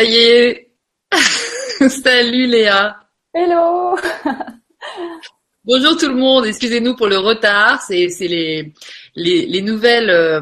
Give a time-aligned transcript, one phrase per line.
[0.00, 0.70] Ça y est.
[1.90, 2.96] Salut Léa.
[3.34, 3.98] Hello.
[5.64, 6.46] Bonjour tout le monde.
[6.46, 7.82] Excusez-nous pour le retard.
[7.82, 8.72] C'est les,
[9.14, 10.40] les, les nouvelles euh,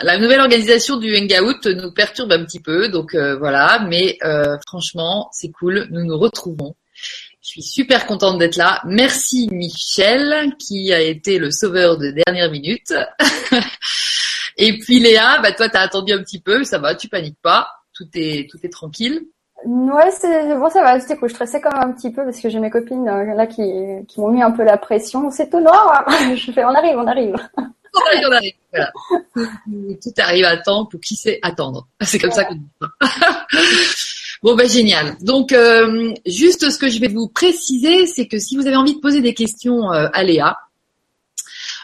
[0.00, 2.88] la nouvelle organisation du Hangout nous perturbe un petit peu.
[2.88, 3.84] Donc euh, voilà.
[3.88, 5.88] Mais euh, franchement, c'est cool.
[5.90, 6.76] Nous nous retrouvons.
[7.42, 8.80] Je suis super contente d'être là.
[8.84, 12.94] Merci Michel qui a été le sauveur de dernière minute.
[14.56, 16.62] Et puis Léa, bah toi t'as attendu un petit peu.
[16.62, 17.70] Ça va, tu paniques pas.
[17.98, 19.26] Tout est tout est tranquille.
[19.64, 21.00] Ouais, c'est bon, ça va.
[21.00, 21.28] C'était cool.
[21.28, 23.62] Je stressais quand même un petit peu parce que j'ai mes copines euh, là qui,
[24.06, 25.30] qui m'ont mis un peu la pression.
[25.32, 26.06] C'est tout noir.
[26.36, 27.34] Je fais, on arrive, on arrive.
[27.56, 28.54] On arrive, on arrive.
[28.72, 28.92] Voilà.
[30.00, 31.88] Tout arrive à temps pour qui sait attendre.
[32.00, 32.68] C'est comme ça qu'on dit.
[34.40, 35.16] Bon bah génial.
[35.20, 38.94] Donc euh, juste ce que je vais vous préciser, c'est que si vous avez envie
[38.94, 40.56] de poser des questions euh, à Léa,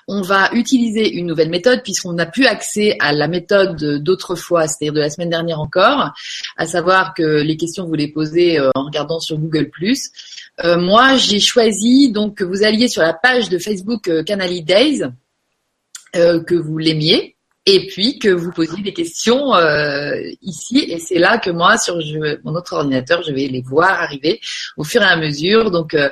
[0.09, 4.93] on va utiliser une nouvelle méthode puisqu'on n'a plus accès à la méthode d'autrefois, c'est-à-dire
[4.93, 6.13] de la semaine dernière encore,
[6.57, 9.71] à savoir que les questions vous les posez euh, en regardant sur Google+.
[10.65, 14.63] Euh, moi, j'ai choisi donc que vous alliez sur la page de Facebook euh, Canali
[14.63, 15.03] Days,
[16.13, 17.34] que vous l'aimiez,
[17.67, 20.85] et puis que vous posiez des questions euh, ici.
[20.89, 21.99] Et c'est là que moi sur
[22.45, 24.41] mon autre ordinateur je vais les voir arriver
[24.77, 25.71] au fur et à mesure.
[25.71, 26.11] Donc euh,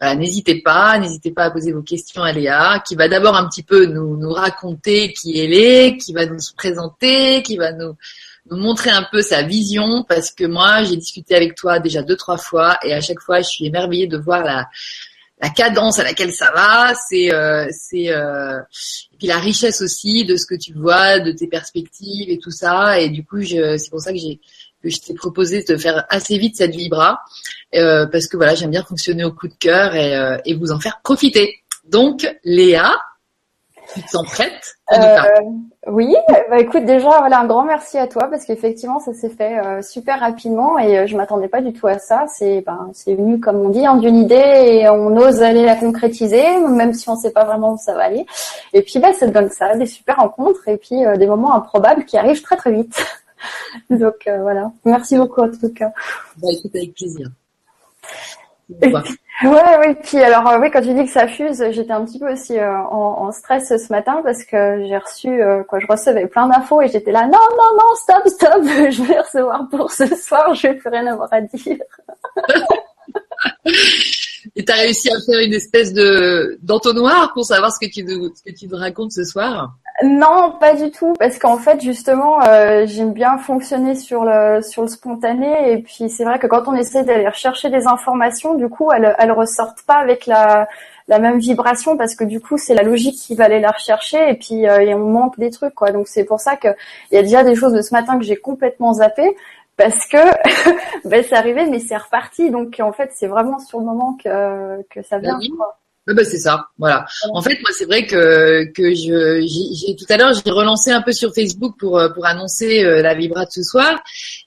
[0.00, 3.62] n'hésitez pas n'hésitez pas à poser vos questions à Léa qui va d'abord un petit
[3.62, 7.96] peu nous, nous raconter qui elle est qui va nous présenter qui va nous
[8.50, 10.04] nous montrer un peu sa vision.
[10.08, 12.78] Parce que moi j'ai discuté avec toi déjà deux trois fois.
[12.82, 14.66] Et à chaque fois je suis émerveillée de voir la
[15.40, 18.58] la cadence à laquelle ça va, c'est euh, c'est euh,
[19.12, 22.50] et puis la richesse aussi de ce que tu vois, de tes perspectives et tout
[22.50, 23.00] ça.
[23.00, 24.40] Et du coup, c'est pour ça que j'ai
[24.82, 27.20] que je t'ai proposé de faire assez vite cette vibra
[27.74, 30.72] euh, parce que voilà, j'aime bien fonctionner au coup de cœur et, euh, et vous
[30.72, 31.56] en faire profiter.
[31.88, 32.94] Donc, Léa,
[33.96, 35.16] tu te sens prête euh,
[35.86, 36.14] Oui,
[36.50, 39.80] bah écoute déjà voilà un grand merci à toi parce qu'effectivement ça s'est fait euh,
[39.80, 42.26] super rapidement et euh, je m'attendais pas du tout à ça.
[42.28, 45.76] C'est ben c'est venu comme on dit hein, d'une idée et on ose aller la
[45.76, 48.26] concrétiser même si on sait pas vraiment où ça va aller.
[48.74, 52.18] Et puis bah ça donne ça, des super rencontres et puis des moments improbables qui
[52.18, 53.02] arrivent très très vite.
[53.90, 55.90] Donc voilà, merci beaucoup en tout cas.
[56.36, 57.28] Bah écoute avec plaisir.
[59.42, 59.94] Ouais, oui.
[60.02, 62.58] Puis alors, euh, oui, quand tu dis que ça fuse, j'étais un petit peu aussi
[62.58, 66.80] euh, en, stress ce matin parce que j'ai reçu, euh, quoi, je recevais plein d'infos
[66.80, 70.68] et j'étais là, non, non, non, stop, stop, je vais recevoir pour ce soir, je
[70.68, 71.76] vais plus rien avoir à dire.
[74.56, 78.42] et t'as réussi à faire une espèce de d'entonnoir pour savoir ce que tu ce
[78.42, 79.76] que tu racontes ce soir?
[80.02, 84.82] Non, pas du tout, parce qu'en fait justement, euh, j'aime bien fonctionner sur le sur
[84.82, 88.68] le spontané, et puis c'est vrai que quand on essaie d'aller rechercher des informations, du
[88.68, 90.68] coup, elles elles ressortent pas avec la
[91.08, 94.30] la même vibration parce que du coup c'est la logique qui va aller la rechercher
[94.30, 95.92] et puis euh, on manque des trucs quoi.
[95.92, 96.68] Donc c'est pour ça que
[97.10, 99.36] il y a déjà des choses de ce matin que j'ai complètement zappé
[99.76, 100.18] parce que
[101.08, 102.50] ben, c'est arrivé mais c'est reparti.
[102.50, 105.78] Donc en fait c'est vraiment sur le moment que que ça vient quoi.
[106.08, 107.04] Ah bah c'est ça, voilà.
[107.32, 111.02] En fait, moi, c'est vrai que que je j'ai tout à l'heure, j'ai relancé un
[111.02, 113.98] peu sur Facebook pour euh, pour annoncer euh, la vibra de ce soir,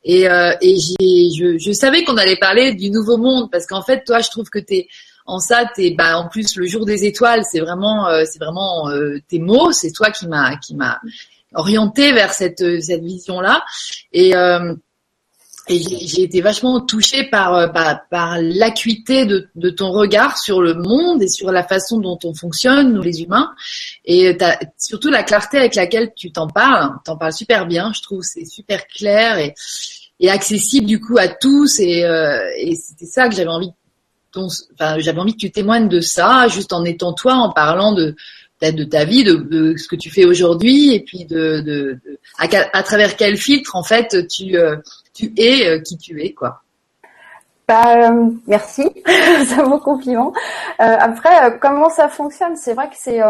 [0.05, 3.81] et euh, et j'ai je, je savais qu'on allait parler du nouveau monde parce qu'en
[3.81, 4.87] fait, toi, je trouve que t'es
[5.25, 8.89] en ça, t'es bah en plus le jour des étoiles, c'est vraiment c'est vraiment
[9.27, 11.01] tes mots, c'est toi qui m'a qui m'a
[11.53, 13.65] orienté vers cette cette vision là,
[14.13, 14.33] et
[15.67, 20.61] et j'ai été vachement touchée par, euh, par, par l'acuité de, de, ton regard sur
[20.61, 23.51] le monde et sur la façon dont on fonctionne, nous les humains.
[24.05, 24.35] Et
[24.77, 26.93] surtout la clarté avec laquelle tu t'en parles.
[27.05, 28.23] T'en parles super bien, je trouve.
[28.23, 29.53] C'est super clair et,
[30.19, 31.79] et accessible du coup à tous.
[31.79, 33.71] Et, euh, et c'était ça que j'avais envie,
[34.35, 38.15] enfin, j'avais envie que tu témoignes de ça, juste en étant toi, en parlant de,
[38.61, 41.99] de ta vie, de, de, ce que tu fais aujourd'hui, et puis de, de,
[42.37, 44.75] à, à, travers quel filtre en fait tu euh,
[45.19, 46.61] tu es euh, qui tu es, quoi.
[47.67, 48.89] Bah, euh, merci,
[49.57, 50.33] un beau compliment.
[50.79, 52.55] Euh, après, comment ça fonctionne?
[52.55, 53.21] C'est vrai que c'est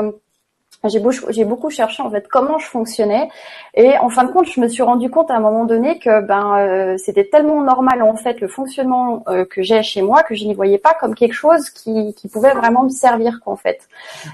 [0.85, 3.29] j'ai beaucoup, beaucoup cherché en fait comment je fonctionnais.
[3.73, 6.22] Et en fin de compte je me suis rendu compte à un moment donné que
[6.22, 10.35] ben euh, c'était tellement normal en fait le fonctionnement euh, que j'ai chez moi que
[10.35, 13.55] je n'y voyais pas comme quelque chose qui, qui pouvait vraiment me servir quoi, en
[13.58, 13.90] fait.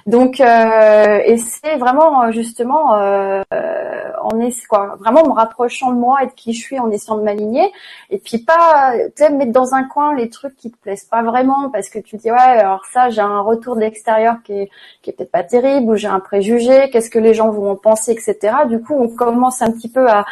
[0.06, 6.27] Donc euh, et c'est vraiment justement en est quoi vraiment me rapprochant de moi et
[6.27, 7.71] de qui je suis en essayant de m'aligner.
[8.12, 11.71] Et puis pas tu mettre dans un coin les trucs qui te plaisent pas vraiment
[11.71, 14.69] parce que tu dis ouais alors ça j'ai un retour de l'extérieur qui est
[15.01, 17.76] qui est peut-être pas terrible ou j'ai un préjugés, qu'est-ce que les gens vont en
[17.78, 18.54] penser, etc.
[18.68, 20.26] Du coup, on commence un petit peu à,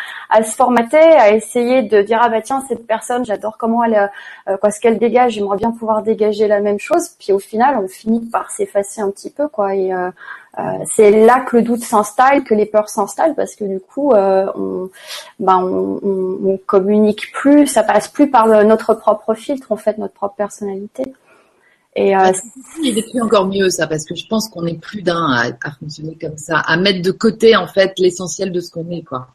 [0.44, 4.12] se formater, à essayer de dire ah bah tiens cette personne, j'adore comment elle,
[4.50, 7.10] euh, quoi ce qu'elle dégage, j'aimerais bien pouvoir dégager la même chose.
[7.20, 9.76] Puis au final, on finit par s'effacer un petit peu quoi.
[9.76, 10.10] Et, euh,
[10.86, 14.90] c'est là que le doute s'installe, que les peurs s'installent, parce que du coup, on,
[15.40, 20.36] on, on, communique plus, ça passe plus par notre propre filtre, en fait, notre propre
[20.36, 21.12] personnalité.
[21.96, 22.32] Et euh,
[22.84, 25.52] il est plus encore mieux ça parce que je pense qu'on est plus d'un à,
[25.64, 29.04] à, fonctionner comme ça, à mettre de côté en fait l'essentiel de ce qu'on est
[29.04, 29.28] quoi.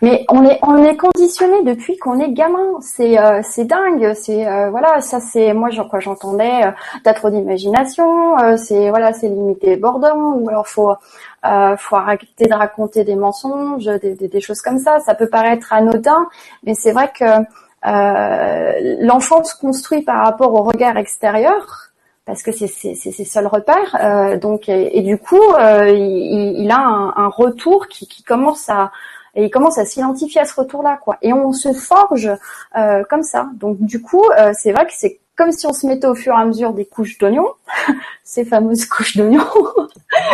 [0.00, 2.80] Mais on est on est conditionné depuis qu'on est gamin.
[2.80, 4.14] C'est euh, c'est dingue.
[4.14, 6.64] C'est euh, voilà ça c'est moi quoi j'entendais.
[6.64, 6.70] Euh,
[7.04, 8.38] T'as trop d'imagination.
[8.38, 10.94] Euh, c'est voilà c'est limité bordant ou alors faut
[11.42, 15.00] faut arrêter de raconter des mensonges, des, des, des, choses comme ça.
[15.00, 16.28] Ça peut paraître anodin,
[16.64, 17.40] mais c'est vrai que euh,
[17.84, 21.92] l'enfant se construit par rapport au regard extérieur
[22.24, 23.96] parce que c'est ses seuls repères.
[24.00, 28.68] Euh, donc et, du coup, euh, il, il, a un, un retour qui, qui, commence
[28.68, 28.92] à
[29.34, 31.16] et il commence à s'identifier à ce retour-là, quoi.
[31.22, 32.30] Et on se forge
[32.76, 33.48] euh, comme ça.
[33.54, 36.34] Donc du coup, euh, c'est vrai que c'est comme si on se mettait au fur
[36.34, 37.48] et à mesure des couches d'oignons,
[38.24, 39.44] ces fameuses couches d'oignons.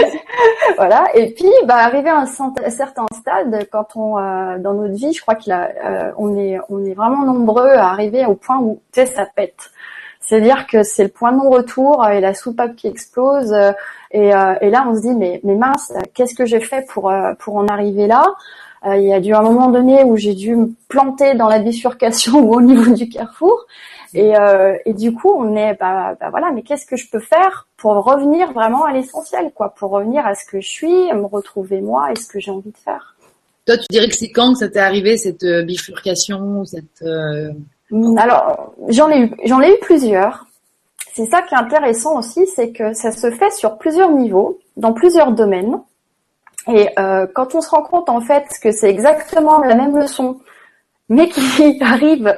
[0.77, 1.05] voilà.
[1.15, 5.21] Et puis, bah, arrivé à un, certain stade, quand on, euh, dans notre vie, je
[5.21, 9.01] crois qu'on euh, on est, on est vraiment nombreux à arriver au point où, tu
[9.01, 9.71] sais, ça pète.
[10.21, 13.55] C'est-à-dire que c'est le point de non-retour et la soupape qui explose.
[14.11, 17.13] Et, euh, et, là, on se dit, mais, mais mince, qu'est-ce que j'ai fait pour,
[17.39, 18.25] pour en arriver là?
[18.85, 22.41] Il y a dû un moment donné où j'ai dû me planter dans la bifurcation
[22.41, 23.67] ou au niveau du carrefour.
[24.15, 27.21] Et, euh, et du coup, on est, bah, bah voilà, mais qu'est-ce que je peux
[27.21, 31.27] faire pour revenir vraiment à l'essentiel, quoi, pour revenir à ce que je suis, me
[31.27, 33.15] retrouver moi et ce que j'ai envie de faire.
[33.67, 37.53] Toi, tu dirais que c'est quand que ça t'est arrivé cette euh, bifurcation, cette euh,
[37.91, 40.47] mmh, Alors, j'en ai eu, j'en ai eu plusieurs.
[41.15, 44.95] C'est ça qui est intéressant aussi, c'est que ça se fait sur plusieurs niveaux, dans
[44.95, 45.81] plusieurs domaines.
[46.67, 50.41] Et euh, quand on se rend compte en fait que c'est exactement la même leçon,
[51.11, 52.35] mais qui arrive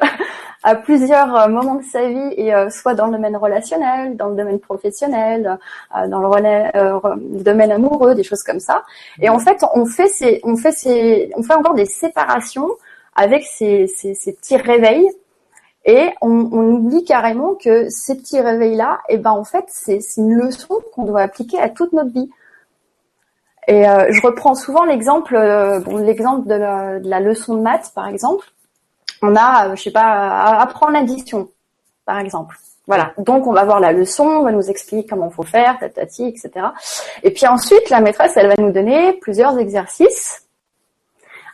[0.63, 4.29] à plusieurs euh, moments de sa vie et euh, soit dans le domaine relationnel, dans
[4.29, 5.59] le domaine professionnel,
[5.97, 8.83] euh, dans le, domaine amoureux, des choses comme ça.
[9.21, 12.69] Et en fait, on fait ces, on fait ces, on fait encore des séparations
[13.15, 15.09] avec ces, ces, ces petits réveils.
[15.87, 19.99] Et on, on, oublie carrément que ces petits réveils-là, et eh ben en fait, c'est
[20.19, 22.31] une leçon qu'on doit appliquer à toute notre vie.
[23.67, 25.35] Et je reprends souvent l'exemple,
[25.87, 28.53] bon, l'exemple de, de, la leçon de maths, par exemple
[29.23, 31.49] on a, euh, je sais pas, apprendre l'addition,
[32.05, 32.57] par exemple.
[32.87, 33.13] Voilà.
[33.19, 36.67] Donc on va voir la leçon, on va nous expliquer comment faut faire, tatati, etc.
[37.23, 40.45] Et puis ensuite, la maîtresse, elle va nous donner plusieurs exercices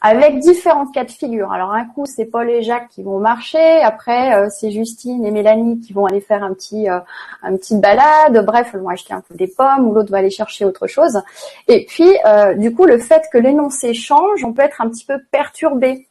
[0.00, 1.52] avec différents cas de figure.
[1.52, 5.30] Alors un coup, c'est Paul et Jacques qui vont marcher, après euh, c'est Justine et
[5.30, 7.00] Mélanie qui vont aller faire un petit euh,
[7.42, 8.42] un petit balade.
[8.46, 11.20] Bref, elles vont acheter un peu des pommes ou l'autre va aller chercher autre chose.
[11.68, 12.12] Et puis
[12.56, 16.05] du coup, le fait que l'énoncé change, on peut être un petit peu perturbé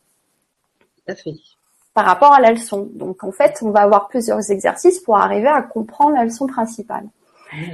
[1.93, 2.89] par rapport à la leçon.
[2.93, 7.05] Donc en fait, on va avoir plusieurs exercices pour arriver à comprendre la leçon principale.
[7.53, 7.71] Mmh.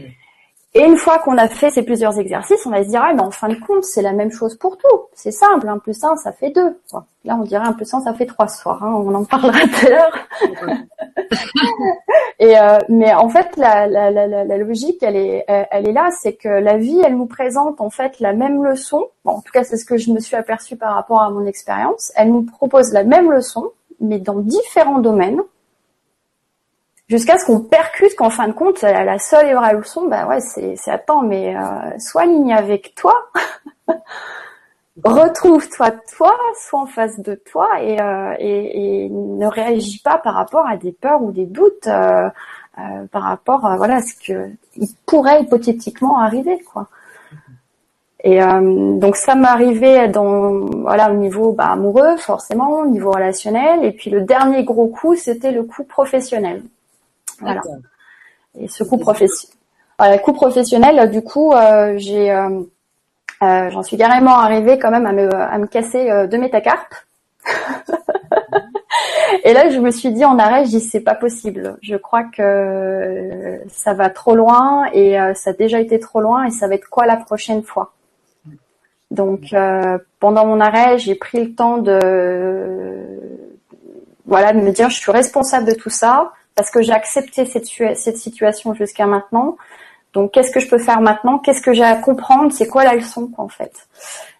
[0.73, 3.21] Et une fois qu'on a fait ces plusieurs exercices, on va se dire, ah, mais
[3.21, 5.01] en fin de compte, c'est la même chose pour tout.
[5.13, 6.79] C'est simple, un plus un, ça fait deux.
[7.25, 8.81] Là, on dirait un plus un, ça fait trois ce soir.
[8.81, 8.93] Hein.
[8.93, 10.17] On en parlera tout à l'heure.
[12.39, 16.09] Et euh, mais en fait, la, la, la, la, logique, elle est, elle est là,
[16.21, 19.07] c'est que la vie, elle nous présente en fait la même leçon.
[19.25, 21.45] Bon, en tout cas, c'est ce que je me suis aperçue par rapport à mon
[21.45, 22.13] expérience.
[22.15, 25.41] Elle nous propose la même leçon, mais dans différents domaines
[27.11, 30.39] jusqu'à ce qu'on percute qu'en fin de compte, la seule et vraie leçon, bah ouais,
[30.39, 33.13] c'est, c'est attends, mais euh, sois aligné avec toi,
[35.03, 40.35] retrouve-toi toi, sois en face de toi et, euh, et, et, ne réagis pas par
[40.35, 42.29] rapport à des peurs ou des doutes, euh,
[42.79, 46.87] euh par rapport à voilà ce que il pourrait hypothétiquement arriver, quoi.
[48.23, 50.51] Et euh, donc ça m'est arrivé dans
[50.83, 55.15] voilà au niveau bah, amoureux forcément, au niveau relationnel, et puis le dernier gros coup
[55.15, 56.63] c'était le coup professionnel.
[57.41, 57.61] Voilà.
[58.59, 59.57] Et ce coup professionnel.
[59.97, 62.61] Voilà, coup professionnel, du coup, euh, j'ai, euh,
[63.43, 66.95] euh, j'en suis carrément arrivée quand même à me, à me casser deux métacarpes.
[69.43, 71.77] et là, je me suis dit en arrêt, je dis c'est pas possible.
[71.83, 76.49] Je crois que ça va trop loin et ça a déjà été trop loin et
[76.49, 77.93] ça va être quoi la prochaine fois?
[79.11, 79.53] Donc
[80.19, 81.99] pendant mon arrêt, j'ai pris le temps de
[84.25, 87.65] voilà de me dire je suis responsable de tout ça parce que j'ai accepté cette,
[87.97, 89.57] cette situation jusqu'à maintenant.
[90.13, 91.39] Donc, qu'est-ce que je peux faire maintenant?
[91.39, 92.51] Qu'est-ce que j'ai à comprendre?
[92.51, 93.73] C'est quoi la leçon, quoi, en fait?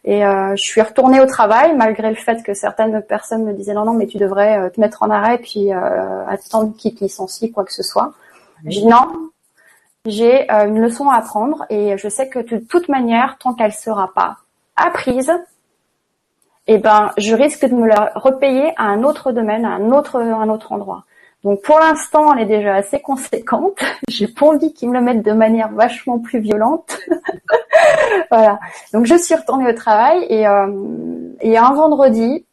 [0.04, 3.74] Et euh, je suis retournée au travail, malgré le fait que certaines personnes me disaient
[3.74, 7.04] non, non, mais tu devrais euh, te mettre en arrêt puis euh, attendre qu'ils te
[7.04, 8.14] licencient, quoi que ce soit.
[8.68, 9.32] J'ai dit non,
[10.06, 13.74] j'ai euh, une leçon à apprendre et je sais que de toute manière, tant qu'elle
[13.74, 14.38] sera pas
[14.76, 15.34] apprise,
[16.68, 20.22] eh ben, je risque de me la repayer à un autre domaine, à un autre,
[20.22, 21.06] à un autre endroit.
[21.44, 23.80] Donc pour l'instant, elle est déjà assez conséquente.
[24.10, 27.00] J'ai pas envie qu'ils me le mettent de manière vachement plus violente.
[28.32, 28.60] voilà.
[28.94, 30.68] Donc je suis retournée au travail et, euh,
[31.42, 32.46] et un vendredi,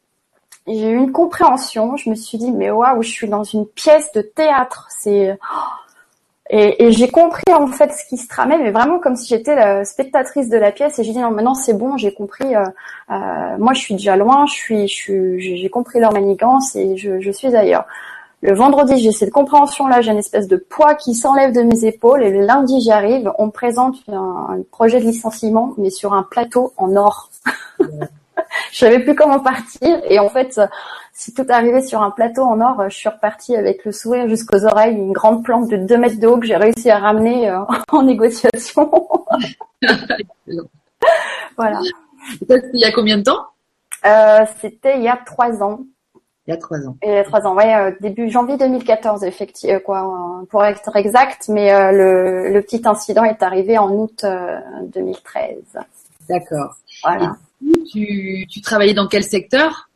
[0.66, 1.96] j'ai eu une compréhension.
[1.96, 4.88] Je me suis dit mais waouh, je suis dans une pièce de théâtre.
[4.90, 5.38] C'est
[6.50, 9.54] et, et j'ai compris en fait ce qui se tramait, mais vraiment comme si j'étais
[9.54, 10.98] la spectatrice de la pièce.
[10.98, 12.54] Et j'ai dit non, maintenant c'est bon, j'ai compris.
[12.54, 12.64] Euh,
[13.10, 16.96] euh, moi, je suis déjà loin, je suis, je suis, j'ai compris leur manigance et
[16.96, 17.86] je, je suis ailleurs.
[18.40, 22.22] Le vendredi, j'ai cette compréhension-là, j'ai une espèce de poids qui s'enlève de mes épaules.
[22.22, 26.72] Et le lundi, j'arrive, on me présente un, projet de licenciement, mais sur un plateau
[26.76, 27.30] en or.
[28.72, 30.00] je savais plus comment partir.
[30.08, 30.60] Et en fait,
[31.12, 32.88] c'est tout arrivé sur un plateau en or.
[32.88, 36.28] Je suis repartie avec le sourire jusqu'aux oreilles, une grande planque de 2 mètres de
[36.28, 37.58] haut que j'ai réussi à ramener euh,
[37.92, 38.88] en négociation.
[41.56, 41.80] voilà.
[42.38, 43.46] C'était il y a combien de temps?
[44.06, 45.80] Euh, C'était il y a trois ans.
[46.48, 46.96] Il y a trois ans.
[47.02, 50.96] Il y a trois ans, ouais, euh, début janvier 2014, effectivement, euh, quoi, pour être
[50.96, 51.50] exact.
[51.50, 54.24] Mais euh, le, le, petit incident est arrivé en août
[54.86, 55.56] 2013.
[56.26, 56.76] D'accord.
[57.04, 57.36] Voilà.
[57.92, 59.88] tu, tu travaillais dans quel secteur?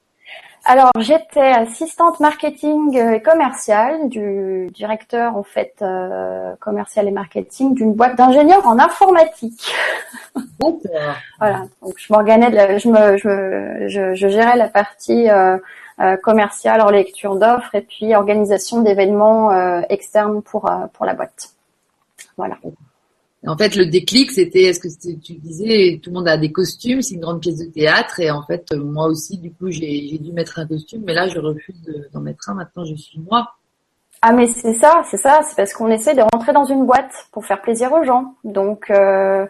[0.64, 7.94] Alors, j'étais assistante marketing et commerciale du directeur en fait euh, commercial et marketing d'une
[7.94, 9.74] boîte d'ingénieurs en informatique.
[11.40, 11.64] voilà.
[11.82, 15.58] Donc, je m'organisais, je me, je, je, je, gérais la partie euh,
[16.00, 21.14] euh, commerciale en lecture d'offres et puis organisation d'événements euh, externes pour euh, pour la
[21.14, 21.50] boîte.
[22.36, 22.56] Voilà.
[23.46, 24.88] En fait, le déclic, c'était, est-ce que
[25.20, 28.30] tu disais, tout le monde a des costumes, c'est une grande pièce de théâtre, et
[28.30, 31.74] en fait, moi aussi, du coup, j'ai dû mettre un costume, mais là, je refuse
[32.12, 32.54] d'en mettre un.
[32.54, 33.48] Maintenant, je suis moi.
[34.24, 37.26] Ah mais c'est ça, c'est ça, c'est parce qu'on essaie de rentrer dans une boîte
[37.32, 38.34] pour faire plaisir aux gens.
[38.44, 39.44] Donc euh,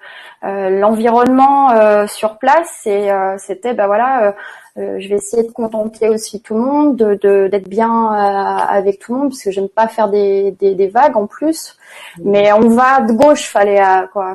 [0.45, 2.89] euh, l'environnement euh, sur place,
[3.37, 4.35] c'était ben voilà,
[4.79, 8.99] euh, je vais essayer de contenter aussi tout le monde, de d'être bien euh, avec
[9.01, 11.77] tout le monde, parce que j'aime pas faire des, des, des, vagues en plus.
[12.25, 14.35] Mais on va de gauche, fallait à quoi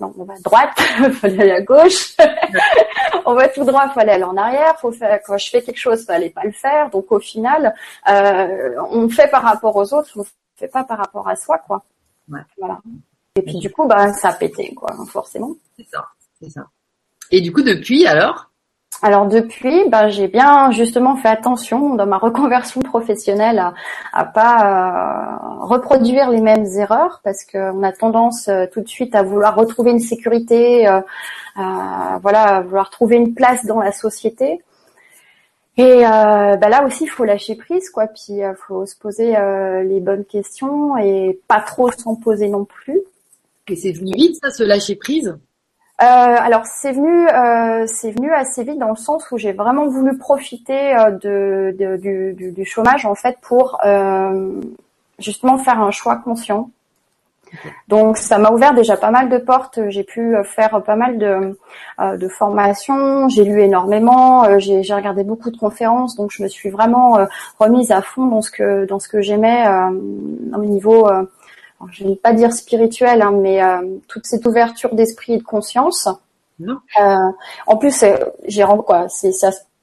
[0.00, 0.78] Non, on va à droite,
[1.14, 2.14] fallait aller à gauche.
[3.26, 4.78] on va tout droit, fallait aller en arrière.
[4.78, 6.90] Faut faire quand je fais quelque chose, fallait pas le faire.
[6.90, 7.74] Donc au final,
[8.08, 10.24] euh, on fait par rapport aux autres, on
[10.56, 11.82] fait pas par rapport à soi, quoi.
[12.30, 12.40] Ouais.
[12.58, 12.78] Voilà.
[13.34, 15.50] Et puis du coup, bah ça a pété, quoi, forcément.
[15.76, 16.06] C'est ça,
[16.40, 16.64] c'est ça.
[17.32, 18.50] Et du coup, depuis alors?
[19.02, 23.74] Alors depuis, ben, j'ai bien justement fait attention dans ma reconversion professionnelle à,
[24.12, 29.14] à pas euh, reproduire les mêmes erreurs parce qu'on a tendance euh, tout de suite
[29.14, 31.00] à vouloir retrouver une sécurité, euh,
[31.56, 34.62] voilà, à vouloir trouver une place dans la société.
[35.76, 38.06] Et ben là aussi, il faut lâcher prise, quoi.
[38.06, 39.34] Puis il faut se poser
[39.82, 43.00] les bonnes questions et pas trop s'en poser non plus.
[43.66, 45.28] Et c'est venu vite, ça, se lâcher prise?
[45.28, 45.53] euh,
[46.06, 50.16] alors c'est venu, euh, c'est venu assez vite dans le sens où j'ai vraiment voulu
[50.18, 54.60] profiter euh, de, de du, du, du, chômage en fait pour euh,
[55.18, 56.70] justement faire un choix conscient.
[57.86, 59.78] Donc ça m'a ouvert déjà pas mal de portes.
[59.88, 61.56] J'ai pu faire pas mal de,
[62.16, 63.28] de formations.
[63.28, 64.58] J'ai lu énormément.
[64.58, 66.16] J'ai regardé beaucoup de conférences.
[66.16, 67.16] Donc je me suis vraiment
[67.60, 69.68] remise à fond dans ce que dans ce que j'aimais
[70.52, 71.08] au niveau
[71.90, 75.42] je ne vais pas dire spirituel, hein, mais euh, toute cette ouverture d'esprit et de
[75.42, 76.08] conscience.
[76.60, 77.16] Euh,
[77.66, 78.04] en plus,
[78.46, 79.32] j'ai quoi, c'est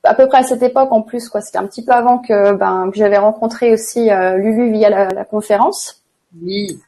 [0.04, 1.42] à peu près à cette époque en plus quoi.
[1.42, 5.26] C'était un petit peu avant que ben que j'avais rencontré aussi euh, Lulu via la,
[5.26, 6.04] conférence.
[6.42, 6.80] Oui.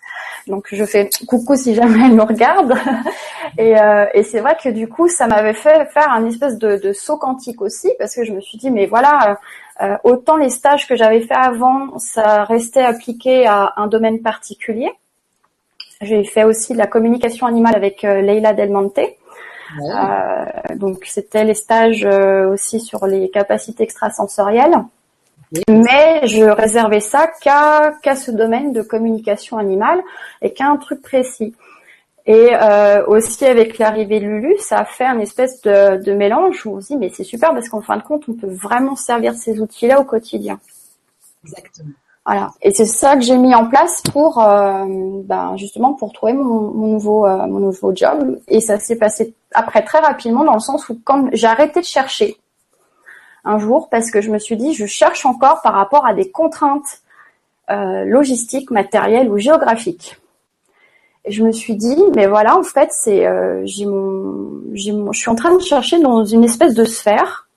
[0.48, 2.74] Donc je fais coucou si jamais elle me regarde.
[3.58, 6.78] et, euh, et c'est vrai que du coup ça m'avait fait faire un espèce de,
[6.78, 9.40] de, saut quantique aussi parce que je me suis dit mais voilà
[9.82, 14.92] euh, autant les stages que j'avais fait avant ça restait appliqué à un domaine particulier
[16.02, 19.00] j'ai fait aussi de la communication animale avec euh, Leila Del Monte.
[19.00, 24.76] Euh, donc c'était les stages aussi sur les capacités extrasensorielles.
[25.70, 30.02] Mais je réservais ça qu'à qu'à ce domaine de communication animale
[30.42, 31.56] et qu'à un truc précis.
[32.26, 32.52] Et
[33.08, 36.82] aussi avec l'arrivée de Lulu, ça a fait un espèce de, de mélange où on
[36.82, 39.60] se dit mais c'est super parce qu'en fin de compte on peut vraiment servir ces
[39.60, 40.58] outils-là au quotidien.
[41.44, 41.90] Exactement.
[42.26, 42.52] Voilà.
[42.62, 44.86] Et c'est ça que j'ai mis en place pour, euh,
[45.26, 48.40] ben justement, pour trouver mon, mon nouveau, euh, mon nouveau job.
[48.48, 51.86] Et ça s'est passé après très rapidement dans le sens où quand j'ai arrêté de
[51.86, 52.38] chercher
[53.44, 56.32] un jour parce que je me suis dit, je cherche encore par rapport à des
[56.32, 57.02] contraintes
[57.70, 60.18] euh, logistiques, matérielles ou géographiques.
[61.28, 65.20] Je me suis dit, mais voilà, en fait, c'est, euh, j'ai mon, j'ai mon, je
[65.20, 67.48] suis en train de chercher dans une espèce de sphère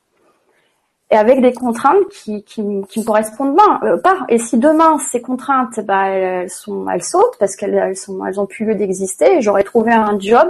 [1.11, 4.19] et avec des contraintes qui, qui, qui me correspondent euh, pas.
[4.29, 8.39] Et si demain ces contraintes, bah, elles, sont, elles sautent parce qu'elles elles sont, elles
[8.41, 10.49] ont plus lieu d'exister, j'aurais trouvé un job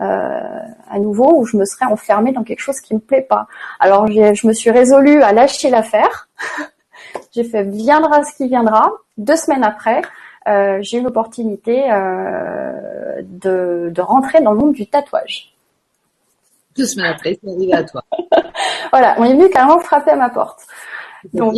[0.00, 0.40] euh,
[0.90, 3.46] à nouveau où je me serais enfermée dans quelque chose qui me plaît pas.
[3.78, 6.28] Alors je me suis résolue à lâcher l'affaire
[7.32, 8.92] J'ai fait viendra ce qui viendra.
[9.18, 10.02] Deux semaines après,
[10.46, 15.54] j'ai eu l'opportunité euh, de, de rentrer dans le monde du tatouage.
[16.76, 18.02] Deux semaines après, c'est arrivé à toi.
[18.92, 20.60] voilà, on est venu carrément frapper à ma porte.
[21.34, 21.54] Donc,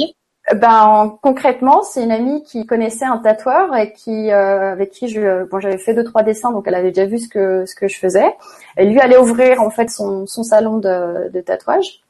[0.54, 5.44] ben concrètement, c'est une amie qui connaissait un tatoueur et qui euh, avec qui je
[5.44, 7.86] bon j'avais fait deux trois dessins donc elle avait déjà vu ce que ce que
[7.86, 8.34] je faisais.
[8.74, 12.02] Elle lui allait ouvrir en fait son son salon de, de tatouage.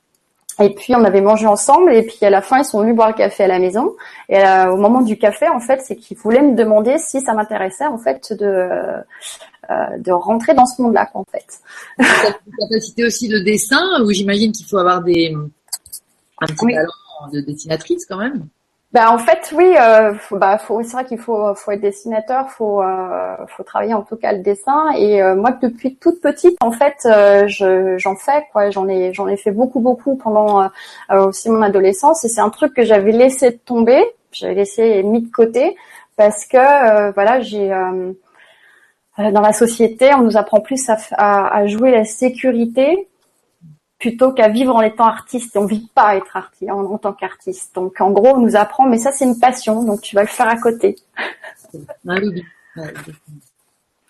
[0.60, 3.08] Et puis on avait mangé ensemble et puis à la fin ils sont venus boire
[3.08, 3.94] le café à la maison
[4.28, 7.32] et euh, au moment du café en fait c'est qu'ils voulaient me demander si ça
[7.32, 11.60] m'intéressait en fait de euh, de rentrer dans ce monde-là en fait.
[11.98, 17.40] Une capacité aussi de dessin où j'imagine qu'il faut avoir des un petit talent de
[17.40, 18.46] dessinatrice quand même.
[18.92, 22.82] Ben en fait oui, euh, bah faut, c'est vrai qu'il faut faut être dessinateur, faut
[22.82, 24.90] euh, faut travailler en tout cas le dessin.
[24.98, 29.14] Et euh, moi depuis toute petite en fait euh, je j'en fais quoi, j'en ai
[29.14, 32.22] j'en ai fait beaucoup beaucoup pendant euh, aussi mon adolescence.
[32.26, 35.74] Et c'est un truc que j'avais laissé tomber, j'avais laissé mis de côté
[36.16, 37.70] parce que voilà j'ai
[39.18, 43.08] dans la société on nous apprend plus à, à, à jouer la sécurité
[44.02, 45.56] plutôt qu'à vivre en étant artiste.
[45.56, 47.72] On vit pas à être artiste en, tant qu'artiste.
[47.76, 50.28] Donc en gros, on nous apprend, mais ça c'est une passion, donc tu vas le
[50.28, 50.96] faire à côté.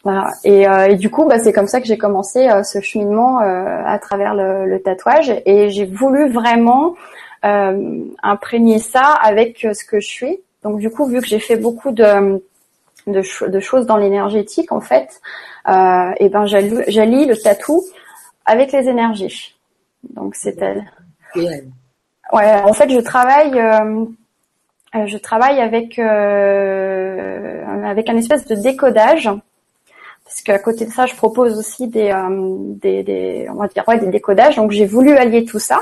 [0.03, 0.31] voilà.
[0.45, 3.43] Et, euh, et, du coup, bah, c'est comme ça que j'ai commencé euh, ce cheminement
[3.43, 6.97] euh, à travers le, le, tatouage, et j'ai voulu vraiment
[7.45, 10.41] euh, imprégner ça avec ce que je suis.
[10.63, 12.43] Donc du coup, vu que j'ai fait beaucoup de
[13.09, 15.21] de, de choses dans l'énergétique, en fait,
[15.67, 17.83] et ben j'allie le tatou
[18.47, 19.55] avec les énergies.
[20.11, 20.83] Donc c'était.
[21.37, 29.31] Ouais, en fait, je travaille, euh, je travaille avec euh, avec un espèce de décodage,
[30.25, 33.85] parce qu'à côté de ça, je propose aussi des euh, des, des, on va dire
[33.89, 34.57] ouais, des décodages.
[34.57, 35.81] Donc j'ai voulu allier tout ça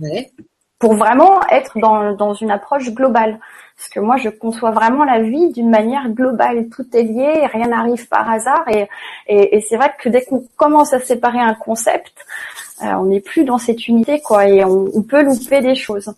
[0.00, 0.30] ouais.
[0.78, 3.38] pour vraiment être dans dans une approche globale.
[3.78, 6.70] Parce que moi, je conçois vraiment la vie d'une manière globale.
[6.70, 8.64] Tout est lié, rien n'arrive par hasard.
[8.70, 8.88] Et,
[9.26, 13.20] et, et c'est vrai que dès qu'on commence à séparer un concept, euh, on n'est
[13.20, 14.46] plus dans cette unité, quoi.
[14.48, 16.12] Et on, peut louper des choses.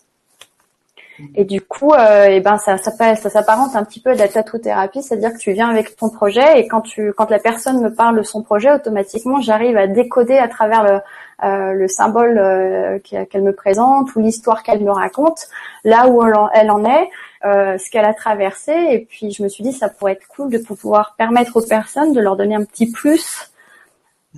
[1.35, 4.29] Et du coup, euh, et ben ça, ça, ça s'apparente un petit peu à la
[4.29, 7.93] tatouthérapie, c'est-à-dire que tu viens avec ton projet et quand tu, quand la personne me
[7.93, 10.99] parle de son projet, automatiquement, j'arrive à décoder à travers le,
[11.43, 15.47] euh, le symbole euh, qu'elle me présente ou l'histoire qu'elle me raconte,
[15.85, 16.21] là où
[16.53, 17.09] elle en, est,
[17.45, 18.73] euh, ce qu'elle a traversé.
[18.73, 22.11] Et puis je me suis dit, ça pourrait être cool de pouvoir permettre aux personnes
[22.11, 23.48] de leur donner un petit plus.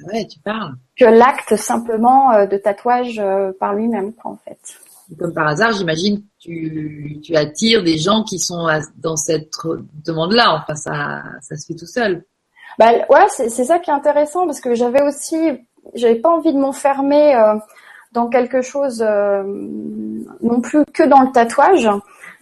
[0.07, 0.75] Ouais, tu parles.
[0.97, 3.21] Que l'acte simplement euh, de tatouage
[3.59, 4.59] par lui-même, quoi, en fait
[5.17, 9.51] comme par hasard, j'imagine tu, tu attires des gens qui sont dans cette
[10.05, 10.61] demande-là.
[10.61, 12.23] Enfin, ça, ça se fait tout seul.
[12.79, 15.37] Bah ouais, c'est ça qui est intéressant parce que j'avais aussi,
[15.93, 17.55] j'avais pas envie de m'enfermer euh,
[18.13, 19.43] dans quelque chose euh,
[20.41, 21.89] non plus que dans le tatouage.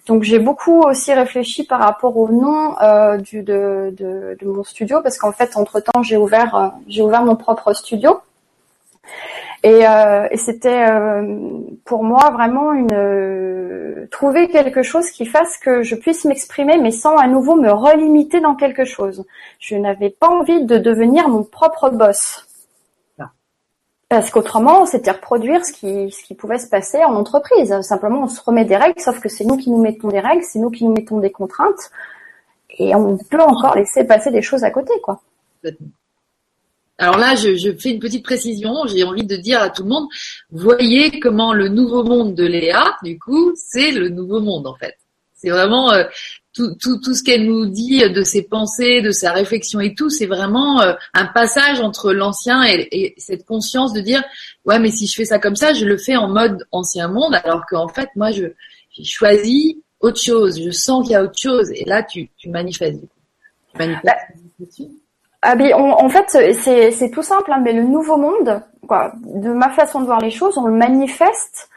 [0.06, 4.64] Donc j'ai beaucoup aussi réfléchi par rapport au nom euh, du, de, de, de, mon
[4.64, 8.22] studio parce qu'en fait entre temps j'ai ouvert euh, j'ai ouvert mon propre studio
[9.64, 11.38] et, euh, et c'était euh,
[11.84, 16.92] pour moi vraiment une euh, trouver quelque chose qui fasse que je puisse m'exprimer, mais
[16.92, 19.26] sans à nouveau me relimiter dans quelque chose.
[19.60, 22.49] Je n'avais pas envie de devenir mon propre boss.
[24.10, 27.80] Parce qu'autrement, c'était reproduire ce qui, ce qui pouvait se passer en entreprise.
[27.82, 30.44] Simplement, on se remet des règles, sauf que c'est nous qui nous mettons des règles,
[30.44, 31.92] c'est nous qui nous mettons des contraintes,
[32.78, 35.22] et on peut encore laisser passer des choses à côté, quoi.
[36.98, 38.74] Alors là, je, fais une petite précision.
[38.88, 40.08] J'ai envie de dire à tout le monde,
[40.52, 44.98] voyez comment le nouveau monde de Léa, du coup, c'est le nouveau monde en fait.
[45.36, 46.04] C'est vraiment euh,
[46.54, 50.10] tout, tout, tout ce qu'elle nous dit de ses pensées, de sa réflexion et tout,
[50.10, 54.24] c'est vraiment euh, un passage entre l'ancien et, et, cette conscience de dire,
[54.66, 57.36] ouais, mais si je fais ça comme ça, je le fais en mode ancien monde,
[57.44, 58.48] alors qu'en fait, moi, je
[58.92, 60.62] j'ai choisi autre chose.
[60.62, 61.72] Je sens qu'il y a autre chose.
[61.72, 63.04] Et là, tu, tu manifestes.
[65.42, 69.70] Ah ben, en fait, c'est tout simple, hein, mais le nouveau monde, quoi, de ma
[69.70, 71.70] façon de voir les choses, on le manifeste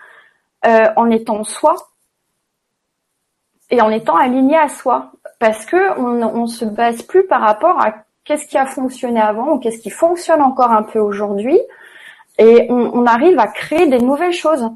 [0.66, 1.76] euh, en étant soi
[3.72, 7.80] et en étant aligné à soi, parce que on, on se base plus par rapport
[7.80, 11.58] à qu'est-ce qui a fonctionné avant ou qu'est-ce qui fonctionne encore un peu aujourd'hui,
[12.38, 14.68] et on, on, arrive à créer des nouvelles choses,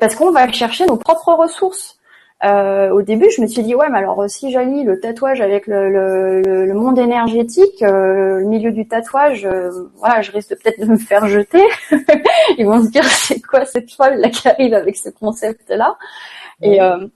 [0.00, 1.96] parce qu'on va chercher nos propres ressources.
[2.42, 5.66] Euh, au début, je me suis dit ouais, mais alors si j'allie le tatouage avec
[5.66, 10.80] le, le, le monde énergétique, euh, le milieu du tatouage, euh, voilà, je risque peut-être
[10.80, 11.62] de me faire jeter.
[12.58, 15.96] Ils vont se dire c'est quoi cette folle là qui arrive avec ce concept là.
[16.62, 17.06] Et euh,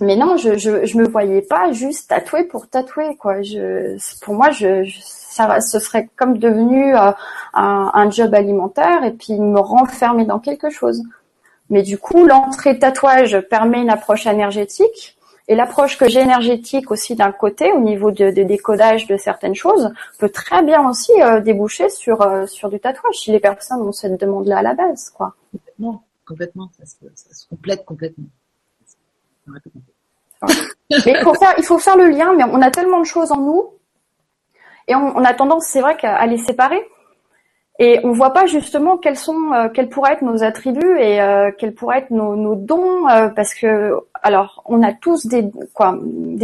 [0.00, 3.42] mais non, je, je je me voyais pas juste tatouer pour tatouer quoi.
[3.42, 7.14] Je pour moi, je, ça, ce serait comme devenu un,
[7.54, 11.02] un job alimentaire et puis me renfermer dans quelque chose.
[11.70, 15.16] Mais du coup, l'entrée tatouage permet une approche énergétique.
[15.48, 19.92] Et l'approche que j'ai énergétique aussi d'un côté, au niveau de, décodage de certaines choses,
[20.18, 23.90] peut très bien aussi euh, déboucher sur euh, sur du tatouage si les personnes ont
[23.90, 25.34] cette demande-là à la base, quoi.
[25.50, 28.26] Complètement, complètement, ça se, complète complètement.
[31.34, 33.70] Faire, il faut faire le lien, mais on a tellement de choses en nous
[34.88, 36.84] et on, a tendance, c'est vrai, qu'à les séparer
[37.82, 41.50] et on voit pas justement quels sont, euh, quels pourraient être nos attributs et euh,
[41.56, 45.50] quels pourraient être nos, dons, euh, parce que alors on a tous des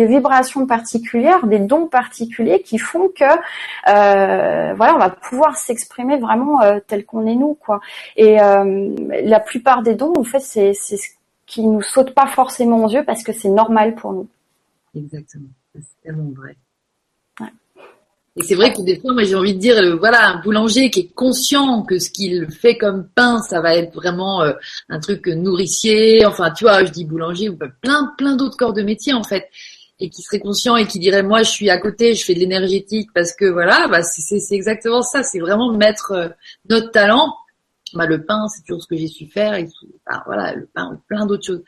[0.06, 3.24] vibrations particulières, des dons particuliers qui font que
[3.84, 7.80] voilà, on va pouvoir s'exprimer vraiment tel qu'on est nous quoi.
[8.16, 11.08] Et la plupart des dons, en fait, c'est c'est ce
[11.46, 14.28] qui nous saute pas forcément aux yeux parce que c'est normal pour nous.
[14.94, 16.56] Exactement, c'est tellement vrai.
[18.38, 20.90] Et c'est vrai que des fois, moi, j'ai envie de dire, euh, voilà, un boulanger
[20.90, 24.52] qui est conscient que ce qu'il fait comme pain, ça va être vraiment euh,
[24.90, 26.26] un truc nourricier.
[26.26, 29.48] Enfin, tu vois, je dis boulanger ou plein, plein d'autres corps de métier en fait,
[30.00, 32.40] et qui serait conscient et qui dirait, moi, je suis à côté, je fais de
[32.40, 35.22] l'énergétique parce que voilà, bah, c'est exactement ça.
[35.22, 36.28] C'est vraiment mettre euh,
[36.68, 37.34] notre talent.
[38.04, 39.58] Le pain, c'est toujours ce que j'ai su faire.
[40.26, 41.62] Voilà, le pain, plein d'autres choses.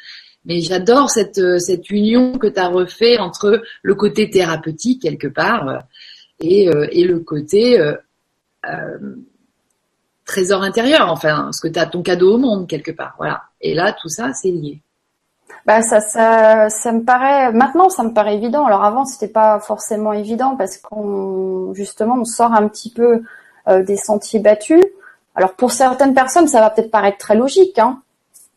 [0.45, 5.85] Mais j'adore cette, cette union que tu as refait entre le côté thérapeutique quelque part
[6.41, 7.95] et, euh, et le côté euh,
[8.67, 9.17] euh,
[10.25, 13.15] trésor intérieur, enfin, ce que tu as ton cadeau au monde quelque part.
[13.19, 13.43] Voilà.
[13.61, 14.83] Et là, tout ça, c'est lié.
[15.67, 18.65] Bah ça, ça, ça me paraît maintenant, ça me paraît évident.
[18.65, 23.23] Alors avant, c'était pas forcément évident parce qu'on justement, on sort un petit peu
[23.67, 24.83] des sentiers battus.
[25.39, 28.03] Alors pour certaines personnes, ça va peut-être paraître très logique, hein.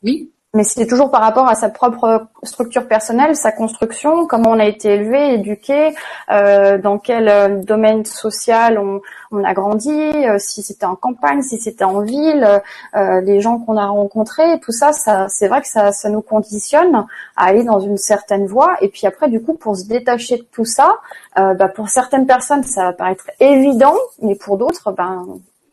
[0.04, 4.60] Oui mais c'est toujours par rapport à sa propre structure personnelle, sa construction, comment on
[4.60, 5.96] a été élevé, éduqué,
[6.30, 9.00] euh, dans quel euh, domaine social on,
[9.32, 12.62] on a grandi, euh, si c'était en campagne, si c'était en ville,
[12.98, 16.22] euh, les gens qu'on a rencontrés, tout ça, ça c'est vrai que ça, ça nous
[16.22, 17.06] conditionne
[17.38, 18.76] à aller dans une certaine voie.
[18.82, 20.98] Et puis après, du coup, pour se détacher de tout ça,
[21.40, 25.26] euh, bah, pour certaines personnes, ça va paraître évident, mais pour d'autres, ben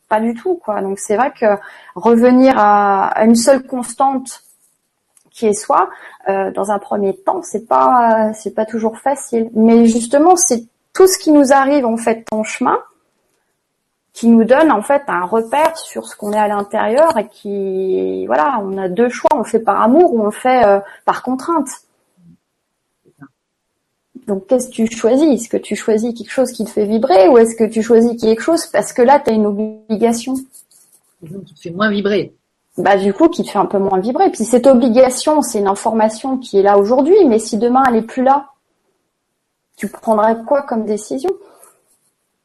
[0.08, 0.80] pas du tout, quoi.
[0.80, 1.46] Donc c'est vrai que
[1.94, 4.42] revenir à, une seule constante
[5.30, 5.88] qui est soi,
[6.28, 9.50] euh, dans un premier temps, c'est pas c'est pas toujours facile.
[9.54, 12.78] Mais justement, c'est tout ce qui nous arrive en fait en chemin
[14.18, 18.26] qui nous donne en fait un repère sur ce qu'on est à l'intérieur et qui
[18.26, 21.68] voilà, on a deux choix, on fait par amour ou on fait euh, par contrainte.
[24.28, 25.26] Donc qu'est-ce que tu choisis?
[25.26, 28.20] Est-ce que tu choisis quelque chose qui te fait vibrer ou est-ce que tu choisis
[28.20, 30.34] quelque chose parce que là tu as une obligation?
[31.26, 32.34] Qui te fait moins vibrer
[32.78, 34.30] bah du coup qui te fait un peu moins vibrer.
[34.30, 38.02] Puis cette obligation, c'est une information qui est là aujourd'hui, mais si demain elle est
[38.02, 38.50] plus là,
[39.76, 41.30] tu prendrais quoi comme décision?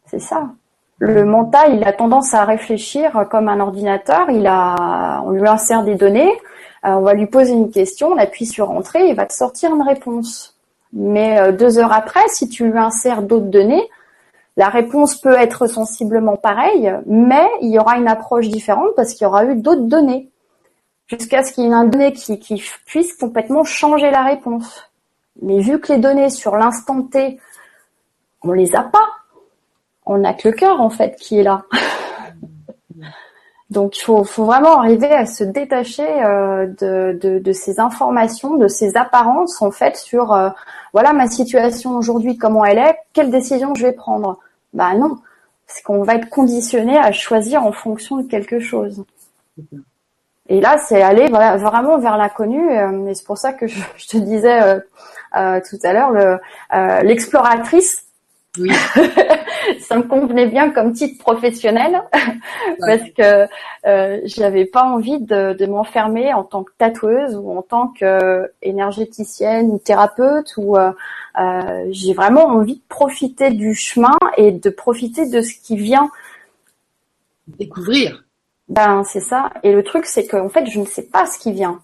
[0.08, 0.50] C'est ça.
[0.98, 4.30] Le mental, il a tendance à réfléchir comme un ordinateur.
[4.30, 6.32] Il a, on lui insère des données,
[6.86, 9.76] euh, on va lui poser une question, on appuie sur entrée, il va te sortir
[9.76, 10.53] une réponse.
[10.94, 13.90] Mais euh, deux heures après, si tu lui insères d'autres données,
[14.56, 19.26] la réponse peut être sensiblement pareille, mais il y aura une approche différente parce qu'il
[19.26, 20.30] y aura eu d'autres données,
[21.08, 24.92] jusqu'à ce qu'il y ait une donnée qui, puisse complètement changer la réponse.
[25.42, 27.40] Mais vu que les données sur l'instant T,
[28.44, 29.08] on les a pas,
[30.06, 31.64] on n'a que le cœur en fait qui est là.
[33.74, 39.62] Donc il faut, vraiment arriver à se détacher euh, de, ces informations, de ces apparences
[39.64, 40.50] en fait sur euh,
[40.94, 44.38] voilà ma situation aujourd'hui comment elle est, quelle décision je vais prendre.
[44.74, 45.18] Bah non,
[45.66, 49.04] c'est qu'on va être conditionné à choisir en fonction de quelque chose.
[50.50, 52.70] Et là, c'est aller vraiment vers l'inconnu.
[52.70, 54.82] Euh, et c'est pour ça que je, te disais
[55.34, 56.40] tout à l'heure,
[57.04, 58.03] l'exploratrice,
[58.60, 58.70] oui.
[59.80, 62.04] ça me convenait bien comme titre professionnel
[62.80, 63.48] parce que
[63.86, 68.52] euh, j'avais pas envie de, de m'enfermer en tant que tatoueuse ou en tant que
[68.62, 70.92] énergéticienne ou thérapeute ou euh,
[71.40, 76.12] euh, j'ai vraiment envie de profiter du chemin et de profiter de ce qui vient
[77.48, 78.24] découvrir.
[78.70, 79.52] Ben c'est ça.
[79.64, 81.82] Et le truc c'est qu'en fait je ne sais pas ce qui vient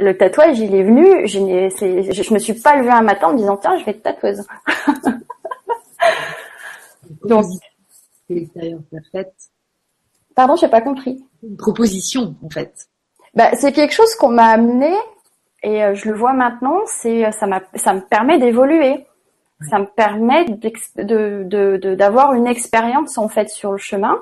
[0.00, 3.32] le tatouage, il est venu, je, ne je me suis pas levée un matin en
[3.32, 4.46] me disant tiens, je vais être tatoueuse.
[7.24, 7.44] Donc,
[8.26, 8.82] c'est l'expérience.
[10.34, 11.24] Pardon, j'ai pas compris.
[11.42, 12.72] Une proposition, en fait.
[13.34, 14.92] Bah, c'est quelque chose qu'on m'a amené
[15.62, 16.80] et euh, je le vois maintenant.
[16.86, 19.06] C'est ça m'a, ça me permet d'évoluer.
[19.68, 24.18] Ça me permet de, d'avoir une expérience en fait sur le chemin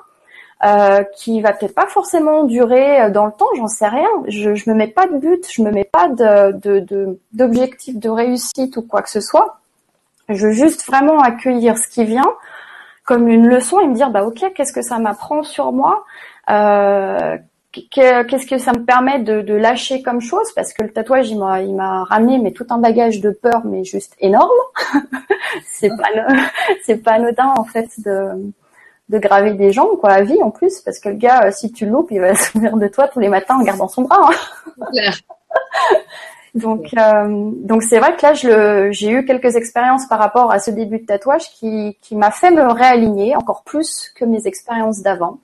[0.65, 4.09] euh, qui va peut-être pas forcément durer euh, dans le temps, j'en sais rien.
[4.27, 8.77] Je, je me mets pas de but, je me mets pas de, d'objectif de, réussite
[8.77, 9.61] ou quoi que ce soit.
[10.29, 12.35] Je veux juste vraiment accueillir ce qui vient
[13.05, 16.05] comme une leçon et me dire bah ok qu'est-ce que ça m'apprend sur moi,
[16.51, 17.39] euh,
[17.91, 20.53] qu'est-ce que ça me permet de, de, lâcher comme chose?
[20.57, 23.63] Parce que le tatouage, il m'a, il m'a ramené mais tout un bagage de peur,
[23.65, 24.51] mais juste énorme.
[25.71, 26.09] c'est pas,
[26.85, 28.53] c'est pas anodin en fait de,
[29.09, 31.73] de graver des gens quoi à vie en plus, parce que le gars, euh, si
[31.73, 34.03] tu le loupes, il va se souvenir de toi tous les matins en gardant son
[34.03, 34.31] bras.
[34.31, 34.93] Hein.
[36.55, 40.59] donc, euh, donc c'est vrai que là, je j'ai eu quelques expériences par rapport à
[40.59, 45.01] ce début de tatouage qui, qui m'a fait me réaligner encore plus que mes expériences
[45.01, 45.39] d'avant.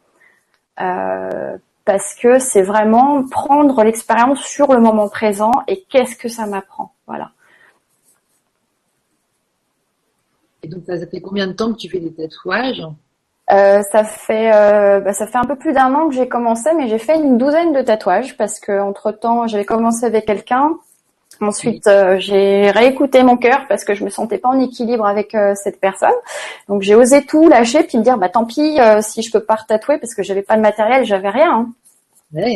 [0.80, 6.46] Euh, parce que c'est vraiment prendre l'expérience sur le moment présent et qu'est-ce que ça
[6.46, 6.94] m'apprend.
[7.06, 7.32] Voilà.
[10.62, 12.82] Et donc, ça fait combien de temps que tu fais des tatouages?
[13.52, 16.70] Euh, ça fait euh, bah, ça fait un peu plus d'un an que j'ai commencé,
[16.76, 20.70] mais j'ai fait une douzaine de tatouages parce que entre temps j'avais commencé avec quelqu'un.
[21.40, 25.36] Ensuite euh, j'ai réécouté mon cœur parce que je me sentais pas en équilibre avec
[25.56, 26.14] cette personne.
[26.68, 29.58] Donc j'ai osé tout lâcher puis me dire bah tant pis si je peux pas
[29.68, 31.66] tatouer parce que j'avais pas de matériel, j'avais rien.
[32.34, 32.54] Hein.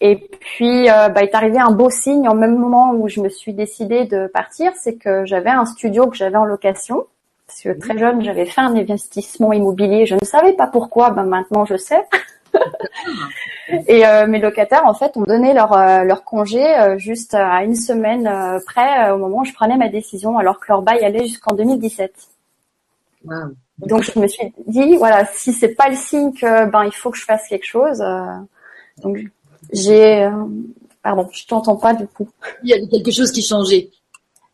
[0.00, 3.52] Et puis bah, est arrivé un beau signe en même moment où je me suis
[3.52, 7.06] décidée de partir, c'est que j'avais un studio que j'avais en location
[7.46, 10.06] parce que très jeune, j'avais fait un investissement immobilier.
[10.06, 11.10] Je ne savais pas pourquoi.
[11.10, 12.02] Ben maintenant, je sais.
[13.86, 17.62] et euh, mes locataires, en fait, ont donné leur, euh, leur congé euh, juste à
[17.64, 18.30] une semaine
[18.66, 22.12] près au moment où je prenais ma décision, alors que leur bail allait jusqu'en 2017.
[23.78, 27.10] Donc je me suis dit, voilà, si c'est pas le signe que ben il faut
[27.10, 28.04] que je fasse quelque chose,
[29.02, 29.18] donc
[29.72, 30.30] j'ai,
[31.02, 32.28] pardon, je t'entends pas du coup.
[32.62, 33.90] Il y avait quelque chose qui changeait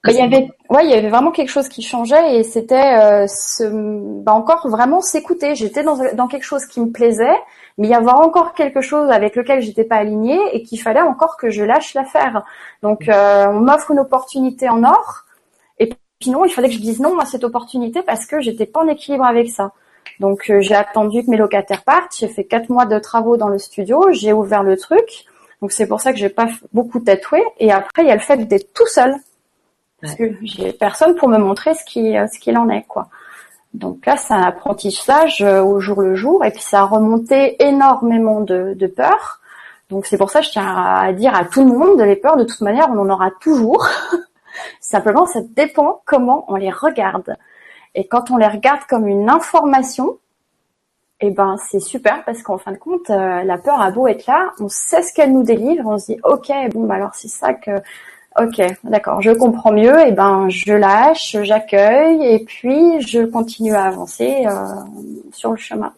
[0.08, 3.26] il y avait, ouais, il y avait vraiment quelque chose qui changeait et c'était euh,
[3.26, 3.64] ce,
[4.22, 5.54] bah encore vraiment s'écouter.
[5.54, 7.36] J'étais dans, dans quelque chose qui me plaisait,
[7.76, 11.02] mais il y avait encore quelque chose avec lequel j'étais pas alignée et qu'il fallait
[11.02, 12.44] encore que je lâche l'affaire.
[12.82, 15.24] Donc, euh, on m'offre une opportunité en or
[15.78, 18.66] et puis non, il fallait que je dise non à cette opportunité parce que j'étais
[18.66, 19.72] pas en équilibre avec ça.
[20.18, 22.16] Donc, euh, j'ai attendu que mes locataires partent.
[22.18, 24.06] J'ai fait quatre mois de travaux dans le studio.
[24.12, 25.26] J'ai ouvert le truc.
[25.60, 27.42] Donc, c'est pour ça que j'ai pas beaucoup tatoué.
[27.58, 29.14] Et après, il y a le fait d'être tout seul
[30.00, 33.08] parce que j'ai personne pour me montrer ce qui ce qu'il en est quoi.
[33.74, 37.62] Donc là, c'est un apprentissage euh, au jour le jour, et puis ça a remonté
[37.62, 39.40] énormément de, de peurs.
[39.90, 42.36] Donc c'est pour ça que je tiens à dire à tout le monde, les peurs,
[42.36, 43.86] de toute manière, on en aura toujours.
[44.80, 47.36] Simplement, ça dépend comment on les regarde.
[47.94, 50.18] Et quand on les regarde comme une information,
[51.20, 54.26] eh ben c'est super parce qu'en fin de compte, euh, la peur a beau être
[54.26, 57.28] là, on sait ce qu'elle nous délivre, on se dit ok, bon bah alors c'est
[57.28, 57.72] ça que
[58.38, 60.06] Ok, d'accord, je comprends mieux.
[60.06, 64.52] Et ben, je lâche, j'accueille, et puis je continue à avancer euh,
[65.32, 65.92] sur le chemin.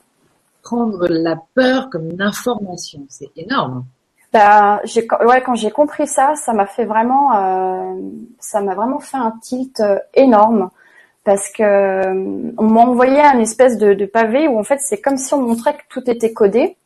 [0.62, 3.84] Prendre la peur comme une information, c'est énorme.
[4.32, 8.00] Bah, j'ai, ouais, quand j'ai compris ça, ça m'a fait vraiment, euh,
[8.38, 10.70] ça m'a vraiment fait un tilt euh, énorme
[11.24, 15.18] parce que on m'a envoyé un espèce de, de pavé où en fait c'est comme
[15.18, 16.76] si on montrait que tout était codé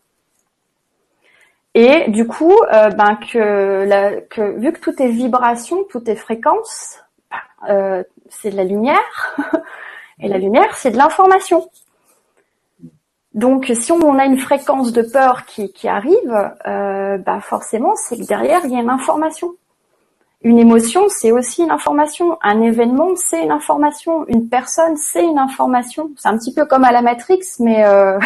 [1.79, 6.17] et du coup, euh, ben que, la, que vu que tout est vibration, tout est
[6.17, 7.37] fréquence, ben,
[7.69, 9.37] euh, c'est de la lumière,
[10.21, 11.69] et la lumière c'est de l'information.
[13.35, 18.17] Donc si on a une fréquence de peur qui, qui arrive, euh, ben, forcément c'est
[18.17, 19.53] que derrière il y a une information.
[20.41, 22.39] Une émotion, c'est aussi une information.
[22.41, 24.27] Un événement, c'est une information.
[24.29, 26.11] Une personne, c'est une information.
[26.17, 28.19] C'est un petit peu comme à la Matrix, mais euh...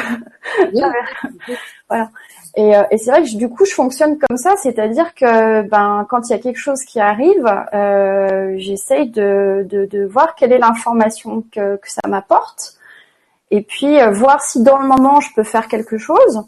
[1.88, 2.10] voilà.
[2.56, 6.04] Et, euh, et c'est vrai que du coup, je fonctionne comme ça, c'est-à-dire que ben
[6.08, 10.52] quand il y a quelque chose qui arrive, euh, j'essaye de, de, de, voir quelle
[10.52, 12.74] est l'information que, que ça m'apporte,
[13.52, 16.42] et puis euh, voir si dans le moment je peux faire quelque chose,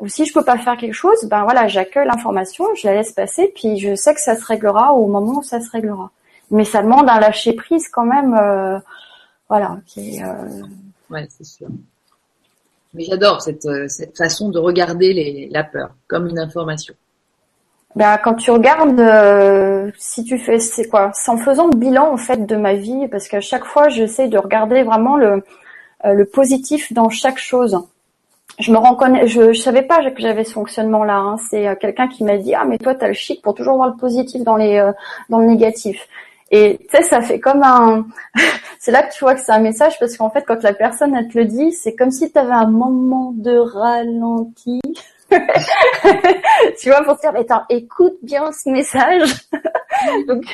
[0.00, 3.12] ou si je peux pas faire quelque chose, ben voilà, j'accueille l'information, je la laisse
[3.12, 6.10] passer, puis je sais que ça se réglera au moment où ça se réglera.
[6.50, 8.80] Mais ça demande un lâcher prise quand même, euh,
[9.48, 9.78] voilà.
[9.86, 10.24] Qui est,
[11.10, 11.68] ouais, c'est sûr.
[12.94, 16.94] Mais j'adore cette, euh, cette façon de regarder les, la peur comme une information.
[17.96, 22.12] Ben, quand tu regardes, euh, si tu fais, c'est quoi C'est en faisant le bilan
[22.12, 25.42] en fait de ma vie, parce qu'à chaque fois, j'essaie de regarder vraiment le,
[26.04, 27.78] euh, le positif dans chaque chose.
[28.58, 31.16] Je me reconnais, je, je savais pas que j'avais ce fonctionnement-là.
[31.16, 31.36] Hein.
[31.48, 33.96] C'est quelqu'un qui m'a dit ah mais toi t'as le chic pour toujours voir le
[33.96, 34.90] positif dans les
[35.30, 36.06] dans le négatif.
[36.50, 38.06] Et tu sais, ça fait comme un.
[38.80, 41.14] c'est là que tu vois que c'est un message parce qu'en fait, quand la personne
[41.14, 44.80] elle te le dit, c'est comme si tu avais un moment de ralenti.
[46.80, 49.46] tu vois, pour te dire, attends, écoute bien ce message.
[50.26, 50.44] Donc...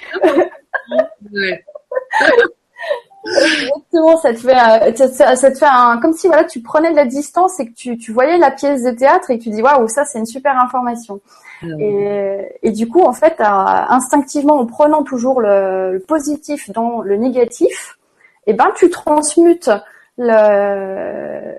[3.24, 7.06] Exactement, ça te fait, ça, te fait un, comme si voilà, tu prenais de la
[7.06, 9.88] distance et que tu, tu voyais la pièce de théâtre et que tu dis waouh,
[9.88, 11.20] ça c'est une super information.
[11.62, 17.16] Ah et, et, du coup, en fait, instinctivement, en prenant toujours le, positif dans le
[17.16, 17.98] négatif,
[18.46, 19.70] et eh ben tu transmutes
[20.18, 21.54] le,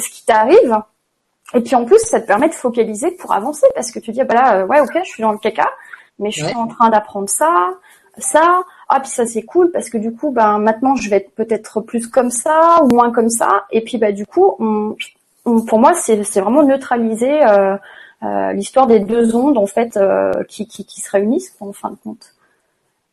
[0.00, 0.76] ce qui t'arrive
[1.54, 4.20] Et puis en plus, ça te permet de focaliser pour avancer parce que tu dis,
[4.20, 5.70] ah bah là, ouais, ok, je suis dans le caca,
[6.18, 7.74] mais je suis en train d'apprendre ça,
[8.18, 8.62] ça.
[8.88, 11.80] Ah puis ça c'est cool parce que du coup, ben maintenant je vais être peut-être
[11.80, 13.66] plus comme ça ou moins comme ça.
[13.70, 14.96] Et puis bah du coup, on,
[15.44, 17.76] pour moi, c'est vraiment neutraliser euh,
[18.22, 22.34] euh, l'histoire des deux ondes en fait euh, qui, se réunissent en fin de compte.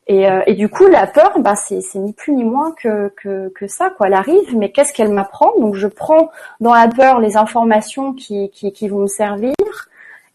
[0.06, 3.12] Et, euh, et du coup, la peur, bah, c'est ni plus ni moins que,
[3.68, 3.90] ça.
[3.92, 4.08] Quoi.
[4.08, 5.52] Elle arrive, mais qu'est-ce qu'elle m'apprend?
[5.60, 8.52] Donc, je prends dans la peur les informations qui,
[8.88, 9.54] vont me servir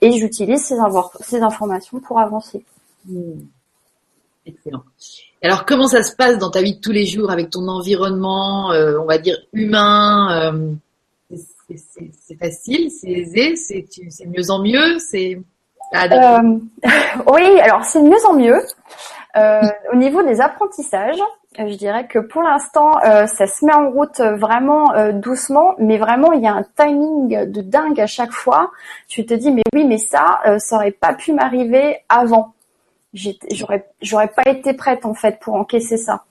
[0.01, 2.65] et j'utilise ces, informations pour avancer.
[3.07, 3.33] Mmh.
[4.47, 4.83] Excellent.
[5.43, 8.69] Alors, comment ça se passe dans ta vie de tous les jours avec ton environnement,
[8.69, 10.77] on va dire humain
[11.77, 15.39] C'est facile, c'est aisé, c'est mieux en mieux, c'est.
[15.95, 16.59] Euh,
[17.33, 18.61] oui, alors c'est mieux en mieux.
[19.37, 21.21] Euh, au niveau des apprentissages,
[21.59, 26.33] euh, je dirais que pour l'instant, ça se met en route vraiment doucement, mais vraiment
[26.33, 28.71] il y a un timing de dingue à chaque fois.
[29.09, 32.55] Tu te dis mais oui, mais ça, ça aurait pas pu m'arriver avant.
[33.13, 36.25] J'aurais, j'aurais pas été prête en fait pour encaisser ça.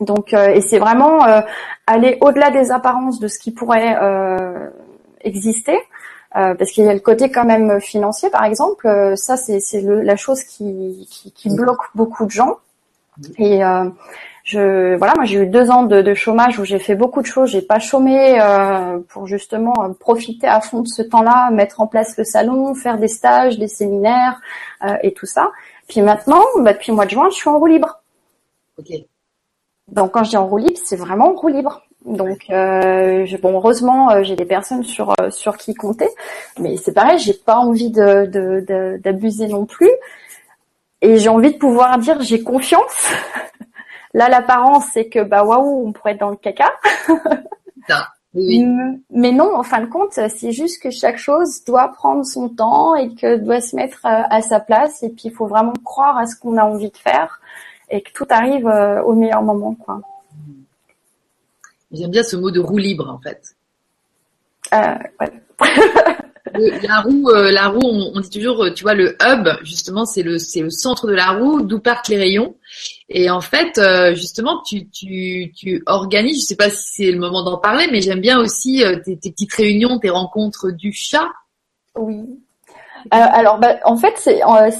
[0.00, 1.20] Donc, et c'est vraiment
[1.86, 3.96] aller au-delà des apparences de ce qui pourrait
[5.20, 5.78] exister.
[6.36, 8.88] Euh, parce qu'il y a le côté quand même financier, par exemple.
[8.88, 12.56] Euh, ça, c'est la chose qui, qui, qui, bloque beaucoup de gens.
[13.38, 13.84] Et euh,
[14.42, 17.26] je, voilà, moi j'ai eu deux ans de, de chômage où j'ai fait beaucoup de
[17.26, 17.50] choses.
[17.50, 22.16] J'ai pas chômé euh, pour justement profiter à fond de ce temps-là, mettre en place
[22.18, 24.40] le salon, faire des stages, des séminaires
[25.02, 25.52] et tout ça.
[25.86, 28.00] Puis maintenant, bah, depuis le mois de juin, je suis en roue libre.
[28.76, 28.88] Ok.
[29.88, 31.82] Donc quand je dis en roue libre, c'est vraiment en roue libre.
[32.04, 36.08] Donc euh, bon, heureusement, euh, j'ai des personnes sur euh, sur qui compter,
[36.58, 39.90] mais c'est pareil, j'ai pas envie de d'abuser non plus,
[41.00, 43.12] et j'ai envie de pouvoir dire j'ai confiance.
[44.14, 46.72] Là, l'apparence, c'est que bah waouh, on pourrait être dans le caca.
[48.34, 52.94] Mais non, en fin de compte, c'est juste que chaque chose doit prendre son temps
[52.94, 55.02] et que doit se mettre à sa place.
[55.02, 57.40] Et puis, il faut vraiment croire à ce qu'on a envie de faire
[57.94, 60.00] et que tout arrive au meilleur moment, quoi.
[61.92, 63.54] J'aime bien ce mot de roue libre en fait.
[64.72, 64.94] Euh,
[66.82, 70.38] la roue, euh, la roue, on, dit toujours, tu vois, le hub, justement, c'est le,
[70.38, 72.56] c'est le centre de la roue, d'où partent les rayons.
[73.08, 77.18] Et en fait, euh, justement, tu, tu, tu organises, je sais pas si c'est le
[77.18, 81.28] moment d'en parler, mais j'aime bien aussi tes, tes, petites réunions, tes rencontres du chat.
[81.94, 82.24] Oui.
[83.12, 84.70] Euh, alors, bah, en fait, c'est euh,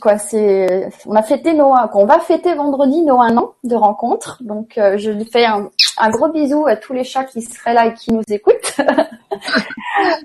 [0.00, 4.42] quoi C'est on a fêté nos on va fêter vendredi nos un an de rencontre.
[4.42, 7.86] Donc, euh, je fais un, un, gros bisou à tous les chats qui seraient là
[7.86, 8.76] et qui nous écoutent.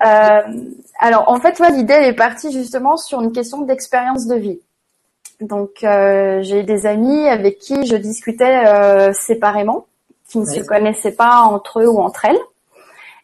[0.00, 4.60] alors, en fait, ouais, l'idée est partie justement sur une question d'expérience de vie.
[5.40, 9.86] Donc, j'ai des amis avec qui je discutais séparément,
[10.28, 12.38] qui ne se connaissaient pas entre eux ou entre elles.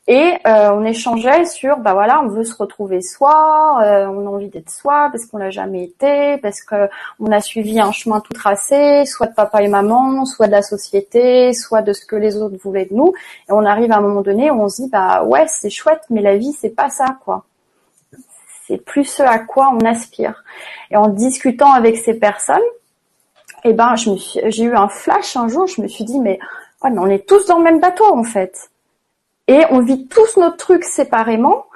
[0.09, 4.31] Et euh, on échangeait sur, bah voilà, on veut se retrouver soi, euh, on a
[4.31, 6.88] envie d'être soi parce qu'on l'a jamais été, parce que
[7.19, 10.62] on a suivi un chemin tout tracé, soit de papa et maman, soit de la
[10.62, 13.14] société, soit de ce que les autres voulaient de nous.
[13.49, 16.03] Et on arrive à un moment donné où on se dit, bah ouais, c'est chouette,
[16.09, 17.45] mais la vie c'est pas ça, quoi.
[18.69, 20.45] C'est plus ce à quoi on aspire.
[20.92, 22.59] Et en discutant avec ces personnes,
[23.64, 24.11] eh ben, je
[24.51, 25.66] j'ai eu un flash un jour.
[25.66, 26.38] Je me suis dit, mais
[26.83, 28.71] on est tous dans le même bateau en fait
[29.49, 31.67] et on vit tous notre truc séparément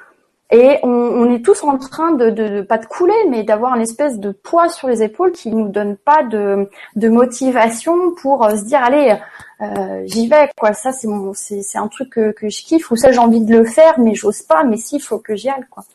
[0.53, 3.73] et on, on, est tous en train de, de, de pas de couler, mais d'avoir
[3.75, 8.43] une espèce de poids sur les épaules qui nous donne pas de, de motivation pour
[8.43, 9.15] euh, se dire allez,
[9.61, 10.73] euh, j'y vais quoi.
[10.73, 13.55] Ça c'est mon, c'est, un truc que, que je kiffe ou ça j'ai envie de
[13.55, 14.65] le faire, mais j'ose pas.
[14.65, 15.85] Mais s'il faut que j'y aille quoi.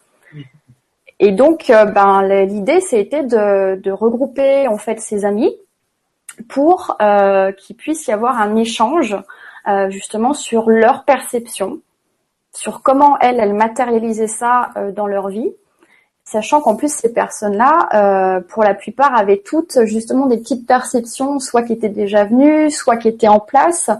[1.21, 5.55] Et donc euh, ben l'idée c'était de, de regrouper en fait ses amis
[6.49, 9.17] pour euh, qu'il puisse y avoir un échange
[9.69, 11.81] euh, justement sur leur perception,
[12.53, 15.53] sur comment elles, elles matérialisaient ça euh, dans leur vie,
[16.25, 21.39] sachant qu'en plus ces personnes-là, euh, pour la plupart, avaient toutes justement des petites perceptions,
[21.39, 23.91] soit qui étaient déjà venues, soit qui étaient en place,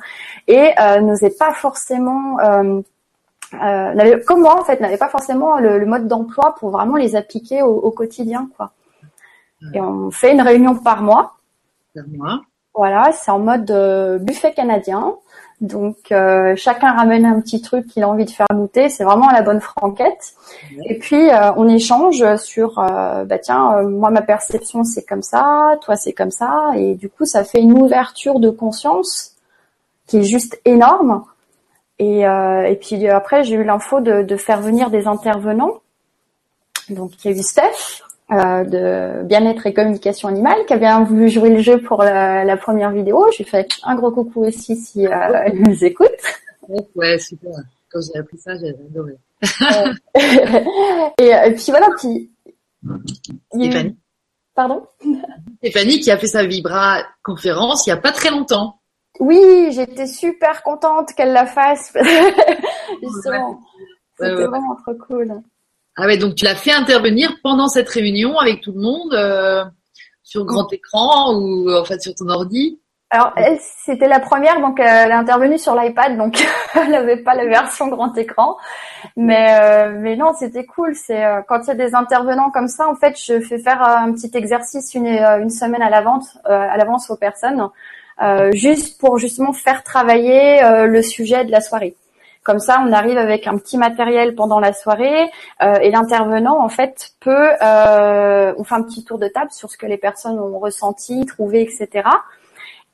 [0.49, 2.39] et n'osaient pas forcément
[3.55, 7.63] euh, comme moi en fait, n'avaient pas forcément le, mode d'emploi pour vraiment les appliquer
[7.63, 8.73] au, au quotidien, quoi.
[9.73, 11.37] Et on fait une réunion par mois.
[11.95, 12.41] Par mois.
[12.75, 15.17] Voilà, c'est en mode buffet canadien.
[15.61, 19.31] Donc euh, chacun ramène un petit truc qu'il a envie de faire goûter, c'est vraiment
[19.31, 20.35] la bonne franquette.
[20.85, 25.79] Et puis euh, on échange sur euh, bah tiens moi ma perception c'est comme ça,
[25.81, 29.35] toi c'est comme ça et du coup ça fait une ouverture de conscience
[30.07, 31.25] qui est juste énorme.
[31.99, 35.81] Et, et puis après j'ai eu l'info de, de, faire venir des intervenants.
[36.91, 38.03] Donc il y a eu Steph
[38.33, 42.57] euh, de bien-être et communication animale qui a bien voulu jouer le jeu pour la,
[42.57, 43.25] première vidéo.
[43.33, 45.11] Je lui fais un gros coucou aussi si euh,
[45.45, 46.09] elle nous écoute.
[46.97, 47.53] Ouais, super.
[47.89, 49.17] Quand j'ai appris ça, j'ai adoré.
[51.19, 52.31] et, et, puis voilà, puis.
[53.55, 53.97] Stéphanie.
[54.57, 54.87] Pardon?
[55.59, 58.81] Stéphanie qui a fait sa Vibra conférence il n'y a pas très longtemps.
[59.21, 61.93] Oui, j'étais super contente qu'elle la fasse.
[63.03, 63.61] Justement.
[64.19, 65.43] C'était vraiment trop cool.
[65.97, 69.65] Ah ouais, donc tu l'as fait intervenir pendant cette réunion avec tout le monde euh,
[70.23, 72.79] sur grand écran ou en fait sur ton ordi?
[73.09, 73.33] Alors,
[73.85, 76.45] c'était la première, donc elle est intervenue sur l'iPad, donc
[76.75, 78.59] elle n'avait pas la version grand écran.
[79.17, 80.95] Mais euh, mais non, c'était cool.
[80.95, 83.81] C'est euh, quand il y a des intervenants comme ça, en fait, je fais faire
[83.83, 87.71] un petit exercice une une semaine à l'avance à l'avance aux personnes,
[88.53, 91.97] juste pour justement faire travailler le sujet de la soirée.
[92.47, 95.29] Comme ça, on arrive avec un petit matériel pendant la soirée
[95.65, 99.69] euh, et l'intervenant, en fait, peut, euh, on fait un petit tour de table sur
[99.69, 102.09] ce que les personnes ont ressenti, trouvé, etc.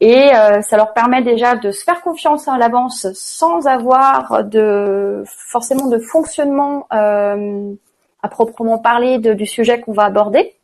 [0.00, 5.22] Et euh, ça leur permet déjà de se faire confiance à l'avance sans avoir de
[5.26, 7.74] forcément de fonctionnement euh,
[8.22, 10.54] à proprement parler du sujet qu'on va aborder.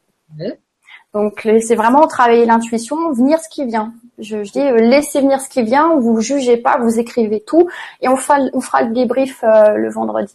[1.14, 3.94] Donc c'est vraiment travailler l'intuition, venir ce qui vient.
[4.18, 7.68] Je, je, dis euh, laissez venir ce qui vient, vous jugez pas, vous écrivez tout
[8.02, 10.34] et on fera, on fera le débrief euh, le vendredi.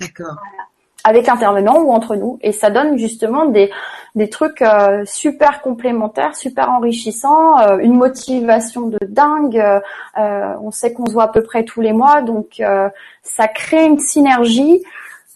[0.00, 0.36] D'accord.
[1.04, 3.70] Avec l'intervenant ou entre nous et ça donne justement des
[4.14, 9.62] des trucs euh, super complémentaires, super enrichissants, une motivation de dingue.
[10.16, 12.62] on sait qu'on se voit à peu près tous les mois, donc
[13.22, 14.82] ça crée une synergie.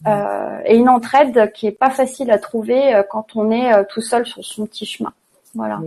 [0.07, 4.45] Et une entraide qui est pas facile à trouver quand on est tout seul sur
[4.45, 5.13] son petit chemin.
[5.55, 5.81] Voilà.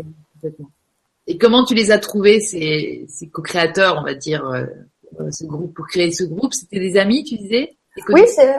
[1.27, 4.65] Et comment tu les as trouvés, ces, ces co-créateurs, on va dire, euh,
[5.19, 6.53] euh, ce groupe, pour créer ce groupe?
[6.53, 7.75] C'était des amis, tu disais?
[8.09, 8.55] Oui, c'est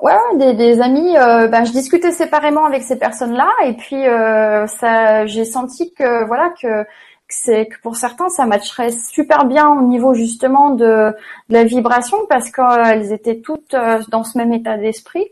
[0.00, 1.16] ouais, des, des amis.
[1.16, 6.26] Euh, ben, je discutais séparément avec ces personnes-là, et puis euh, ça, j'ai senti que
[6.26, 6.84] voilà que
[7.28, 11.12] c'est que pour certains ça matcherait super bien au niveau justement de,
[11.48, 13.74] de la vibration parce qu'elles étaient toutes
[14.08, 15.30] dans ce même état d'esprit.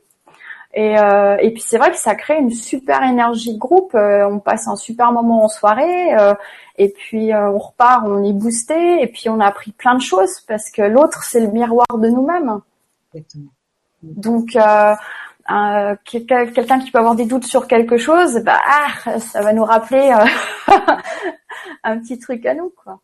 [0.76, 3.94] Et, euh, et puis c'est vrai que ça crée une super énergie de groupe.
[3.94, 6.14] Euh, on passe un super moment en soirée.
[6.18, 6.34] Euh,
[6.78, 9.00] et puis euh, on repart, on est boosté.
[9.00, 12.08] Et puis on a appris plein de choses parce que l'autre c'est le miroir de
[12.08, 12.60] nous-mêmes.
[14.02, 14.56] Donc
[16.04, 20.12] quelqu'un qui peut avoir des doutes sur quelque chose, bah ah, ça va nous rappeler
[21.84, 23.00] un petit truc à nous quoi.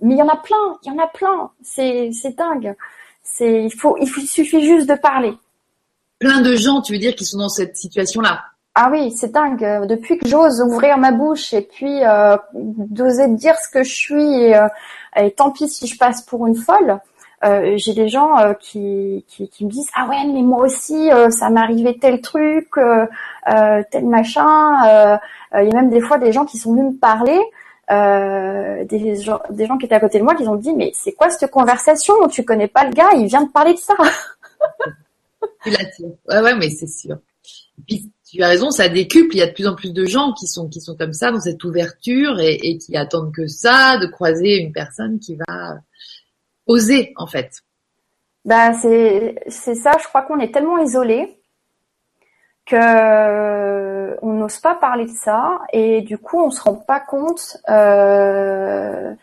[0.00, 1.50] mais il y en a plein, il y en a plein.
[1.62, 2.74] C'est c'est dingue.
[3.22, 5.36] C'est il faut il suffit juste de parler
[6.18, 8.42] plein de gens, tu veux dire, qui sont dans cette situation-là.
[8.74, 9.86] Ah oui, c'est dingue.
[9.88, 14.42] Depuis que j'ose ouvrir ma bouche et puis euh, d'oser dire ce que je suis
[14.42, 14.68] et, euh,
[15.16, 17.00] et, tant pis si je passe pour une folle,
[17.44, 21.12] euh, j'ai des gens euh, qui, qui, qui, me disent ah ouais mais moi aussi
[21.12, 25.18] euh, ça arrivé tel truc, tel machin.
[25.54, 27.38] Il y a même des fois des gens qui sont venus me parler.
[28.86, 31.12] des, gens, des gens qui étaient à côté de moi qui ont dit mais c'est
[31.12, 32.14] quoi cette conversation?
[32.28, 33.94] Tu connais pas le gars, il vient de parler de ça.
[35.64, 36.02] tu.
[36.28, 37.18] Ouais, ouais, mais c'est sûr.
[37.86, 39.36] puis, tu as raison, ça décuple.
[39.36, 41.30] Il y a de plus en plus de gens qui sont qui sont comme ça
[41.30, 45.78] dans cette ouverture et, et qui attendent que ça, de croiser une personne qui va
[46.68, 47.50] oser en fait.
[48.44, 49.92] Ben c'est c'est ça.
[50.00, 51.40] Je crois qu'on est tellement isolé
[52.66, 57.56] que on n'ose pas parler de ça et du coup on se rend pas compte
[57.68, 59.14] euh,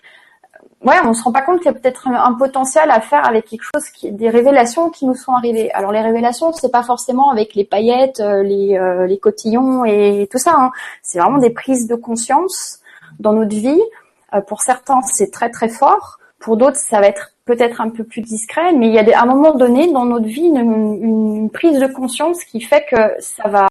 [0.86, 3.46] ouais, on se rend pas compte qu'il y a peut-être un, potentiel à faire avec
[3.46, 5.72] quelque chose des révélations qui nous sont arrivées.
[5.72, 10.28] Alors les révélations, c'est pas forcément avec les paillettes, euh, les, euh, les cotillons et
[10.32, 10.54] tout ça.
[10.58, 10.72] Hein.
[11.02, 12.80] C'est vraiment des prises de conscience
[13.20, 13.82] dans notre vie.
[14.48, 16.20] Pour certains, c'est très très fort.
[16.40, 18.74] Pour d'autres, ça va être peut-être un peu plus discret.
[18.74, 20.58] Mais il y a des, à un moment donné dans notre vie une,
[21.02, 23.68] une, prise de conscience qui fait que ça va,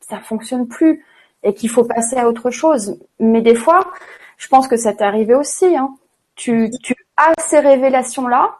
[0.00, 1.04] ça fonctionne plus
[1.42, 2.98] et qu'il faut passer à autre chose.
[3.18, 3.92] Mais des fois,
[4.36, 5.76] je pense que ça t'est arrivé aussi.
[5.76, 5.94] Hein
[6.34, 8.58] tu, tu as ces révélations-là,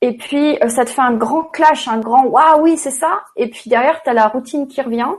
[0.00, 3.24] et puis euh, ça te fait un grand clash, un grand waouh oui c'est ça,
[3.36, 5.10] et puis derrière tu as la routine qui revient,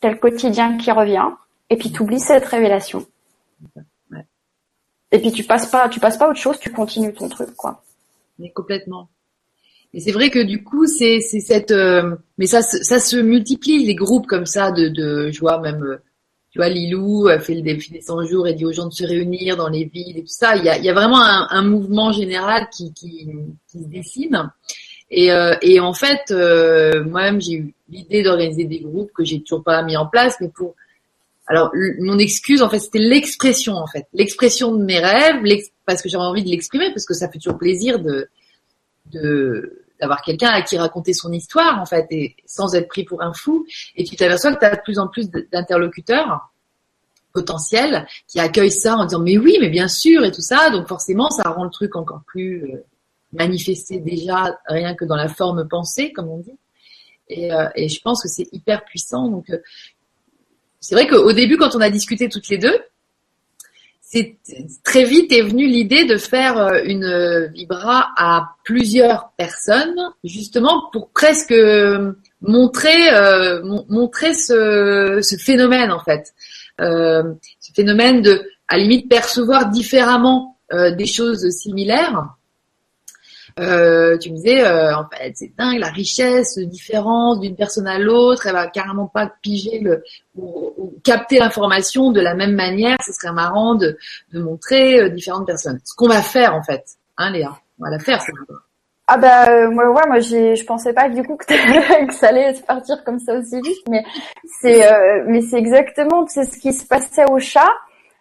[0.00, 1.28] tu as le quotidien qui revient,
[1.70, 3.06] et puis tu oublies cette révélation.
[5.12, 7.82] Et puis tu passes pas, tu passes pas autre chose, tu continues ton truc quoi.
[8.38, 9.08] Mais complètement.
[9.92, 13.84] Et c'est vrai que du coup c'est c'est cette, euh, mais ça ça se multiplie
[13.84, 15.96] les groupes comme ça de de, je vois même euh,
[16.50, 18.92] tu vois, Lilou a fait le défi des 100 jours et dit aux gens de
[18.92, 20.56] se réunir dans les villes et tout ça.
[20.56, 23.28] Il y a, il y a vraiment un, un, mouvement général qui, qui,
[23.68, 24.50] qui se dessine.
[25.10, 29.40] Et, euh, et en fait, euh, moi-même, j'ai eu l'idée d'organiser des groupes que j'ai
[29.42, 30.74] toujours pas mis en place, mais pour
[31.50, 35.42] alors mon excuse, en fait, c'était l'expression, en fait, l'expression de mes rêves,
[35.84, 38.28] parce que j'avais envie de l'exprimer, parce que ça fait toujours plaisir de
[40.00, 43.34] d'avoir quelqu'un à qui raconter son histoire en fait et sans être pris pour un
[43.34, 46.52] fou et tu t'aperçois que tu as de plus en plus d'interlocuteurs
[47.32, 50.86] potentiels qui accueillent ça en disant mais oui mais bien sûr et tout ça donc
[50.86, 52.84] forcément ça rend le truc encore plus euh,
[53.32, 56.58] manifester déjà rien que dans la forme pensée, comme on dit.
[57.28, 59.28] Et, euh, je pense que c'est hyper puissant.
[59.28, 59.58] Donc, euh,
[60.80, 62.78] c'est vrai qu'au début, quand on a discuté toutes les deux,
[64.00, 64.36] c'est
[64.82, 71.10] très vite est venue l'idée de faire euh, une vibra à plusieurs personnes, justement pour
[71.10, 71.54] presque
[72.42, 76.32] montrer euh, montrer ce, ce, phénomène en fait,
[76.80, 82.24] euh, ce phénomène de à limite percevoir différemment euh, des choses similaires.
[83.58, 87.98] Euh, tu me disais, euh, en fait, c'est dingue la richesse, différence d'une personne à
[87.98, 88.46] l'autre.
[88.46, 90.04] Elle va carrément pas piger le
[90.36, 92.96] ou, capter l'information de la même manière.
[93.04, 93.98] Ce serait marrant de,
[94.32, 95.80] de montrer euh, différentes personnes.
[95.84, 96.84] Ce qu'on va faire en fait,
[97.16, 98.22] hein, Léa, on va la faire.
[99.12, 101.44] Ah bah moi ouais moi j'ai je pensais pas du coup que,
[102.06, 104.04] que, ça allait partir comme ça aussi vite mais
[104.60, 104.88] c'est
[105.26, 107.72] mais c'est exactement c'est ce qui se passait au chat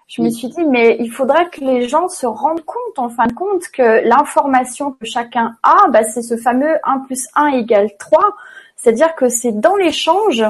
[0.10, 3.28] je me suis dit, mais il faudrait que les gens se rendent compte, en fin
[3.28, 7.91] de compte, que l'information que chacun a, bah, c'est ce fameux 1 plus 1 égale
[7.99, 8.36] 3.
[8.76, 10.43] C'est-à-dire que c'est dans l'échange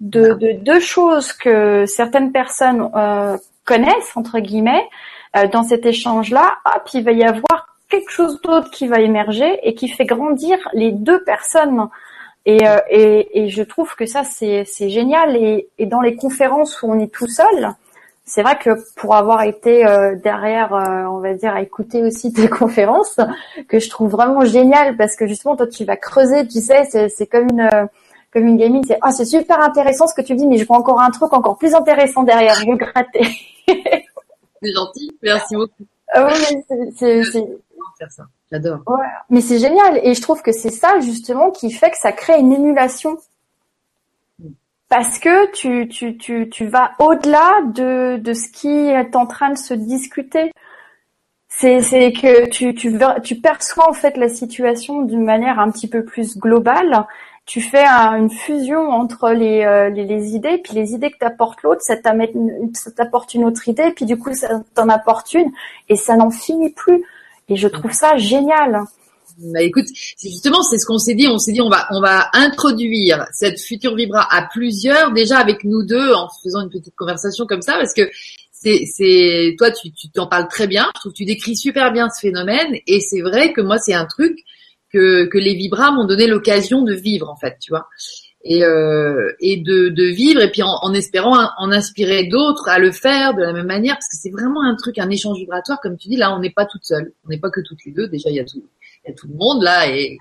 [0.00, 4.86] de, de, deux choses que certaines personnes euh, connaissent, entre guillemets,
[5.34, 9.60] euh, dans cet échange-là, hop, il va y avoir quelque chose d'autre qui va émerger
[9.62, 11.88] et qui fait grandir les deux personnes.
[12.44, 15.36] Et, euh, et, et je trouve que ça, c'est génial.
[15.36, 17.74] Et, et dans les conférences où on est tout seul,
[18.30, 22.32] c'est vrai que pour avoir été euh, derrière, euh, on va dire, à écouter aussi
[22.32, 23.18] tes conférences,
[23.68, 27.26] que je trouve vraiment génial parce que justement toi tu vas creuser, tu sais, c'est
[27.26, 27.86] comme une euh,
[28.32, 30.76] comme une gamine, c'est ah c'est super intéressant ce que tu dis, mais je vois
[30.76, 33.26] encore un truc encore plus intéressant derrière, je veux gratter.
[33.68, 35.84] c'est gentil, merci beaucoup.
[36.14, 37.22] Ah oui, c'est
[38.52, 38.80] J'adore.
[38.86, 42.12] Ouais, mais c'est génial et je trouve que c'est ça justement qui fait que ça
[42.12, 43.18] crée une émulation
[44.90, 49.50] parce que tu, tu, tu, tu vas au-delà de, de ce qui est en train
[49.50, 50.52] de se discuter.
[51.48, 55.88] C'est, c'est que tu, tu, tu perçois en fait la situation d'une manière un petit
[55.88, 57.06] peu plus globale.
[57.46, 61.62] Tu fais une fusion entre les, euh, les, les, idées, puis les idées que t'apporte
[61.62, 61.94] l'autre, ça,
[62.74, 65.50] ça t'apporte une autre idée, puis du coup ça t'en apporte une,
[65.88, 67.02] et ça n'en finit plus.
[67.48, 68.82] Et je trouve ça génial.
[69.42, 69.86] Bah écoute,
[70.22, 71.26] justement c'est ce qu'on s'est dit.
[71.26, 75.64] On s'est dit on va on va introduire cette future vibra à plusieurs déjà avec
[75.64, 78.10] nous deux en faisant une petite conversation comme ça parce que
[78.52, 80.90] c'est toi tu tu t'en parles très bien.
[80.94, 83.94] Je trouve que tu décris super bien ce phénomène et c'est vrai que moi c'est
[83.94, 84.38] un truc
[84.92, 87.88] que les vibras m'ont donné l'occasion de vivre en fait, tu vois.
[88.42, 93.42] Et, euh, de, vivre et puis en, espérant en inspirer d'autres à le faire de
[93.42, 96.16] la même manière parce que c'est vraiment un truc un échange vibratoire comme tu dis
[96.16, 98.36] là on n'est pas toutes seules on n'est pas que toutes les deux déjà il
[98.36, 98.64] y a tout
[99.14, 100.18] tout le monde là et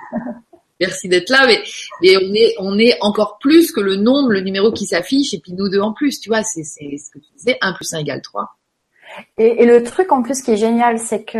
[0.79, 1.61] merci d'être là, mais,
[2.01, 5.39] mais on est on est encore plus que le nombre, le numéro qui s'affiche et
[5.39, 7.99] puis nous deux en plus, tu vois, c'est ce que tu disais, 1 plus 1
[7.99, 8.55] égale 3.
[9.37, 11.37] Et, le truc en plus qui est génial, c'est que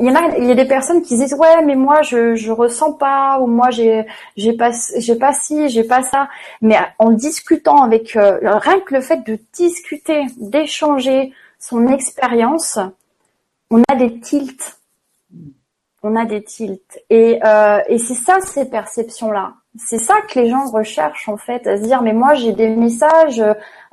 [0.00, 2.34] il y en a, il y a des personnes qui disent ouais, mais moi je
[2.34, 4.04] je ressens pas ou moi j'ai
[4.36, 6.28] j'ai pas j'ai pas ci, j'ai pas ça.
[6.60, 12.78] Mais en discutant avec euh, rien que le fait de discuter, d'échanger son expérience,
[13.70, 14.81] on a des tilts
[16.02, 17.00] on a des tilts.
[17.10, 19.54] Et, euh, et c'est ça, ces perceptions-là.
[19.76, 22.68] C'est ça que les gens recherchent en fait, à se dire mais moi j'ai des
[22.68, 23.42] messages,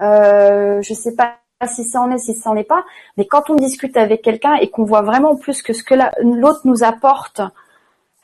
[0.02, 1.38] euh, je sais pas
[1.68, 2.84] si ça en est, si ça en est pas,
[3.18, 6.62] mais quand on discute avec quelqu'un et qu'on voit vraiment plus que ce que l'autre
[6.66, 7.42] nous apporte,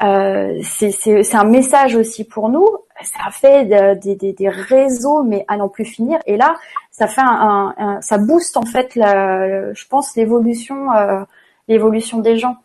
[0.03, 2.67] euh, c'est un message aussi pour nous.
[3.01, 6.19] Ça fait des, des, des, réseaux, mais à n'en plus finir.
[6.25, 6.55] Et là,
[6.91, 11.23] ça fait un, ça booste en fait, la, je pense, l'évolution, euh,
[11.67, 12.57] l'évolution des gens.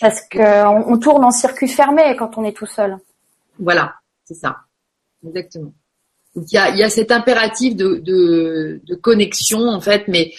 [0.00, 2.96] Parce qu'on on tourne en circuit fermé quand on est tout seul.
[3.58, 4.56] Voilà, c'est ça.
[5.26, 5.72] Exactement.
[6.34, 10.32] Il y a, il y a cet impératif de, de, de, connexion, en fait, mais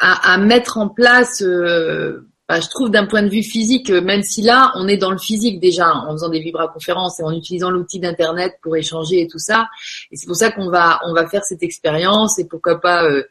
[0.00, 4.22] à, à mettre en place, euh, bah, je trouve d'un point de vue physique, même
[4.22, 7.70] si là, on est dans le physique déjà, en faisant des vibra-conférences et en utilisant
[7.70, 9.68] l'outil d'Internet pour échanger et tout ça.
[10.10, 13.22] Et c'est pour ça qu'on va, on va faire cette expérience et pourquoi pas euh,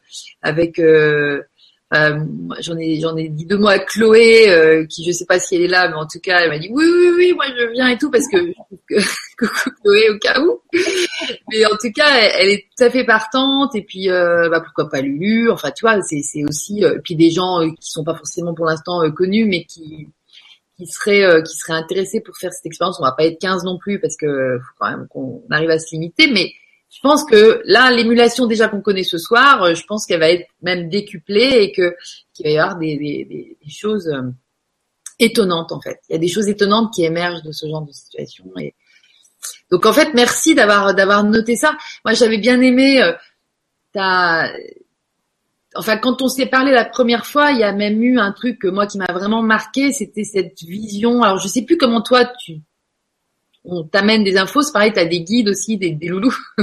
[0.42, 0.80] avec...
[0.80, 1.44] Euh, euh,
[1.94, 5.56] j'en ai j'en ai dit deux mots à Chloé, euh, qui je sais pas si
[5.56, 7.72] elle est là, mais en tout cas elle m'a dit oui oui oui moi je
[7.72, 8.38] viens et tout parce que,
[9.38, 10.62] coucou Chloé au cas où.
[11.52, 14.90] Mais en tout cas elle, est tout à fait partante et puis euh, bah, pourquoi
[14.90, 15.52] pas Lulu.
[15.52, 19.00] Enfin tu vois c'est c'est aussi puis des gens qui sont pas forcément pour l'instant
[19.12, 20.10] connus mais qui
[20.78, 23.00] qui seraient qui seraient intéressés pour faire cette expérience.
[23.00, 25.80] On va pas être 15 non plus parce que faut quand même qu'on arrive à
[25.80, 26.52] se limiter, mais
[26.94, 30.30] je pense que là, l'émulation déjà qu'on connaît ce soir, euh, je pense qu'elle va
[30.30, 31.96] être même décuplée et que
[32.34, 34.22] qu'il va y avoir des, des, des, choses euh,
[35.18, 36.00] étonnantes en fait.
[36.08, 38.46] Il y a des choses étonnantes qui émergent de ce genre de situation.
[39.72, 41.76] Donc en fait, merci d'avoir d'avoir noté ça.
[42.06, 43.14] Moi, j'avais bien aimé euh,
[43.92, 44.52] ta
[45.76, 48.64] enfin, quand on s'est parlé la première fois, il y a même eu un truc
[48.66, 51.24] moi qui m'a vraiment marqué, c'était cette vision.
[51.24, 52.62] Alors, je sais plus comment toi tu,
[53.66, 54.62] on t'amène des infos.
[54.62, 56.36] C'est pareil, t'as des guides aussi, des, des loulous.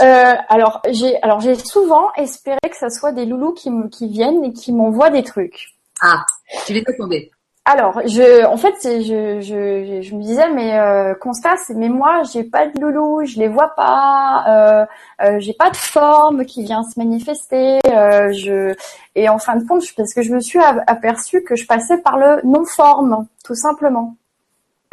[0.00, 4.44] euh, alors, j'ai, alors j'ai souvent espéré que ça soit des loulous qui, qui viennent
[4.44, 5.74] et qui m'envoient des trucs.
[6.00, 6.24] Ah,
[6.66, 7.30] tu les attendais.
[7.68, 12.44] Alors, je, en fait, je, je, je me disais, mais euh, Constance, mais moi, j'ai
[12.44, 14.86] pas de loulou, je les vois pas, euh,
[15.26, 17.80] euh, j'ai pas de forme qui vient se manifester.
[17.88, 18.72] Euh, je,
[19.16, 22.18] et en fin de compte, parce que je me suis aperçue que je passais par
[22.18, 24.14] le non-forme, tout simplement.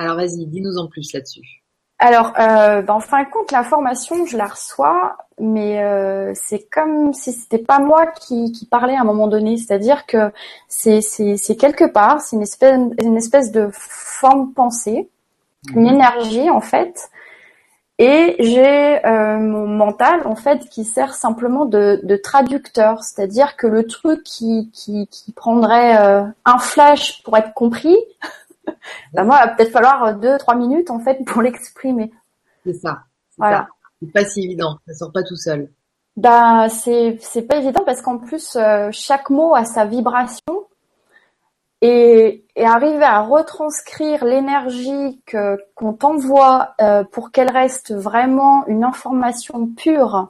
[0.04, 1.64] Alors, vas-y, dis-nous en plus là-dessus.
[1.97, 7.14] Alors, euh, ben, en fin de compte, l'information, je la reçois, mais euh, c'est comme
[7.14, 9.56] si c'était pas moi qui, qui parlais à un moment donné.
[9.56, 10.30] C'est-à-dire que
[10.68, 10.99] c'est,
[11.58, 15.10] quelque part, c'est une espèce, une espèce de forme pensée,
[15.74, 15.93] une mhm.
[15.93, 17.10] énergie en fait.
[17.99, 23.68] Et j'ai euh, mon mental en fait qui sert simplement de, de traducteur, c'est-à-dire que
[23.68, 25.95] le truc qui, qui, qui prendrait
[26.43, 27.95] un flash pour être compris,
[29.14, 32.11] bah moi, il va peut-être falloir deux, trois minutes en fait pour l'exprimer.
[32.66, 33.03] C'est ça.
[33.38, 33.68] Voilà.
[34.01, 34.78] C'est pas si évident.
[34.88, 35.70] Ça sort pas tout seul.
[36.16, 40.68] Bah, c'est c'est pas évident parce qu'en plus euh, chaque mot a sa vibration
[41.82, 48.84] et, et arriver à retranscrire l'énergie que qu'on t'envoie euh, pour qu'elle reste vraiment une
[48.84, 50.30] information pure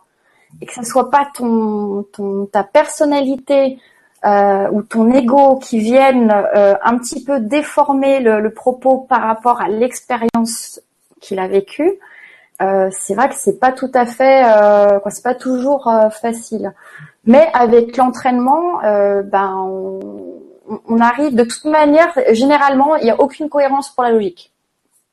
[0.61, 3.77] et que ce soit pas ton ton ta personnalité
[4.25, 9.61] euh, ou ton ego qui viennent euh, un petit peu déformer le, propos par rapport
[9.61, 10.79] à l'expérience
[11.19, 11.99] qu'il a vécue,
[12.61, 16.73] euh, c'est vrai que c'est pas tout à fait, euh, quoi, c'est pas toujours facile.
[17.25, 19.99] Mais avec l'entraînement, ben on,
[20.87, 22.07] on, arrive de toute manière.
[22.31, 24.51] Généralement, il n'y a aucune cohérence pour la logique.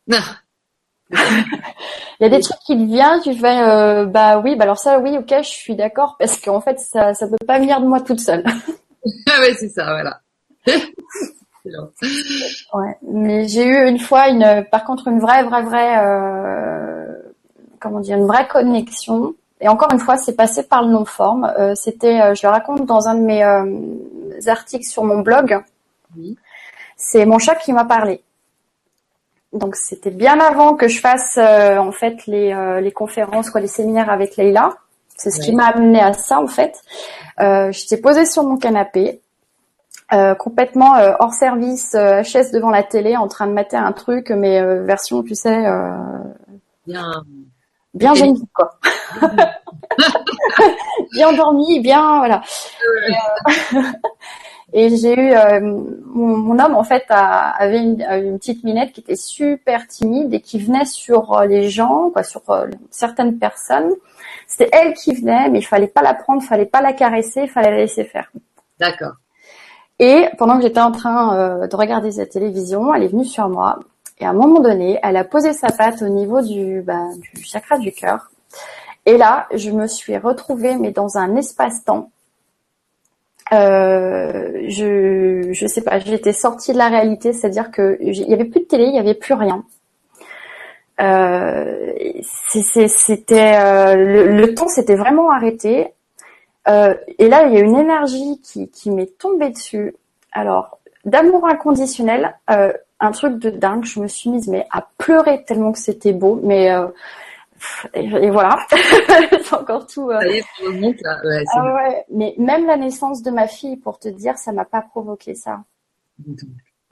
[1.11, 1.17] il
[2.21, 5.17] y a des trucs qui te viennent, tu fais bah oui, bah alors ça oui,
[5.19, 8.21] ok, je suis d'accord parce qu'en fait ça ça peut pas venir de moi toute
[8.21, 8.45] seule.
[9.05, 10.21] ah ouais, c'est ça, voilà.
[12.75, 17.07] ouais, mais j'ai eu une fois une, par contre une vraie, vraie, vraie, euh,
[17.79, 19.35] comment dire, une vraie connexion.
[19.61, 21.53] Et encore une fois, c'est passé par le non-forme.
[21.59, 23.65] Euh, c'était, euh, je le raconte dans un de mes euh,
[24.47, 25.63] articles sur mon blog.
[26.17, 26.37] Oui.
[26.97, 28.23] C'est mon chat qui m'a parlé.
[29.53, 33.67] Donc c'était bien avant que je fasse euh, en fait les, les conférences, quoi, les
[33.67, 34.77] séminaires avec Leïla.
[35.21, 36.81] C'est ce qui m'a amené à ça en fait.
[37.41, 39.21] Euh, J'étais posée sur mon canapé,
[40.15, 43.93] euh, complètement euh, hors service, euh, chaise devant la télé, en train de mater un
[43.93, 45.67] truc, mais euh, version, tu sais,
[46.87, 47.23] bien,
[47.93, 48.79] bien génie, quoi.
[51.13, 52.41] bien dormi, bien voilà.
[54.73, 59.17] Et j'ai eu mon, mon, homme en fait avait une, une, petite minette qui était
[59.17, 62.43] super timide et qui venait sur les gens, quoi, sur
[62.89, 63.91] certaines personnes
[64.51, 67.43] c'était elle qui venait, mais il fallait pas la prendre, il fallait pas la caresser,
[67.43, 68.33] il fallait la laisser faire.
[68.81, 69.13] D'accord.
[70.01, 73.49] Et pendant que j'étais en train euh, de regarder sa télévision, elle est venue sur
[73.49, 73.79] moi.
[74.19, 77.45] Et à un moment donné, elle a posé sa patte au niveau du, bah, du
[77.45, 78.33] chakra du cœur.
[79.07, 82.11] Et là, je me suis retrouvée, mais dans un espace-temps.
[83.53, 88.45] Euh, je, je sais pas, j'étais sortie de la réalité, c'est-à-dire que il y avait
[88.45, 89.65] plus de télé, il y avait plus rien.
[91.01, 91.93] Euh,
[92.49, 93.95] c'était euh,
[94.27, 95.89] le, temps s'était vraiment arrêté.
[96.69, 99.95] Euh, et là, il y a une énergie qui, qui m'est tombée dessus.
[100.33, 103.85] Alors, d'amour inconditionnel, un truc de dingue.
[103.85, 106.39] Je me suis mise mais à pleurer tellement que c'était beau.
[106.43, 106.71] Mais
[107.95, 110.11] et, voilà, c'est encore tout.
[110.11, 110.45] Ça y est,
[111.55, 114.83] ah ouais, mais même la naissance de ma fille, pour te dire, ça m'a pas
[114.83, 115.61] provoqué ça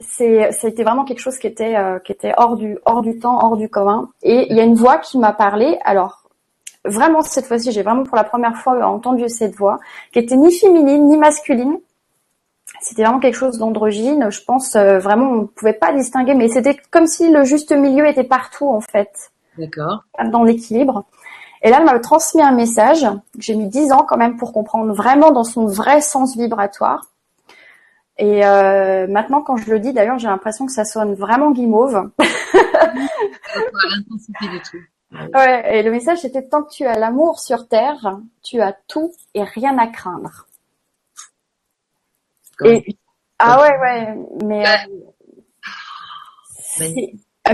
[0.00, 3.38] c'est c'était vraiment quelque chose qui était euh, qui était hors du hors du temps,
[3.42, 4.10] hors du commun.
[4.22, 5.78] Et il y a une voix qui m'a parlé.
[5.84, 6.28] Alors
[6.84, 9.78] vraiment cette fois-ci, j'ai vraiment pour la première fois entendu cette voix
[10.12, 11.78] qui était ni féminine ni masculine.
[12.80, 14.30] C'était vraiment quelque chose d'androgyne.
[14.30, 17.72] Je pense euh, vraiment on ne pouvait pas distinguer, mais c'était comme si le juste
[17.72, 19.32] milieu était partout en fait.
[19.58, 20.04] D'accord.
[20.30, 21.04] Dans l'équilibre.
[21.62, 23.04] Et là, elle m'a transmis un message.
[23.38, 27.06] J'ai mis dix ans quand même pour comprendre vraiment dans son vrai sens vibratoire.
[28.18, 32.10] Et euh, maintenant, quand je le dis, d'ailleurs, j'ai l'impression que ça sonne vraiment guimauve.
[35.34, 39.12] ouais, et le message c'était tant que tu as l'amour sur terre, tu as tout
[39.34, 40.48] et rien à craindre.
[42.64, 42.84] Et,
[43.38, 44.64] ah ouais, ouais, mais
[46.80, 46.86] euh,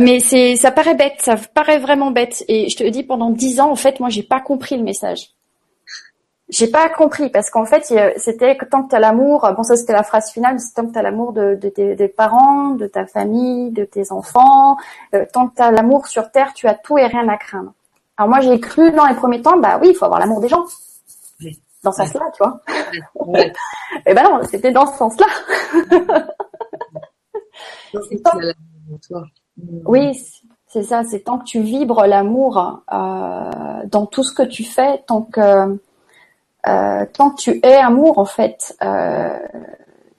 [0.01, 2.43] mais c'est ça paraît bête, ça paraît vraiment bête.
[2.49, 5.35] Et je te dis, pendant dix ans, en fait, moi, j'ai pas compris le message.
[6.55, 7.85] J'ai pas compris parce qu'en fait
[8.17, 10.93] c'était tant que tu as l'amour, bon ça c'était la phrase finale, c'est tant que
[10.93, 14.77] tu as l'amour de, de, des parents, de ta famille, de tes enfants,
[15.17, 17.73] euh, tant que tu as l'amour sur terre, tu as tout et rien à craindre.
[18.17, 20.47] Alors moi j'ai cru dans les premiers temps, bah oui, il faut avoir l'amour des
[20.47, 20.65] gens.
[21.83, 22.61] dans ce sens-là, tu vois.
[23.37, 23.53] et
[24.07, 25.27] eh ben non, c'était dans ce sens-là.
[29.87, 30.23] oui,
[30.69, 31.03] c'est ça.
[31.03, 33.51] C'est tant que tu vibres l'amour euh,
[33.87, 35.81] dans tout ce que tu fais, tant que
[36.67, 39.39] euh, tant que tu es amour, en fait, euh,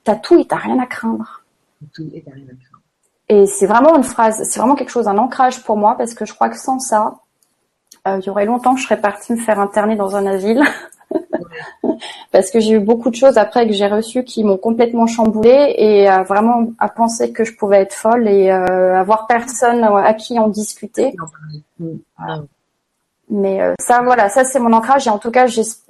[0.03, 1.43] t'as tout et t'as rien à craindre.
[1.93, 2.83] Tout et t'as rien à craindre.
[3.27, 6.25] Et c'est vraiment une phrase, c'est vraiment quelque chose, un ancrage pour moi, parce que
[6.25, 7.15] je crois que sans ça,
[8.07, 10.61] euh, il y aurait longtemps que je serais partie me faire interner dans un asile.
[12.31, 15.73] parce que j'ai eu beaucoup de choses après que j'ai reçues qui m'ont complètement chamboulée
[15.77, 20.13] et euh, vraiment à penser que je pouvais être folle et euh, avoir personne à
[20.13, 21.15] qui en discuter.
[23.29, 25.47] Mais euh, ça, voilà, ça c'est mon ancrage et en tout cas,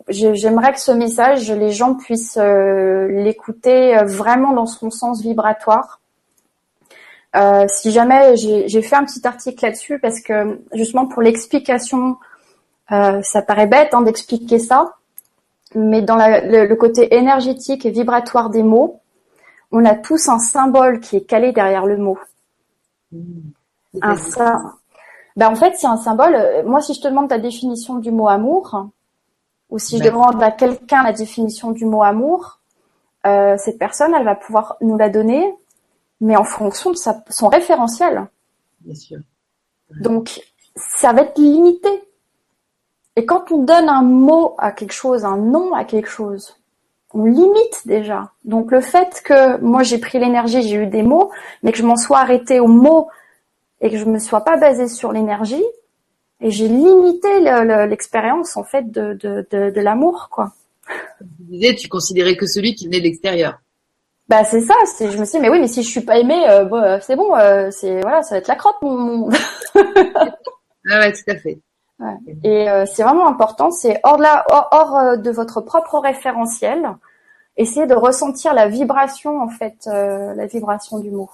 [0.07, 5.99] j'aimerais que ce message, les gens puissent l'écouter vraiment dans son sens vibratoire
[7.35, 12.17] euh, si jamais j'ai fait un petit article là-dessus parce que justement pour l'explication,
[12.91, 14.93] euh, ça paraît bête hein, d'expliquer ça,
[15.73, 19.01] mais dans le, côté énergétique et vibratoire des mots,
[19.71, 22.17] on a tous un symbole qui est calé derrière le mot.
[23.11, 23.19] Mmh.
[24.01, 24.15] Un
[25.35, 26.63] ben, en fait, c'est un symbole.
[26.65, 28.87] Moi, si je te demande ta définition du mot amour,
[29.69, 32.59] ou si je demande à quelqu'un la définition du mot amour,
[33.25, 35.53] euh, cette personne, elle va pouvoir nous la donner
[36.21, 36.97] mais en fonction de
[37.29, 38.27] son référentiel.
[38.81, 39.19] Bien sûr.
[39.91, 40.41] Donc,
[40.75, 41.89] ça va être limité.
[43.15, 46.57] Et quand on donne un mot à quelque chose, un nom à quelque chose,
[47.13, 48.31] on limite déjà.
[48.43, 51.31] Donc le fait que moi j'ai pris l'énergie, j'ai eu des mots,
[51.63, 53.07] mais que je m'en sois arrêtée aux mots
[53.81, 55.63] et que je me sois pas basée sur l'énergie,
[56.41, 57.39] et j'ai limité
[57.87, 60.53] l'expérience en fait de, de, de, de l'amour, quoi.
[60.87, 63.59] Tu disais, tu considérais que celui qui venait de l'extérieur.
[64.27, 66.17] Bah c'est ça, c'est je me suis dit mais oui mais si je suis pas
[66.17, 69.29] aimée euh, bon, euh, c'est bon euh, c'est voilà ça va être la crotte mon
[69.75, 71.59] ah ouais tout à fait.
[71.99, 72.15] Ouais.
[72.43, 76.89] Et c'est vraiment important, c'est hors de la hors, hors, de votre propre référentiel,
[77.55, 81.29] essayez de ressentir la vibration en fait la vibration du mot.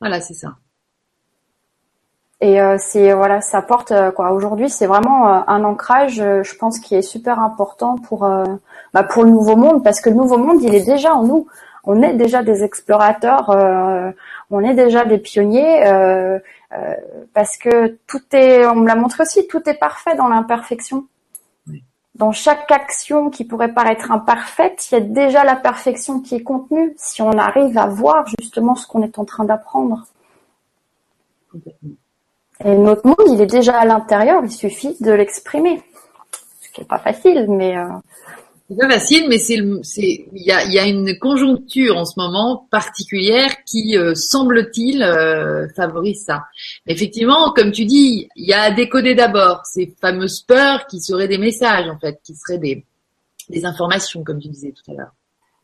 [0.00, 0.54] Voilà c'est ça.
[2.42, 4.32] Et euh, c'est voilà, ça porte euh, quoi.
[4.32, 8.28] Aujourd'hui, c'est vraiment euh, un ancrage, je pense, qui est super important pour
[8.92, 11.46] bah, pour le nouveau monde, parce que le nouveau monde, il est déjà en nous.
[11.84, 13.48] On est déjà des explorateurs,
[14.50, 15.84] on est déjà des pionniers,
[17.34, 21.06] parce que tout est, on me l'a montré aussi, tout est parfait dans l'imperfection.
[22.14, 26.42] Dans chaque action qui pourrait paraître imparfaite, il y a déjà la perfection qui est
[26.42, 26.92] contenue.
[26.96, 30.06] Si on arrive à voir justement ce qu'on est en train d'apprendre.
[32.64, 35.82] Et notre monde, il est déjà à l'intérieur, il suffit de l'exprimer.
[36.60, 37.76] Ce qui n'est pas facile, mais...
[37.76, 37.88] Euh...
[38.70, 42.66] C'est pas facile, mais c'est il y a, y a une conjoncture en ce moment
[42.70, 46.44] particulière qui euh, semble-t-il euh, favorise ça.
[46.86, 51.28] Effectivement, comme tu dis, il y a à décoder d'abord ces fameuses peurs qui seraient
[51.28, 52.86] des messages en fait, qui seraient des
[53.50, 55.12] des informations comme tu disais tout à l'heure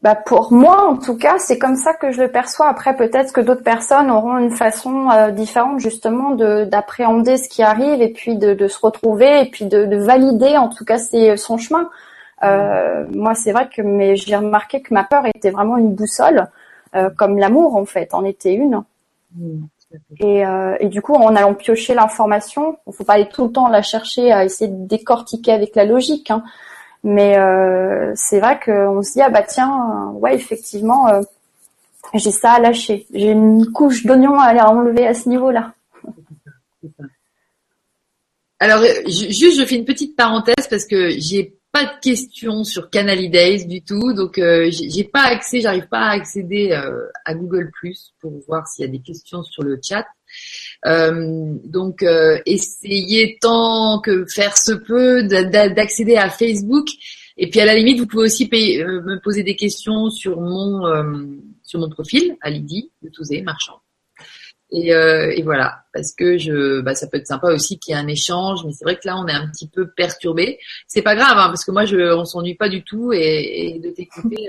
[0.00, 2.68] bah pour moi en tout cas c'est comme ça que je le perçois.
[2.68, 7.64] Après peut-être que d'autres personnes auront une façon euh, différente justement de d'appréhender ce qui
[7.64, 10.98] arrive et puis de, de se retrouver et puis de, de, valider en tout cas
[10.98, 11.90] c'est son chemin.
[12.44, 16.46] Euh, moi c'est vrai que mais j'ai remarqué que ma peur était vraiment une boussole
[16.94, 18.84] euh, comme l'amour en fait en était une.
[19.36, 19.64] Mmh,
[20.20, 23.52] et, euh, et, du coup en allant piocher l'information il faut pas aller tout le
[23.52, 26.44] temps la chercher à essayer de décortiquer avec la logique hein.
[27.04, 31.22] Mais euh, c'est vrai qu'on se dit ah bah tiens, ouais effectivement, euh,
[32.14, 33.06] j'ai ça à lâcher.
[33.12, 35.74] J'ai une couche d'oignon à enlever à ce niveau-là.
[38.60, 43.30] Alors juste, je fais une petite parenthèse parce que j'ai pas de questions sur Canal
[43.30, 46.72] Days du tout, donc euh, j'ai pas accès, j'arrive pas à accéder
[47.24, 50.06] à Google Plus pour voir s'il y a des questions sur le chat.
[50.86, 56.88] Euh, donc, euh, essayez tant que faire se peut d'accéder à Facebook.
[57.36, 60.82] Et puis à la limite, vous pouvez aussi euh, me poser des questions sur mon
[61.62, 63.80] sur mon profil, à Lydie de Touzé, marchand.
[64.70, 68.00] Et, et, voilà, parce que je, bah, ça peut être sympa aussi qu'il y ait
[68.00, 70.58] un échange, mais c'est vrai que là on est un petit peu perturbé.
[70.86, 73.78] C'est pas grave, hein, parce que moi je, on s'ennuie pas du tout et, et
[73.78, 74.48] de t'écouter.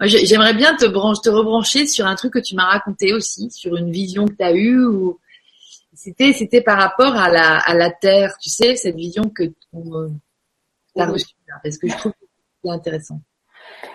[0.00, 3.76] j'aimerais bien te branche, te rebrancher sur un truc que tu m'as raconté aussi, sur
[3.76, 5.20] une vision que tu as eue ou
[5.94, 9.54] c'était c'était par rapport à la à la terre, tu sais, cette vision que tu
[10.96, 11.34] as reçue.
[11.62, 12.26] Parce que je trouve que
[12.64, 13.20] c'est intéressant.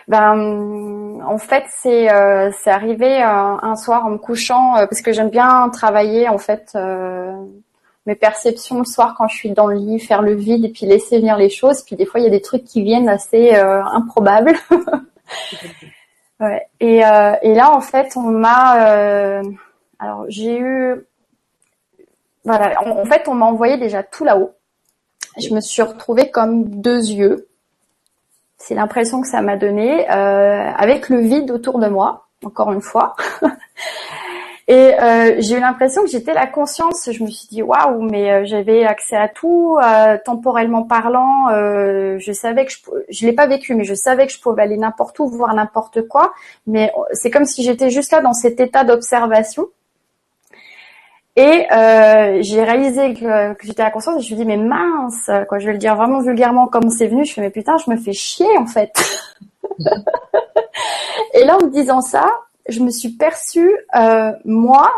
[0.08, 5.02] Ben, en fait, c'est euh, c'est arrivé euh, un soir en me couchant euh, parce
[5.02, 7.36] que j'aime bien travailler en fait euh,
[8.06, 10.86] mes perceptions le soir quand je suis dans le lit, faire le vide et puis
[10.86, 11.84] laisser venir les choses.
[11.84, 14.56] Puis des fois, il y a des trucs qui viennent assez improbables.
[16.40, 16.66] ouais.
[16.80, 19.42] Et et là, en fait, on m'a
[20.00, 21.06] alors j'ai eu
[22.48, 24.52] voilà, en, fait, on m'a envoyé déjà tout là-haut.
[25.38, 27.50] Je me suis retrouvée comme deux yeux.
[28.58, 32.82] C'est l'impression que ça m'a donné euh, avec le vide autour de moi, encore une
[32.82, 33.16] fois.
[34.70, 37.10] Et euh, j'ai eu l'impression que j'étais la conscience.
[37.12, 41.48] Je me suis dit waouh, mais euh, j'avais accès à tout, euh, temporellement parlant.
[41.50, 42.78] Je savais que je,
[43.10, 46.08] je l'ai pas vécu, mais je savais que je pouvais aller n'importe où, voir n'importe
[46.08, 46.34] quoi.
[46.66, 49.68] Mais c'est comme si j'étais juste là dans cet état d'observation.
[51.38, 54.58] Et euh, j'ai réalisé que, que j'étais la conscience et je me suis dit mais
[54.58, 57.26] mince, quoi, je vais le dire vraiment vulgairement comme c'est venu.
[57.26, 58.92] Je fais mais putain, je me fais chier en fait.
[61.36, 62.28] et là en me disant ça,
[62.68, 64.92] je me suis perçue, euh, moi,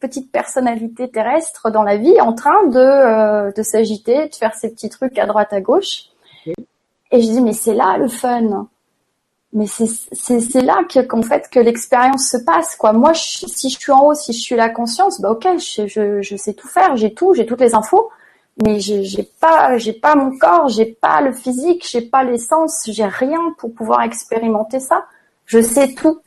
[0.00, 4.70] petite personnalité terrestre dans la vie, en train de, euh, de s'agiter, de faire ces
[4.70, 6.04] petits trucs à droite, à gauche.
[6.46, 8.68] Et je dis, mais c'est là le fun.
[9.54, 12.94] Mais c'est là que qu'en fait que l'expérience se passe quoi.
[12.94, 16.22] Moi, si je suis en haut, si je suis la conscience, bah ok, je, je,
[16.22, 18.10] je sais tout faire, j'ai tout, j'ai toutes les infos,
[18.62, 23.04] mais j'ai pas j'ai pas mon corps, j'ai pas le physique, j'ai pas l'essence, j'ai
[23.04, 25.04] rien pour pouvoir expérimenter ça.
[25.44, 26.20] Je sais tout,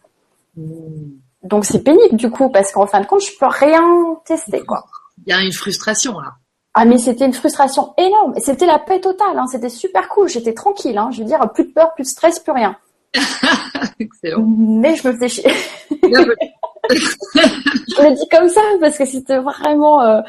[1.43, 3.83] donc c'est pénible du coup parce qu'en fin de compte je peux rien
[4.25, 4.85] tester quoi.
[5.25, 6.33] Il y a une frustration là.
[6.75, 8.33] Ah mais c'était une frustration énorme.
[8.35, 9.39] Et c'était la paix totale.
[9.39, 9.47] Hein.
[9.47, 10.27] C'était super cool.
[10.27, 10.97] J'étais tranquille.
[10.97, 11.09] Hein.
[11.11, 12.75] Je veux dire plus de peur, plus de stress, plus rien.
[13.99, 14.45] Excellent.
[14.45, 15.51] Mais je me faisais chier.
[15.91, 20.21] je le dis comme ça parce que c'était vraiment, euh,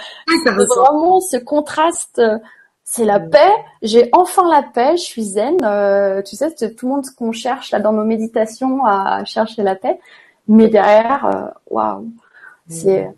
[0.47, 2.19] vraiment ce contraste.
[2.19, 2.39] Euh,
[2.85, 3.53] c'est la paix.
[3.83, 4.97] J'ai enfin la paix.
[4.97, 5.57] Je suis zen.
[5.65, 9.63] Euh, tu sais, c'est tout le monde qu'on cherche là dans nos méditations à chercher
[9.63, 9.99] la paix.
[10.49, 12.09] Mais derrière, waouh,
[12.69, 13.11] c'est.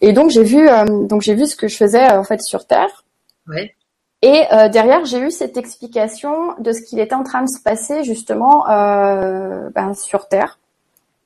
[0.00, 0.68] Et donc j'ai vu,
[1.06, 3.04] donc j'ai vu ce que je faisais en fait sur Terre.
[3.46, 3.76] Ouais.
[4.22, 8.04] Et derrière, j'ai eu cette explication de ce qu'il était en train de se passer
[8.04, 10.60] justement ben, sur Terre.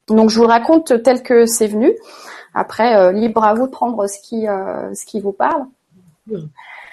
[0.08, 1.92] Donc je vous raconte tel que c'est venu.
[2.54, 5.66] Après, libre à vous de prendre ce qui, ce qui vous parle.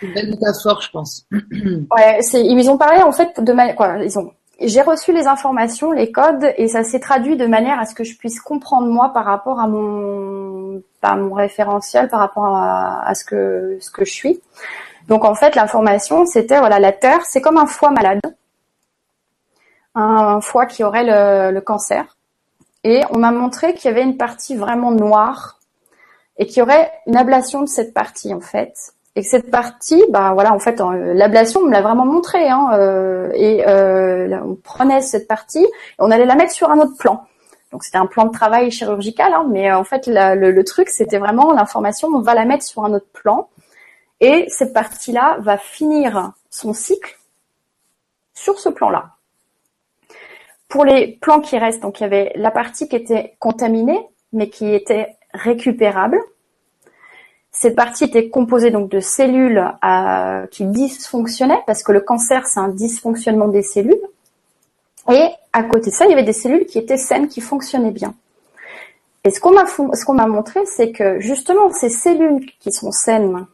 [0.03, 1.25] Une belle métaphore, je pense.
[1.31, 5.27] ouais, c'est, ils ont parlé en fait de manière, quoi, ils ont, j'ai reçu les
[5.27, 8.87] informations, les codes, et ça s'est traduit de manière à ce que je puisse comprendre
[8.87, 13.89] moi par rapport à mon, à mon référentiel, par rapport à, à, ce que, ce
[13.91, 14.41] que je suis.
[15.07, 18.21] Donc en fait, l'information, c'était voilà, la Terre, c'est comme un foie malade,
[19.95, 21.03] un foie qui aurait
[21.51, 22.17] le, cancer,
[22.83, 25.59] et on m'a montré qu'il y avait une partie vraiment noire
[26.37, 28.73] et qu'il y aurait une ablation de cette partie en fait
[29.15, 30.81] et que cette partie, bah voilà, en fait,
[31.13, 32.49] l'ablation me l'a vraiment montré.
[32.49, 36.79] Hein, euh, et euh, on prenait cette partie, et on allait la mettre sur un
[36.79, 37.23] autre plan.
[37.71, 41.51] Donc c'était un plan de travail chirurgical, hein, mais en fait le, truc c'était vraiment
[41.53, 43.49] l'information, on va la mettre sur un autre plan,
[44.23, 47.19] et cette partie-là va finir son cycle
[48.33, 49.09] sur ce plan-là.
[50.69, 53.99] Pour les plans qui restent, donc il y avait la partie qui était contaminée,
[54.31, 56.17] mais qui était récupérable.
[57.51, 62.61] Cette partie était composée donc de cellules euh, qui dysfonctionnaient parce que le cancer c'est
[62.61, 64.01] un dysfonctionnement des cellules.
[65.11, 67.91] Et à côté de ça, il y avait des cellules qui étaient saines, qui fonctionnaient
[67.91, 68.15] bien.
[69.25, 73.45] Et ce qu'on ce qu'on m'a montré, c'est que justement ces cellules qui sont saines,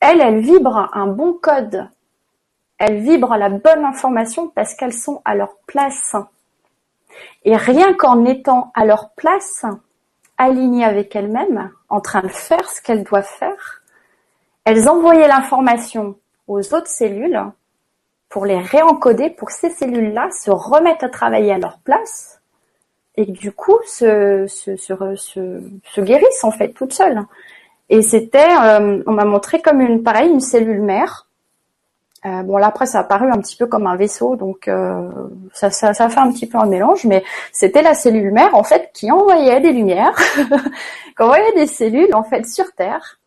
[0.00, 1.88] elles, elles vibrent un bon code.
[2.78, 6.14] Elles vibrent la bonne information parce qu'elles sont à leur place.
[7.44, 9.64] Et rien qu'en étant à leur place,
[10.36, 13.82] alignées avec elles-mêmes, en train de faire ce qu'elles doivent faire,
[14.64, 16.16] elles envoyaient l'information
[16.48, 17.42] aux autres cellules
[18.28, 22.40] pour les réencoder, pour ces cellules-là se remettent à travailler à leur place
[23.16, 27.22] et du coup se, se, guérissent en fait toutes seules.
[27.88, 31.26] Et c'était, euh, on m'a montré comme une pareil une cellule mère
[32.26, 35.08] euh, bon là après ça a paru un petit peu comme un vaisseau, donc euh,
[35.52, 37.22] ça, ça, ça fait un petit peu un mélange, mais
[37.52, 40.16] c'était la cellule mère en fait qui envoyait des lumières,
[41.16, 43.20] qui envoyait des cellules en fait sur Terre.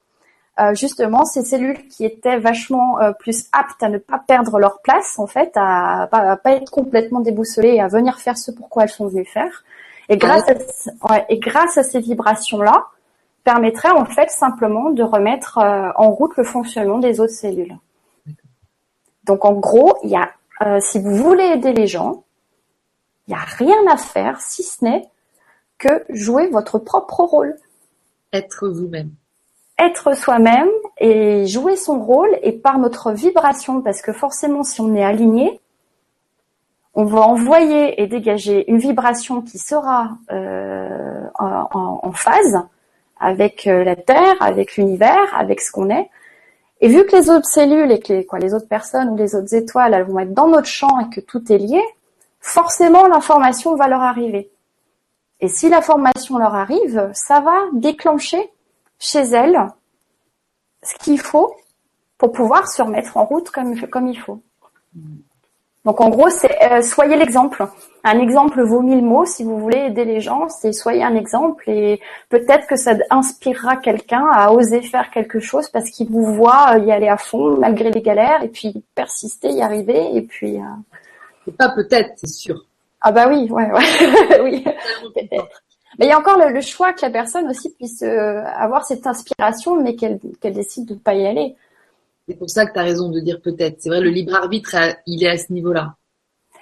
[0.59, 5.17] Euh, justement, ces cellules qui étaient vachement plus aptes à ne pas perdre leur place,
[5.17, 8.89] en fait, à, à, pas être complètement déboussolées et à venir faire ce pourquoi elles
[8.89, 9.63] sont venues faire.
[10.09, 12.87] Et grâce, à, ouais, et grâce à ces vibrations-là,
[13.51, 17.75] permettrait en fait simplement de remettre en route le fonctionnement des autres cellules.
[19.23, 20.29] Donc en gros, il y a,
[20.61, 22.23] euh, si vous voulez aider les gens,
[23.27, 25.07] il n'y a rien à faire si ce n'est
[25.79, 27.55] que jouer votre propre rôle.
[28.33, 29.11] Être vous-même.
[29.79, 30.69] Être soi-même
[30.99, 35.59] et jouer son rôle et par notre vibration, parce que forcément si on est aligné,
[36.93, 42.59] on va envoyer et dégager une vibration qui sera euh, en, phase
[43.19, 46.09] avec euh, la Terre, avec l'univers, avec ce qu'on est.
[46.81, 49.35] Et vu que les autres cellules et que les, quoi, les autres personnes ou les
[49.35, 51.81] autres étoiles, elles vont être dans notre champ et que tout est lié,
[52.39, 54.49] forcément l'information va leur arriver.
[55.41, 58.49] Et si l'information leur arrive, ça va déclencher
[58.97, 59.59] chez elles
[60.83, 61.53] ce qu'il faut
[62.17, 64.41] pour pouvoir se remettre en route comme, comme il faut.
[65.85, 67.65] Donc en gros, c'est euh, soyez l'exemple.
[68.03, 69.25] Un exemple vaut mille mots.
[69.25, 73.77] Si vous voulez aider les gens, c'est soyez un exemple et peut-être que ça inspirera
[73.77, 77.91] quelqu'un à oser faire quelque chose parce qu'il vous voit y aller à fond malgré
[77.91, 80.57] les galères et puis persister, y arriver et puis.
[80.57, 80.63] Euh...
[81.45, 82.65] C'est pas peut-être, c'est sûr.
[83.01, 84.65] Ah bah oui, ouais, ouais, oui,
[85.15, 85.63] peut-être.
[85.97, 89.07] Mais il y a encore le, choix que la personne aussi puisse euh, avoir cette
[89.07, 91.55] inspiration, mais qu'elle qu'elle décide de pas y aller.
[92.29, 93.77] C'est pour ça que tu as raison de dire peut-être.
[93.79, 94.75] C'est vrai, le libre arbitre,
[95.07, 95.95] il est à ce niveau-là.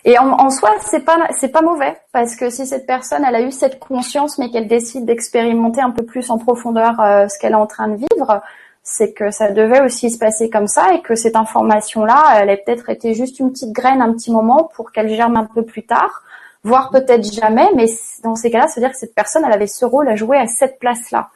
[0.06, 3.36] Et en, en soi, c'est pas c'est pas mauvais parce que si cette personne elle
[3.36, 7.38] a eu cette conscience, mais qu'elle décide d'expérimenter un peu plus en profondeur euh, ce
[7.38, 8.42] qu'elle est en train de vivre,
[8.82, 12.56] c'est que ça devait aussi se passer comme ça et que cette information-là, elle a
[12.56, 15.86] peut-être été juste une petite graine un petit moment pour qu'elle germe un peu plus
[15.86, 16.24] tard,
[16.64, 17.68] voire peut-être jamais.
[17.76, 17.88] Mais
[18.24, 20.38] dans ces cas-là, ça veut dire que cette personne, elle avait ce rôle à jouer
[20.38, 21.30] à cette place-là.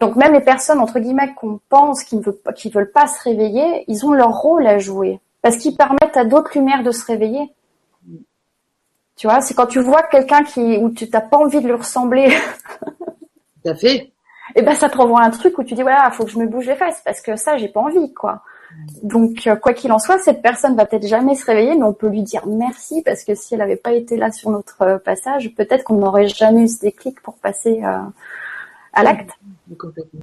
[0.00, 3.22] Donc même les personnes entre guillemets qu'on pense qui ne veulent, qui veulent pas se
[3.22, 7.04] réveiller, ils ont leur rôle à jouer parce qu'ils permettent à d'autres lumières de se
[7.04, 7.52] réveiller.
[9.16, 11.74] Tu vois, c'est quand tu vois quelqu'un qui où tu n'as pas envie de lui
[11.74, 12.28] ressembler.
[13.64, 14.12] Tout à fait.
[14.54, 16.38] Et eh ben ça te renvoie un truc où tu dis voilà, faut que je
[16.38, 18.42] me bouge les fesses parce que ça j'ai pas envie quoi.
[19.02, 21.92] Donc euh, quoi qu'il en soit, cette personne va peut-être jamais se réveiller, mais on
[21.92, 24.98] peut lui dire merci parce que si elle n'avait pas été là sur notre euh,
[24.98, 27.98] passage, peut-être qu'on n'aurait jamais eu ce déclic pour passer euh,
[28.98, 29.30] à l'acte.
[29.78, 30.22] Complètement.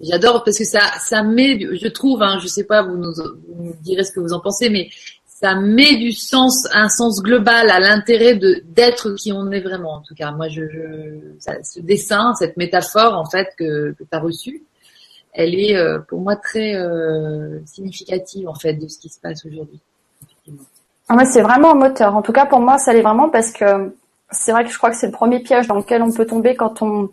[0.00, 3.64] J'adore parce que ça, ça met, je trouve, hein, je sais pas, vous nous, vous
[3.64, 4.90] nous, direz ce que vous en pensez, mais
[5.26, 9.94] ça met du sens, un sens global à l'intérêt de d'être qui on est vraiment.
[9.94, 14.08] En tout cas, moi, je, je ce dessin, cette métaphore en fait que, que tu
[14.12, 14.62] as reçue,
[15.32, 19.44] elle est euh, pour moi très euh, significative en fait de ce qui se passe
[19.46, 19.80] aujourd'hui.
[21.08, 22.14] Ah, c'est vraiment un moteur.
[22.14, 23.94] En tout cas, pour moi, ça l'est vraiment parce que
[24.30, 26.54] c'est vrai que je crois que c'est le premier piège dans lequel on peut tomber
[26.54, 27.10] quand on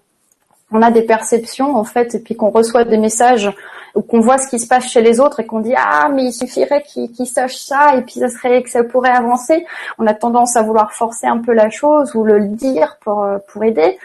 [0.76, 3.50] on a des perceptions en fait et puis qu'on reçoit des messages
[3.96, 6.26] ou qu'on voit ce qui se passe chez les autres et qu'on dit ah mais
[6.26, 9.66] il suffirait qu'ils sachent ça et puis ça serait que ça pourrait avancer.
[9.98, 13.38] On a tendance à vouloir forcer un peu la chose ou le dire pour euh,
[13.48, 13.98] pour aider.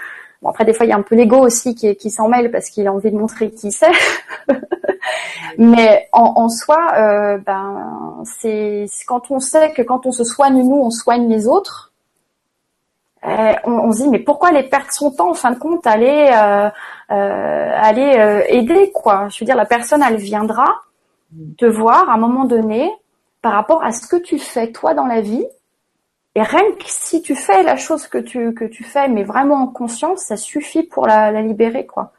[0.42, 2.52] Bon après des fois il y a un peu l'ego aussi qui qui s'en mêle
[2.52, 3.90] parce qu'il a envie de montrer qui sait
[5.58, 10.62] mais en, en soi euh, ben c'est quand on sait que quand on se soigne
[10.62, 11.89] nous on soigne les autres
[13.26, 16.30] euh, on, se dit mais pourquoi les perdre son temps en fin de compte aller
[16.32, 16.70] euh,
[17.10, 19.28] euh, aller aider quoi?
[19.28, 20.66] Je veux dire la personne elle viendra
[21.58, 22.90] te voir à un moment donné
[23.42, 25.44] par rapport à ce que tu fais toi dans la vie.
[26.34, 29.56] Et rien que si tu fais la chose que tu que tu fais mais vraiment
[29.56, 32.12] en conscience ça suffit pour la, la libérer quoi.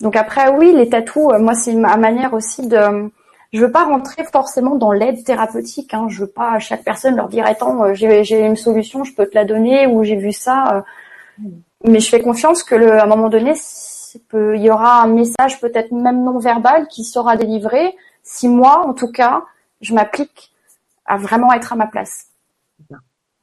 [0.00, 3.10] Donc après oui les tatous moi c'est ma manière aussi de
[3.54, 5.94] je veux pas rentrer forcément dans l'aide thérapeutique.
[5.94, 6.08] Hein.
[6.08, 9.26] Je veux pas à chaque personne leur dire attends euh, j'ai une solution, je peux
[9.26, 10.84] te la donner ou j'ai vu ça.
[11.38, 11.48] Euh.
[11.84, 13.54] Mais je fais confiance que le, à un moment donné,
[14.32, 18.92] il y aura un message peut-être même non verbal qui sera délivré si moi, en
[18.92, 19.44] tout cas,
[19.80, 20.52] je m'applique
[21.04, 22.30] à vraiment être à ma place.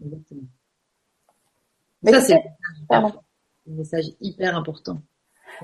[0.04, 0.42] Exactement.
[2.04, 2.44] ça, c'est
[2.90, 3.12] un
[3.68, 4.98] message hyper important.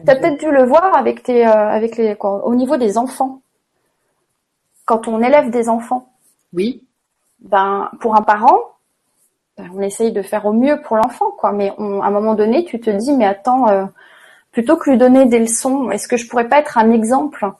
[0.06, 2.98] Tu as peut-être dû le voir avec tes, euh, avec les, quoi, au niveau des
[2.98, 3.41] enfants
[4.88, 6.14] quand on élève des enfants,
[6.54, 6.84] oui.
[7.40, 8.58] Ben pour un parent,
[9.58, 11.52] ben, on essaye de faire au mieux pour l'enfant, quoi.
[11.52, 13.86] Mais à un moment donné, tu te dis, mais attends, euh,
[14.52, 17.52] plutôt que lui donner des leçons, est-ce que je pourrais pas être un exemple?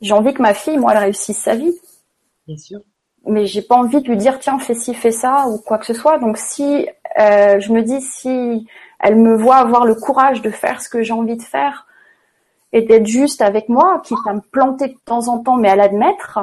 [0.00, 1.74] J'ai envie que ma fille, moi, elle réussisse sa vie.
[2.46, 2.80] Bien sûr.
[3.26, 5.86] Mais j'ai pas envie de lui dire, tiens, fais ci, fais ça, ou quoi que
[5.86, 6.18] ce soit.
[6.18, 6.86] Donc si
[7.18, 8.66] euh, je me dis, si
[9.00, 11.86] elle me voit avoir le courage de faire ce que j'ai envie de faire,
[12.74, 15.76] et d'être juste avec moi, quitte à me planter de temps en temps, mais à
[15.76, 16.40] l'admettre,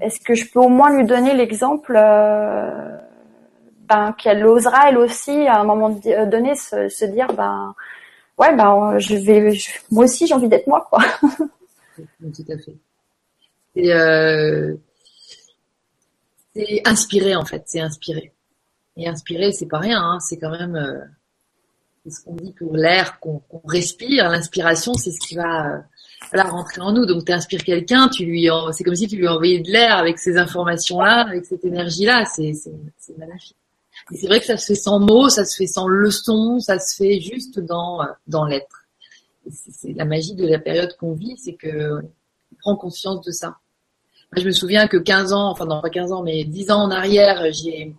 [0.00, 2.98] est-ce que je peux au moins lui donner l'exemple euh,
[3.88, 7.72] ben, qu'elle osera elle aussi à un moment euh, donné se, dire ben
[8.36, 8.98] ouais ben
[9.92, 11.04] moi aussi j'ai envie d'être moi quoi.
[11.96, 12.76] Tout à fait.
[13.76, 14.74] Euh,
[16.56, 18.32] c'est inspiré en fait, c'est inspiré.
[18.96, 21.08] Et inspiré, c'est pas rien, hein, c'est quand même
[22.10, 24.28] ce qu'on dit pour l'air qu'on respire.
[24.28, 25.84] L'inspiration, c'est ce qui va
[26.34, 27.06] euh, rentrer en nous.
[27.06, 30.18] Donc, tu inspires quelqu'un, tu lui, c'est comme si tu lui envoyais de l'air avec
[30.18, 32.24] ces informations-là, avec cette énergie-là.
[32.26, 33.56] C'est, c'est, magnifique.
[34.12, 36.96] c'est vrai que ça se fait sans mots, ça se fait sans leçons, ça se
[36.96, 38.84] fait juste dans, euh, dans l'être.
[39.50, 43.58] C'est la magie de la période qu'on vit, c'est que on prend conscience de ça.
[44.32, 46.82] Moi, je me souviens que 15 ans, enfin non pas 15 ans, mais 10 ans
[46.84, 47.94] en arrière, j'ai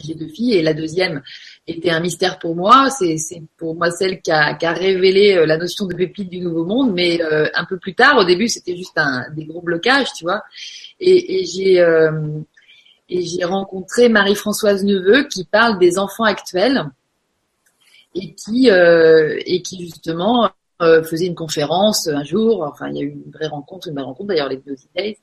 [0.00, 1.22] j'ai deux filles et la deuxième
[1.68, 2.90] était un mystère pour moi.
[2.90, 6.40] C'est pour moi celle qui a, qui a, révélé euh, la notion de pépite du
[6.40, 9.60] nouveau monde, mais euh, un peu plus tard, au début, c'était juste un, des gros
[9.60, 10.42] blocages, tu vois.
[11.00, 12.40] Et, et j'ai euh,
[13.44, 16.84] rencontré Marie-Françoise Neveu qui parle des enfants actuels
[18.14, 20.50] et qui et qui justement
[20.80, 22.62] faisait une conférence un jour.
[22.62, 25.16] Enfin, il y a eu une vraie rencontre, une vraie rencontre d'ailleurs les deux Days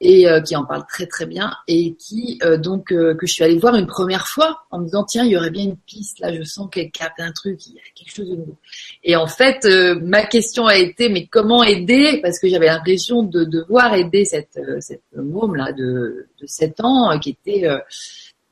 [0.00, 3.42] et euh, qui en parle très très bien et qui euh, donc que je suis
[3.42, 6.20] allée voir une première fois en me disant tiens il y aurait bien une piste.
[6.20, 8.56] Là je sens qu'elle capte un truc il y a quelque chose de nouveau.
[9.02, 9.66] Et en fait
[10.00, 12.20] ma question a été mais comment aider?
[12.22, 17.18] Parce que j'avais l'impression de devoir aider cette cette môme là de de 7 ans
[17.18, 17.66] qui était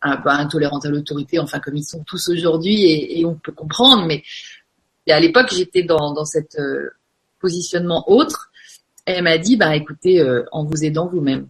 [0.03, 3.53] un peu intolérante à l'autorité enfin comme ils sont tous aujourd'hui et, et, on peut
[3.53, 4.05] comprendre.
[4.07, 4.25] Mais
[5.09, 6.59] à l'époque j'étais dans dans cette
[7.41, 8.51] positionnement autre
[9.07, 11.49] elle m'a dit, bah écoutez, euh, en vous aidant vous-même.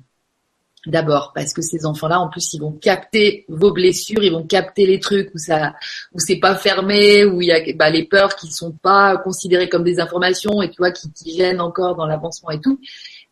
[0.86, 4.86] D'abord, parce que ces enfants-là, en plus, ils vont capter vos blessures, ils vont capter
[4.86, 5.74] les trucs où ça,
[6.12, 9.68] où c'est pas fermé, où il y a bah, les peurs qui sont pas considérées
[9.68, 12.78] comme des informations et tu vois qui, gênent encore dans l'avancement et tout.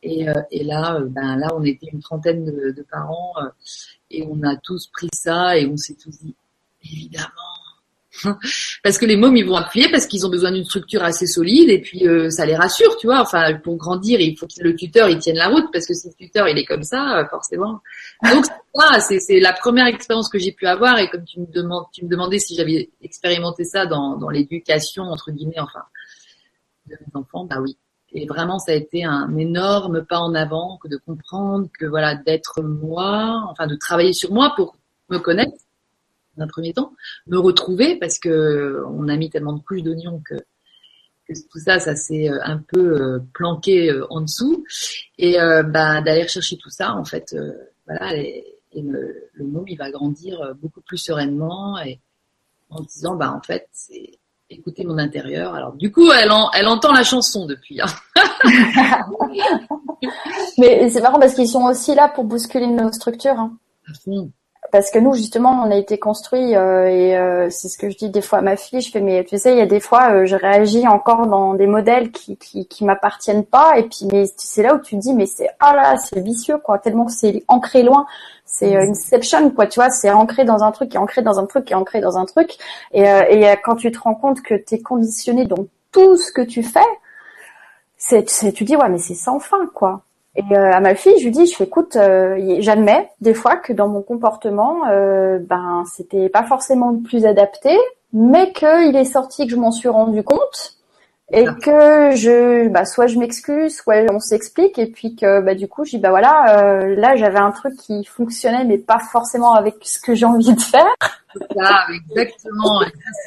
[0.03, 3.35] Et, euh, là, euh, ben là, on était une trentaine de parents
[4.11, 6.35] et on a tous pris ça et on s'est tous dit,
[6.83, 7.54] évidemment,
[8.83, 11.69] parce que les mômes ils vont appuyer parce qu'ils ont besoin d'une structure assez solide
[11.71, 13.21] et puis euh, ça les rassure, tu vois.
[13.21, 16.09] Enfin, pour grandir, il faut que le tuteur il tienne la route parce que si
[16.09, 17.81] le tuteur il est comme ça, euh, forcément.
[18.33, 18.45] Donc
[19.01, 22.05] c'est c'est la première expérience que j'ai pu avoir et comme tu me demandes, tu
[22.05, 25.83] me demandais si j'avais expérimenté ça dans dans l'éducation entre guillemets, enfin
[26.87, 27.77] de mes enfants, bah oui.
[28.17, 32.15] Et vraiment, ça a été un énorme pas en avant que de comprendre que voilà,
[32.15, 34.77] d'être moi, enfin de travailler sur moi pour
[35.11, 35.64] me connaître
[36.37, 36.93] d'un premier temps,
[37.27, 40.35] me retrouver parce que on a mis tellement de couches d'oignons que,
[41.51, 44.65] tout ça, ça s'est euh, un peu euh, planqué euh, en dessous
[45.19, 47.35] et bah, d'aller chercher tout ça en fait,
[47.87, 48.45] voilà, et,
[48.77, 52.01] le, le môme il va grandir beaucoup plus sereinement et
[52.71, 54.19] en disant bah en fait c'est
[54.51, 55.55] écouter mon intérieur.
[55.55, 57.81] Alors du coup, elle, elle entend la chanson depuis.
[57.81, 57.87] Hein.
[60.59, 63.39] Mais c'est marrant parce qu'ils sont aussi là pour bousculer nos structures.
[63.39, 63.57] Hein.
[63.89, 64.31] À fond
[64.75, 67.97] parce que nous justement on a été construit euh, et euh, c'est ce que je
[67.97, 69.79] dis des fois à ma fille je fais mais tu sais il y a des
[69.79, 74.09] fois euh, je réagis encore dans des modèles qui qui, qui m'appartiennent pas et puis
[74.11, 77.13] mais c'est là où tu dis mais c'est ah là c'est vicieux quoi tellement que
[77.13, 78.05] c'est ancré loin.
[78.47, 81.39] C'est une inception quoi tu vois c'est ancré dans un truc qui est ancré dans
[81.39, 82.57] un truc qui est ancré dans un truc.
[82.93, 86.43] Et et quand tu te rends compte que tu es conditionné dans tout ce que
[86.43, 86.81] tu fais
[87.97, 90.03] c'est tu dis ouais mais c'est sans fin quoi
[90.37, 93.57] et euh, à ma fille, je lui dis, je fais, écoute, euh, j'admets des fois
[93.57, 97.77] que dans mon comportement, euh, ben c'était pas forcément le plus adapté,
[98.13, 100.75] mais qu'il est sorti que je m'en suis rendu compte
[101.33, 105.69] et que je, bah, soit je m'excuse, soit on s'explique, et puis que bah du
[105.69, 109.55] coup, je dis bah voilà, euh, là j'avais un truc qui fonctionnait, mais pas forcément
[109.55, 110.95] avec ce que j'ai envie de faire.
[111.57, 112.83] Ça, exactement.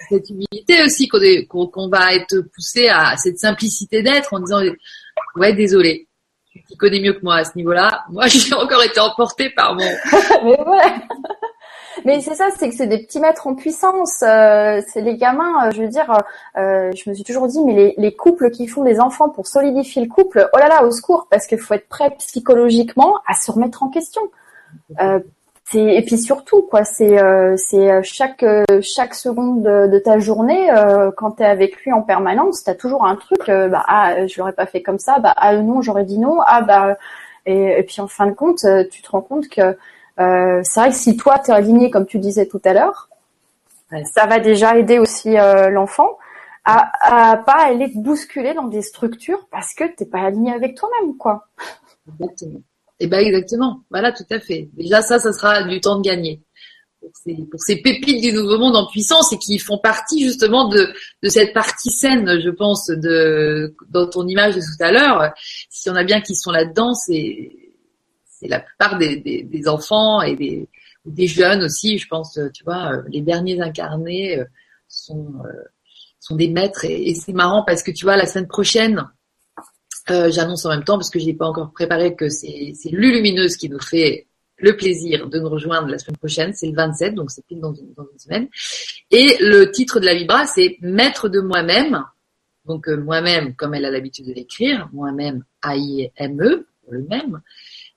[0.09, 4.61] cette humilité aussi qu'on va être poussé à cette simplicité d'être en disant
[5.35, 6.07] ouais désolé,
[6.67, 8.05] qui connaît mieux que moi à ce niveau-là.
[8.09, 9.83] Moi, j'ai encore été emportée par mon.
[10.43, 10.93] mais ouais.
[12.05, 14.21] Mais c'est ça, c'est que c'est des petits maîtres en puissance.
[14.21, 15.67] Euh, c'est les gamins.
[15.67, 16.23] Euh, je veux dire,
[16.57, 19.47] euh, je me suis toujours dit, mais les, les, couples qui font des enfants pour
[19.47, 23.33] solidifier le couple, oh là là, au secours, parce qu'il faut être prêt psychologiquement à
[23.33, 24.21] se remettre en question.
[25.75, 30.19] Euh, et puis surtout quoi c'est euh, c'est euh, chaque euh, chaque seconde de, ta
[30.19, 30.69] journée
[31.17, 34.37] quand tu es avec lui en permanence tu as toujours un truc bah ah je
[34.37, 36.97] l'aurais pas fait comme ça bah ah non j'aurais dit non ah bah
[37.45, 39.77] et, puis en fin de compte tu te rends compte que
[40.17, 43.09] c'est vrai que si toi tu es aligné comme tu disais tout à l'heure
[44.13, 45.35] ça va déjà aider aussi
[45.71, 46.17] l'enfant
[46.63, 50.75] à, à pas aller te bousculer dans des structures parce que t'es pas aligné avec
[50.75, 51.47] toi-même quoi
[52.07, 52.61] Exactement.
[52.99, 54.69] Eh ben exactement, voilà tout à fait.
[54.73, 56.41] Déjà ça, ça sera du temps de gagner
[57.51, 60.93] pour ces, pépites du nouveau monde en puissance et qui font partie justement de,
[61.23, 65.33] cette partie saine, je pense, de dans ton image de tout à l'heure.
[65.69, 67.51] S'il y en a bien qui sont là-dedans, c'est
[68.25, 70.69] c'est la plupart des, des, des, enfants et des,
[71.05, 71.97] des jeunes aussi.
[71.97, 74.45] Je pense, tu vois, les derniers incarnés euh,
[74.87, 75.63] sont euh,
[76.19, 79.07] sont des maîtres et, et c'est marrant parce que tu vois la semaine prochaine
[80.11, 83.55] euh, j'annonce en même temps, parce que je n'ai pas encore préparé, que c'est Lulumineuse
[83.57, 84.27] qui nous fait
[84.57, 86.53] le plaisir de nous rejoindre la semaine prochaine.
[86.53, 88.47] C'est le 27, donc c'est pile dans une, dans une, semaine.
[89.11, 92.03] Et le titre de la Vibra, c'est Maître de moi-même.
[92.65, 97.41] Donc euh, moi-même, comme elle a l'habitude de l'écrire, moi-même, A-I-M-E, le même.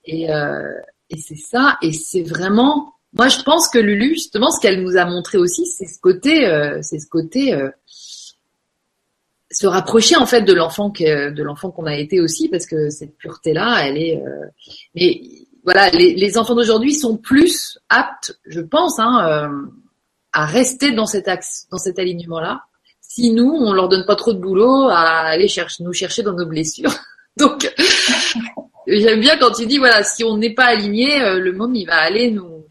[0.05, 0.71] Et, euh,
[1.09, 2.93] et c'est ça, et c'est vraiment...
[3.13, 6.47] Moi, je pense que Lulu, justement, ce qu'elle nous a montré aussi, c'est ce côté,
[6.47, 7.53] euh, c'est ce côté
[9.51, 12.89] se rapprocher en fait de l'enfant que de l'enfant qu'on a été aussi parce que
[12.89, 14.47] cette pureté là elle est euh...
[14.95, 15.21] mais
[15.63, 19.67] voilà les, les enfants d'aujourd'hui sont plus aptes je pense hein, euh,
[20.33, 22.63] à rester dans cet axe dans cet alignement là
[23.01, 26.33] si nous on leur donne pas trop de boulot à aller chercher nous chercher dans
[26.33, 26.93] nos blessures.
[27.37, 27.69] Donc
[28.87, 31.85] j'aime bien quand tu dis voilà si on n'est pas aligné euh, le monde il
[31.85, 32.65] va aller nous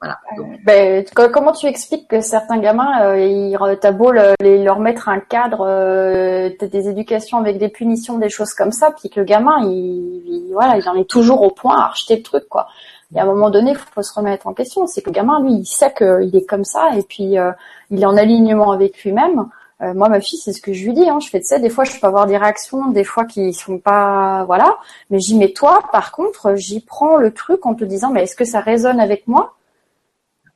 [0.00, 0.18] Voilà.
[0.64, 5.64] Ben, comment tu expliques que certains gamins, euh, ils, t'as beau leur mettre un cadre,
[5.66, 10.50] euh, des éducations avec des punitions, des choses comme ça, puis que le gamin, il,
[10.52, 12.66] voilà, il en est toujours au point à acheter le truc, quoi.
[13.14, 14.86] Et à un moment donné, il faut se remettre en question.
[14.86, 17.52] C'est que le gamin, lui, il sait qu'il est comme ça, et puis euh,
[17.90, 19.46] il est en alignement avec lui-même.
[19.82, 21.08] Euh, moi, ma fille, c'est ce que je lui dis.
[21.08, 21.18] Hein.
[21.20, 21.58] Je fais de ça.
[21.58, 24.76] Des fois, je peux avoir des réactions, des fois qui sont pas, voilà.
[25.10, 28.36] Mais j'y mets toi, par contre, j'y prends le truc en te disant, mais est-ce
[28.36, 29.54] que ça résonne avec moi?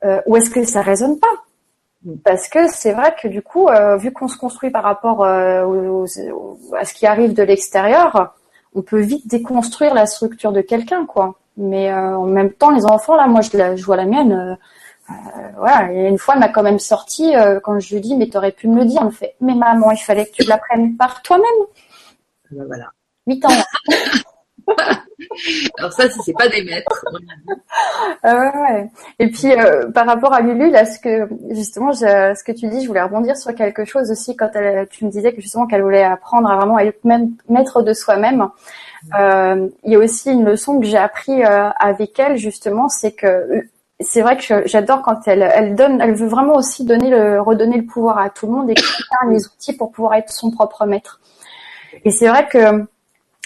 [0.03, 1.27] Euh, ou est-ce que ça résonne pas?
[2.23, 5.65] Parce que c'est vrai que du coup, euh, vu qu'on se construit par rapport à
[6.05, 8.33] ce qui arrive de l'extérieur,
[8.73, 11.35] on peut vite déconstruire la structure de quelqu'un, quoi.
[11.57, 14.57] Mais en même temps, les enfants, là, moi, je, la, je vois la mienne
[15.09, 18.15] euh, voilà, et une fois, elle m'a quand même sorti euh, quand je lui dis,
[18.15, 18.99] mais t'aurais pu me le dire.
[19.01, 21.45] Elle me fait, mais maman, il fallait que tu l'apprennes par toi-même.
[22.51, 22.91] Ben voilà.
[23.27, 23.49] 8 ans.
[25.77, 27.05] Alors ça, si c'est pas des maîtres.
[28.25, 28.89] Euh, ouais.
[29.19, 32.81] Et puis euh, par rapport à Lulu, là, ce que justement, ce que tu dis,
[32.81, 34.49] je voulais rebondir sur quelque chose aussi quand
[34.89, 37.05] tu me disais que justement qu'elle voulait apprendre à vraiment être
[37.49, 38.49] maître de soi-même.
[39.17, 43.63] Euh, il y a aussi une leçon que j'ai appris avec elle justement, c'est que
[44.01, 47.77] c'est vrai que j'adore quand elle, elle donne, elle veut vraiment aussi donner le, redonner
[47.77, 50.85] le pouvoir à tout le monde et créer les outils pour pouvoir être son propre
[50.85, 51.19] maître.
[52.05, 52.85] Et c'est vrai que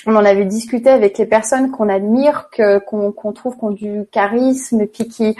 [0.05, 2.49] on en avait discuté avec les personnes qu'on admire,
[2.85, 5.35] qu'on trouve qui ont du charisme, puis qui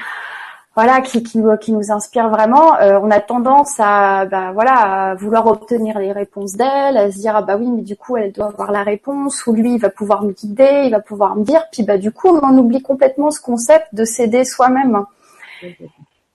[0.76, 2.80] voilà, qui, nous inspire vraiment.
[2.80, 7.36] Euh, on a tendance à, bah, voilà, vouloir obtenir les réponses d'elle, à se dire
[7.36, 9.90] ah bah oui, mais du coup elle doit avoir la réponse, ou lui il va
[9.90, 11.64] pouvoir me guider, il va pouvoir me dire.
[11.72, 15.06] Puis bah du coup on oublie complètement ce concept de s'aider soi-même.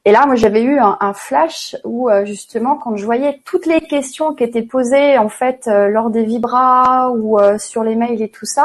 [0.05, 3.81] Et là, moi, j'avais eu un, flash où euh, justement, quand je voyais toutes les
[3.81, 8.31] questions qui étaient posées en fait euh, lors des vibras ou sur les mails et
[8.31, 8.65] tout ça,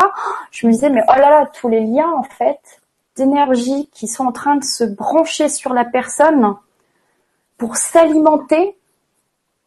[0.51, 2.59] je me disais mais oh là là, tous les liens en fait
[3.15, 6.55] d'énergie qui sont en train de se brancher sur la personne
[7.57, 8.75] pour s'alimenter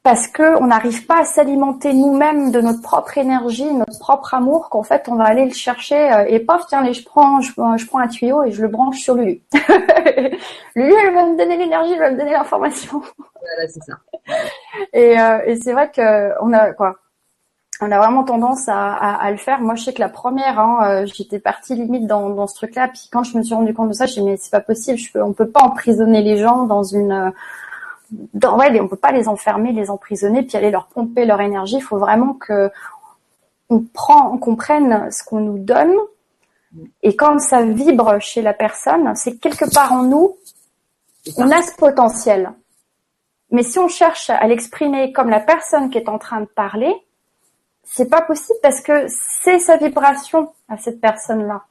[0.07, 4.69] parce que on n'arrive pas à s'alimenter nous-mêmes de notre propre énergie, notre propre amour,
[4.71, 7.99] qu'en fait on va aller le chercher euh, et paf tiens je prends je, prends
[7.99, 9.43] un tuyau et je le branche sur Lulu.
[10.77, 13.03] Lulu elle va me donner l'énergie, elle va me donner l'information.
[13.41, 13.95] Voilà c'est ça.
[14.93, 17.01] Et, euh, et c'est vrai que on a quoi
[17.81, 19.61] on a vraiment tendance à, à, le faire.
[19.61, 22.89] Moi, je sais que la première, hein, euh, j'étais partie limite dans, dans ce truc-là.
[22.89, 24.61] Puis quand je me suis rendu compte de ça, je me dit mais c'est pas
[24.61, 24.97] possible.
[24.97, 27.31] Je peux, on peut pas emprisonner les gens dans une, euh,
[28.11, 31.77] dans, ouais, on peut pas les enfermer, les emprisonner, puis aller leur pomper leur énergie.
[31.77, 32.71] Il faut vraiment que
[33.69, 35.95] on prend, on comprenne ce qu'on nous donne.
[37.03, 40.37] Et quand ça vibre chez la personne, c'est quelque part en nous,
[41.37, 42.53] on a ce potentiel.
[43.51, 46.95] Mais si on cherche à l'exprimer comme la personne qui est en train de parler,
[47.85, 51.65] c'est pas possible parce que c'est sa vibration à cette personne-là.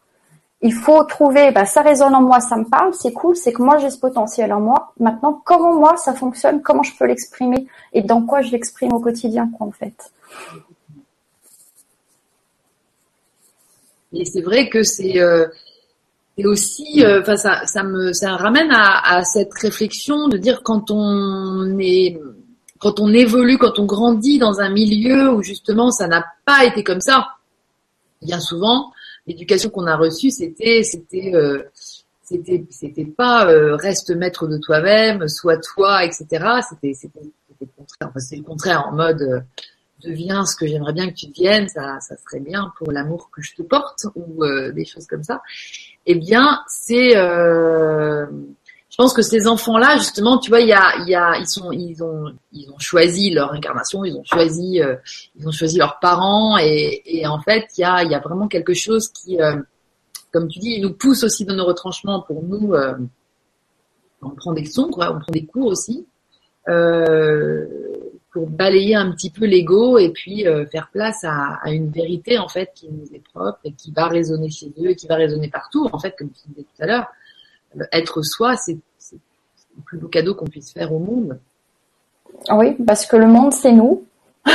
[0.66, 3.62] Il faut trouver, bah, ça résonne en moi, ça me parle, c'est cool, c'est que
[3.62, 4.94] moi j'ai ce potentiel en moi.
[5.00, 9.00] Maintenant, comment moi ça fonctionne, comment je peux l'exprimer et dans quoi je l'exprime au
[9.00, 9.94] quotidien, en fait.
[14.12, 15.46] Et c'est vrai que c'est euh,
[16.44, 22.20] aussi, euh, ça ramène à, à cette réflexion de dire quand on est
[22.80, 26.84] quand on évolue, quand on grandit dans un milieu où justement ça n'a pas été
[26.84, 27.28] comme ça,
[28.24, 28.92] bien souvent,
[29.28, 31.64] l'éducation qu'on a reçue, c'était, c'était, euh,
[32.24, 36.26] c'était, c'était pas euh, reste maître de toi-même, sois toi, etc.
[36.70, 38.10] C'était, c'était, le contraire.
[38.10, 39.40] Enfin, c'est le contraire en mode euh,
[40.04, 43.42] deviens ce que j'aimerais bien que tu deviennes, ça, ça serait bien pour l'amour que
[43.42, 45.42] je te porte ou des choses comme ça.
[46.06, 47.16] Eh bien, c'est
[48.96, 51.74] je pense que ces enfants-là, justement, tu vois, il y a, y a, ils sont,
[51.74, 54.96] ils ont, ils ont choisi leur incarnation, ils ont choisi, euh,
[55.38, 58.20] ils ont choisi leurs parents, et, et en fait, il y a, il y a
[58.20, 59.58] vraiment quelque chose qui, euh,
[60.32, 62.74] comme tu dis, nous pousse aussi dans nos retranchements pour nous.
[62.74, 62.94] Euh,
[64.22, 66.08] on prend des quoi, on prend des cours aussi,
[66.66, 72.48] pour balayer un petit peu l'ego et puis faire place à, à, une vérité en
[72.48, 75.50] fait qui nous est propre et qui va résonner chez eux et qui va résonner
[75.50, 77.08] partout, en fait, comme tu disais tout à l'heure
[77.92, 78.78] être soi, c'est
[79.14, 81.40] le plus beau cadeau qu'on puisse faire au monde.
[82.52, 84.06] Oui, parce que le monde, c'est nous.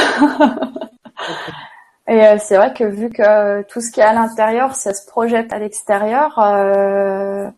[2.09, 5.07] Et euh, c'est vrai que vu que tout ce qui est à l'intérieur, ça se
[5.07, 7.49] projette à l'extérieur, euh,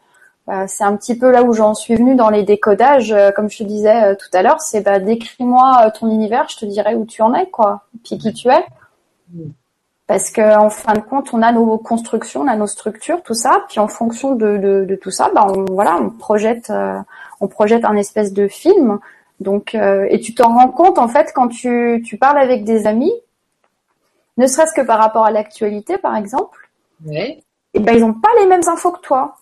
[0.46, 3.12] bah, c'est un petit peu là où j'en suis venue dans les décodages.
[3.12, 6.66] Euh, comme je te disais tout à l'heure, c'est bah, décris-moi ton univers, je te
[6.66, 8.64] dirai où tu en es, quoi, puis qui tu es.
[10.12, 10.18] Mm.
[10.18, 13.64] Parce qu'en fin de compte, on a nos constructions, on a nos structures, tout ça.
[13.68, 16.98] Puis en fonction de, tout ça, bah on, voilà, on projette, euh,
[17.40, 18.98] on projette un espèce de film.
[19.40, 23.12] Donc, euh, et tu t'en rends compte en fait quand tu, parles avec des amis,
[24.36, 26.68] ne serait-ce que par rapport à l'actualité, par exemple.
[27.04, 27.42] Ouais.
[27.74, 29.36] Et ben ils n'ont pas les mêmes infos que toi.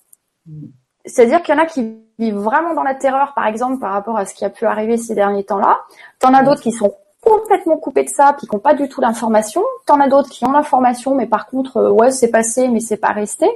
[1.05, 4.17] C'est-à-dire qu'il y en a qui vivent vraiment dans la terreur, par exemple, par rapport
[4.17, 5.81] à ce qui a pu arriver ces derniers temps-là.
[6.19, 6.95] T'en as d'autres qui sont
[7.31, 9.63] complètement coupés de ça, puis qui n'ont pas du tout l'information.
[9.87, 12.97] T'en as d'autres qui ont l'information, mais par contre, euh, ouais, c'est passé, mais c'est
[12.97, 13.47] pas resté.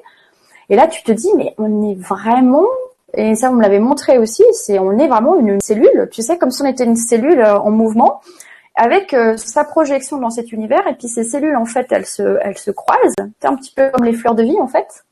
[0.70, 2.66] Et là, tu te dis, mais on est vraiment,
[3.14, 6.38] et ça, vous me l'avez montré aussi, c'est, on est vraiment une, cellule, tu sais,
[6.38, 8.20] comme si on était une cellule euh, en mouvement,
[8.76, 12.38] avec euh, sa projection dans cet univers, et puis ces cellules, en fait, elles se,
[12.42, 13.14] elles se croisent.
[13.40, 15.04] C'est un petit peu comme les fleurs de vie, en fait.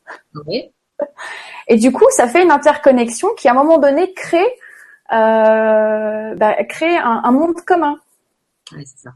[0.47, 0.73] Oui.
[1.69, 4.53] Et du coup, ça fait une interconnexion qui, à un moment donné, crée,
[5.13, 7.99] euh, bah, crée un, un monde commun.
[8.85, 9.11] Ça.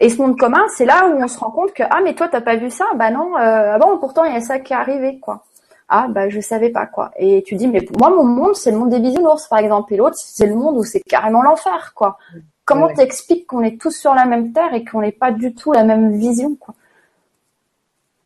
[0.00, 2.28] Et ce monde commun, c'est là où on se rend compte que ah mais toi
[2.28, 4.72] t'as pas vu ça, bah non, euh, ah bon pourtant il y a ça qui
[4.72, 5.44] est arrivé quoi.
[5.88, 7.10] Ah bah je savais pas quoi.
[7.16, 9.98] Et tu dis mais moi mon monde c'est le monde des bisounours par exemple et
[9.98, 12.16] l'autre c'est le monde où c'est carrément l'enfer quoi.
[12.64, 15.72] Comment t'expliques qu'on est tous sur la même terre et qu'on n'est pas du tout
[15.72, 16.74] la même vision quoi?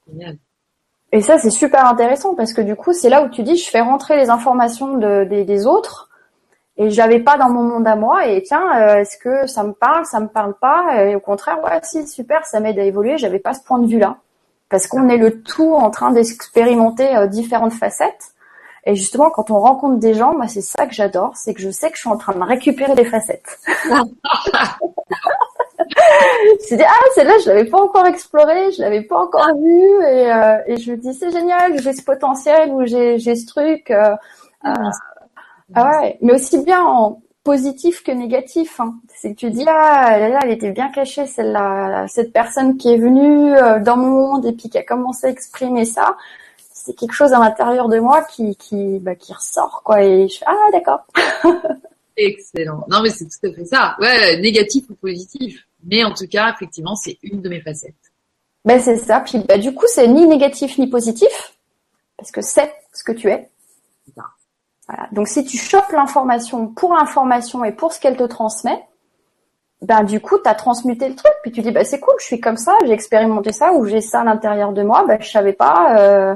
[0.07, 0.37] Génial.
[1.11, 3.69] Et ça c'est super intéressant parce que du coup c'est là où tu dis je
[3.69, 6.11] fais rentrer les informations de, des autres
[6.77, 9.63] et je l'avais pas dans mon monde à moi et tiens euh, est-ce que ça
[9.63, 12.83] me parle ça me parle pas et au contraire ouais si super ça m'aide à
[12.83, 14.17] évoluer j'avais pas ce point de vue là
[14.75, 18.33] parce qu'on est le tout en train d'expérimenter euh, différentes facettes.
[18.87, 21.71] Et justement quand on rencontre des gens moi c'est ça que j'adore c'est que je
[21.71, 23.59] sais que je suis en train de récupérer des facettes.
[26.71, 30.33] Je dit ah celle-là je l'avais pas encore explorée je l'avais pas encore vue et,
[30.33, 33.91] euh, et je me dis c'est génial j'ai ce potentiel ou j'ai j'ai ce truc
[33.91, 34.15] euh,
[35.73, 38.81] ah ouais, mais aussi bien en positif que négatif.
[38.81, 38.97] Hein.
[39.15, 42.93] C'est que tu dis ah là, là, elle était bien cachée celle-là, cette personne qui
[42.93, 46.17] est venue euh, dans mon monde et puis qui a commencé à exprimer ça.
[46.73, 50.39] C'est quelque chose à l'intérieur de moi qui qui bah, qui ressort quoi et je
[50.39, 51.07] fais ah d'accord.
[52.17, 52.85] Excellent.
[52.91, 53.97] Non mais c'est tout à fait ça.
[54.01, 55.67] Ouais, négatif ou positif.
[55.87, 57.95] Mais en tout cas, effectivement, c'est une de mes facettes.
[58.65, 59.21] Ben c'est ça.
[59.21, 61.55] Puis bah, du coup, c'est ni négatif ni positif
[62.17, 63.51] parce que c'est ce que tu es.
[65.13, 68.85] Donc si tu chopes l'information pour l'information et pour ce qu'elle te transmet,
[69.83, 72.27] ben du coup tu as transmuté le truc, puis tu dis bah c'est cool, je
[72.27, 75.31] suis comme ça, j'ai expérimenté ça ou j'ai ça à l'intérieur de moi, ben je
[75.31, 76.35] savais pas euh,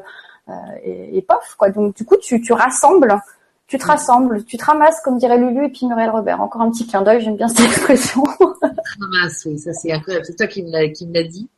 [0.49, 0.53] euh,
[0.83, 1.71] et, pof quoi.
[1.71, 3.21] Donc du coup tu, rassembles,
[3.67, 6.41] tu te rassembles, tu te ramasses comme dirait Lulu et puis Muriel Robert.
[6.41, 8.25] Encore un petit clin d'œil, j'aime bien cette expression.
[8.41, 10.25] Ramasse, oui, ça c'est incroyable.
[10.25, 11.49] C'est toi qui me l'as dit.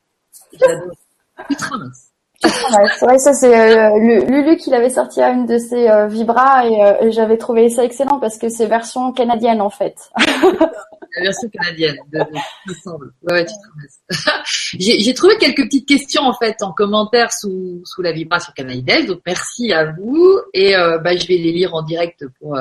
[0.52, 2.09] Tu te ramasses.
[2.42, 6.64] C'est vrai, ça c'est euh, Lulu qui l'avait sorti à une de ses euh, vibras
[6.64, 9.96] euh, et, j'avais trouvé ça excellent parce que c'est version canadienne en fait.
[11.16, 12.24] La version canadienne, de,
[12.84, 13.12] semble.
[13.28, 13.44] Ouais,
[14.78, 18.82] J'ai trouvé quelques petites questions en fait en commentaire sous, sous la vibra sur Canal
[19.06, 22.56] donc merci à vous et bah, je vais les lire en direct pour.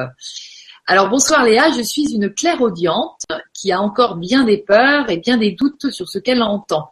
[0.87, 3.21] Alors bonsoir Léa, je suis une claire audiente
[3.53, 6.91] qui a encore bien des peurs et bien des doutes sur ce qu'elle entend.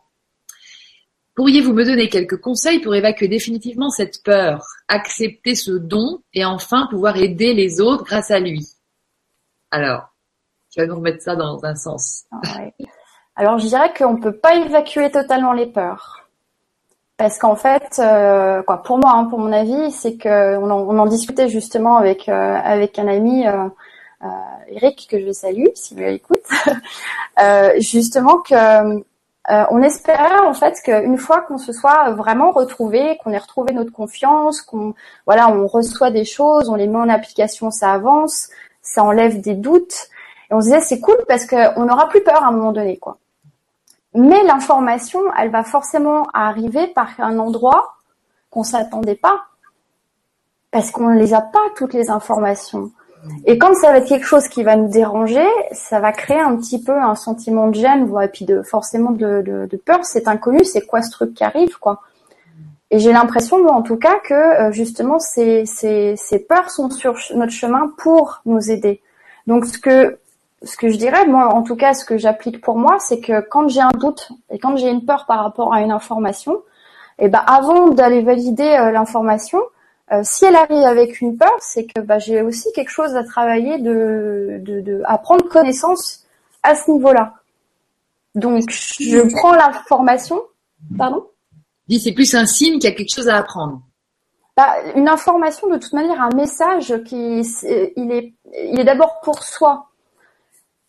[1.37, 6.87] Pourriez-vous me donner quelques conseils pour évacuer définitivement cette peur, accepter ce don et enfin
[6.89, 8.67] pouvoir aider les autres grâce à lui?
[9.69, 10.09] Alors,
[10.71, 12.23] tu vas nous remettre ça dans un sens.
[12.31, 12.61] Ah
[13.35, 16.27] Alors, je dirais qu'on ne peut pas évacuer totalement les peurs.
[17.17, 21.05] Parce qu'en fait, euh, quoi, pour moi, hein, pour mon avis, c'est que on en,
[21.05, 23.67] discutait justement avec euh, avec un ami, euh,
[24.69, 26.41] Eric, que je salue s'il écoute,
[27.79, 29.03] justement que
[29.49, 33.73] euh, on espérait en fait qu'une fois qu'on se soit vraiment retrouvé, qu'on ait retrouvé
[33.73, 34.93] notre confiance, qu'on
[35.25, 38.49] voilà, on reçoit des choses, on les met en application, ça avance,
[38.81, 40.09] ça enlève des doutes.
[40.49, 42.97] Et on se disait c'est cool parce qu'on n'aura plus peur à un moment donné,
[42.97, 43.17] quoi.
[44.13, 47.97] Mais l'information, elle va forcément arriver par un endroit
[48.49, 49.45] qu'on s'attendait pas,
[50.71, 52.91] parce qu'on ne les a pas toutes les informations.
[53.45, 56.55] Et quand ça va être quelque chose qui va nous déranger, ça va créer un
[56.57, 60.03] petit peu un sentiment de gêne, et puis de forcément de, peur.
[60.03, 62.01] C'est inconnu, c'est quoi ce truc qui arrive, quoi.
[62.89, 66.89] Et j'ai l'impression, moi en tout cas, que euh, justement ces, ces, ces peurs sont
[66.89, 69.01] sur notre chemin pour nous aider.
[69.45, 70.19] Donc ce que
[70.63, 73.41] ce que je dirais, moi en tout cas, ce que j'applique pour moi, c'est que
[73.41, 76.61] quand j'ai un doute et quand j'ai une peur par rapport à une information,
[77.19, 79.59] eh ben avant d'aller valider euh, l'information,
[80.11, 83.23] euh, si elle arrive avec une peur, c'est que bah, j'ai aussi quelque chose à
[83.23, 86.25] travailler, de, de, de, à prendre connaissance
[86.63, 87.33] à ce niveau-là.
[88.35, 90.41] Donc, je prends l'information.
[90.97, 91.25] Pardon?
[91.87, 93.81] Dis, c'est plus un signe qu'il y a quelque chose à apprendre.
[94.55, 99.43] Bah, une information, de toute manière, un message qui, il est, il est d'abord pour
[99.43, 99.89] soi.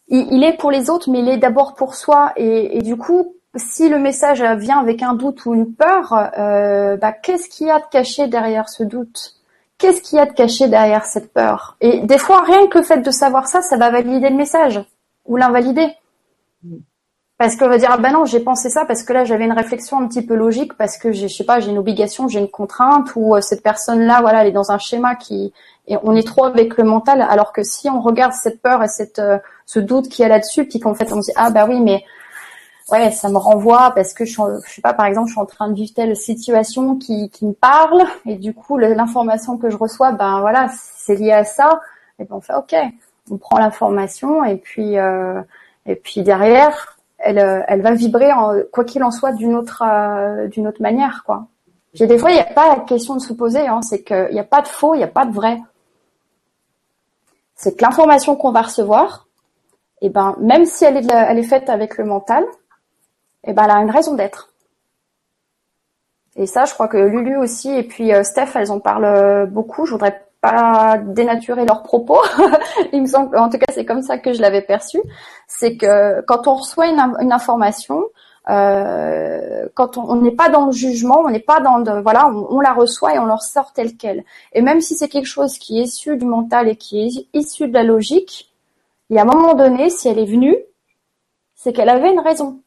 [0.08, 2.32] Il, il, est pour les autres, mais il est d'abord pour soi.
[2.36, 6.96] Et, et du coup, si le message vient avec un doute ou une peur, euh,
[6.96, 9.34] bah, qu'est-ce qu'il y a de caché derrière ce doute?
[9.78, 11.76] Qu'est-ce qu'il y a de caché derrière cette peur?
[11.80, 14.80] Et des fois, rien que le fait de savoir ça, ça va valider le message
[15.24, 15.88] ou l'invalider.
[17.38, 19.52] Parce qu'on va dire ah ben non j'ai pensé ça parce que là j'avais une
[19.52, 22.50] réflexion un petit peu logique parce que je sais pas j'ai une obligation j'ai une
[22.50, 25.52] contrainte ou euh, cette personne là voilà elle est dans un schéma qui
[26.02, 29.20] on est trop avec le mental alors que si on regarde cette peur et cette
[29.20, 31.66] euh, ce doute qu'il y a là-dessus puis qu'en fait on se dit ah bah
[31.68, 32.02] oui mais
[32.90, 34.34] ouais ça me renvoie parce que je,
[34.66, 37.46] je sais pas par exemple je suis en train de vivre telle situation qui qui
[37.46, 41.80] me parle et du coup l'information que je reçois ben voilà c'est lié à ça
[42.18, 42.74] et ben on fait ok
[43.30, 45.40] on prend l'information et puis euh,
[45.86, 49.82] et puis derrière elle, euh, elle va vibrer en, quoi qu'il en soit d'une autre
[49.86, 51.46] euh, d'une autre manière quoi.
[51.94, 54.28] J'ai des fois il n'y a pas la question de se poser, hein, c'est qu'il
[54.32, 55.58] n'y a pas de faux, il n'y a pas de vrai.
[57.54, 59.26] C'est que l'information qu'on va recevoir,
[60.00, 62.44] et ben même si elle est, elle est faite avec le mental,
[63.44, 64.52] eh ben elle a une raison d'être.
[66.36, 69.86] Et ça, je crois que Lulu aussi et puis euh, Steph, elles en parlent beaucoup.
[69.86, 72.20] Je voudrais pas dénaturer leurs propos.
[72.92, 75.00] Il me semble, en tout cas, c'est comme ça que je l'avais perçu.
[75.46, 78.04] C'est que quand on reçoit une, information,
[78.48, 82.60] euh, quand on n'est pas dans le jugement, on n'est pas dans le, voilà, on,
[82.60, 84.24] la reçoit et on leur sort tel quel.
[84.52, 87.68] Et même si c'est quelque chose qui est issu du mental et qui est issu
[87.68, 88.52] de la logique,
[89.10, 90.56] il y a un moment donné, si elle est venue,
[91.54, 92.60] c'est qu'elle avait une raison.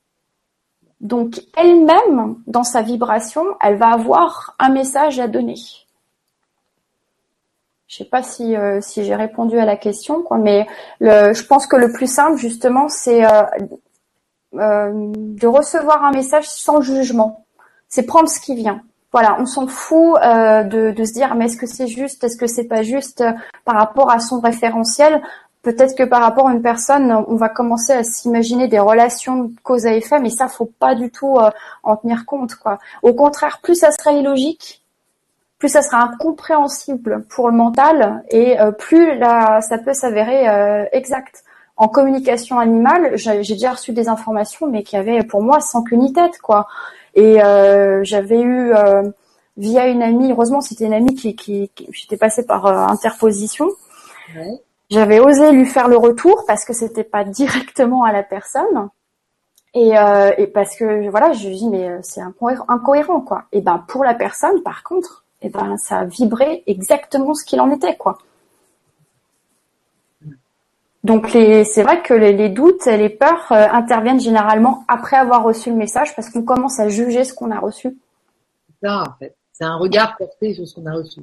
[1.02, 5.56] Donc elle-même, dans sa vibration, elle va avoir un message à donner.
[7.88, 10.66] Je sais pas si euh, si j'ai répondu à la question, quoi, mais
[11.02, 13.44] je pense que le plus simple justement, c'est euh,
[14.54, 17.46] euh, de recevoir un message sans jugement.
[17.90, 18.82] C'est prendre ce qui vient.
[19.12, 22.48] Voilà, on s'en fout de, de se dire mais est-ce que c'est juste, est-ce que
[22.48, 23.24] c'est pas juste
[23.66, 25.22] par rapport à son référentiel.
[25.62, 29.54] Peut-être que par rapport à une personne, on va commencer à s'imaginer des relations de
[29.62, 31.38] cause à effet, mais ça faut pas du tout
[31.84, 32.80] en tenir compte, quoi.
[33.04, 34.82] Au contraire, plus ça serait illogique,
[35.62, 40.86] plus ça sera incompréhensible pour le mental et euh, plus là, ça peut s'avérer euh,
[40.92, 41.44] exact.
[41.78, 45.98] En communication animale, j'ai déjà reçu des informations, mais qui avaient pour moi sans queue
[45.98, 46.68] ni tête, quoi.
[47.14, 48.74] Et euh, j'avais eu
[49.58, 53.70] via une amie, heureusement c'était une amie qui, qui, j'étais passée par interposition.
[54.92, 58.90] J'avais osé lui faire le retour parce que c'était pas directement à la personne.
[59.74, 59.94] Et,
[60.38, 62.22] et parce que voilà, je lui dis mais c'est
[62.68, 63.46] incohérent quoi.
[63.54, 67.72] Et ben pour la personne, par contre, et ben ça vibré exactement ce qu'il en
[67.72, 68.18] était quoi.
[71.04, 75.72] Donc c'est vrai que les, doutes et les peurs euh, interviennent généralement après avoir reçu
[75.72, 77.98] le message parce qu'on commence à juger ce qu'on a reçu.
[78.68, 81.22] C'est ça en fait, c'est un regard porté sur ce qu'on a reçu.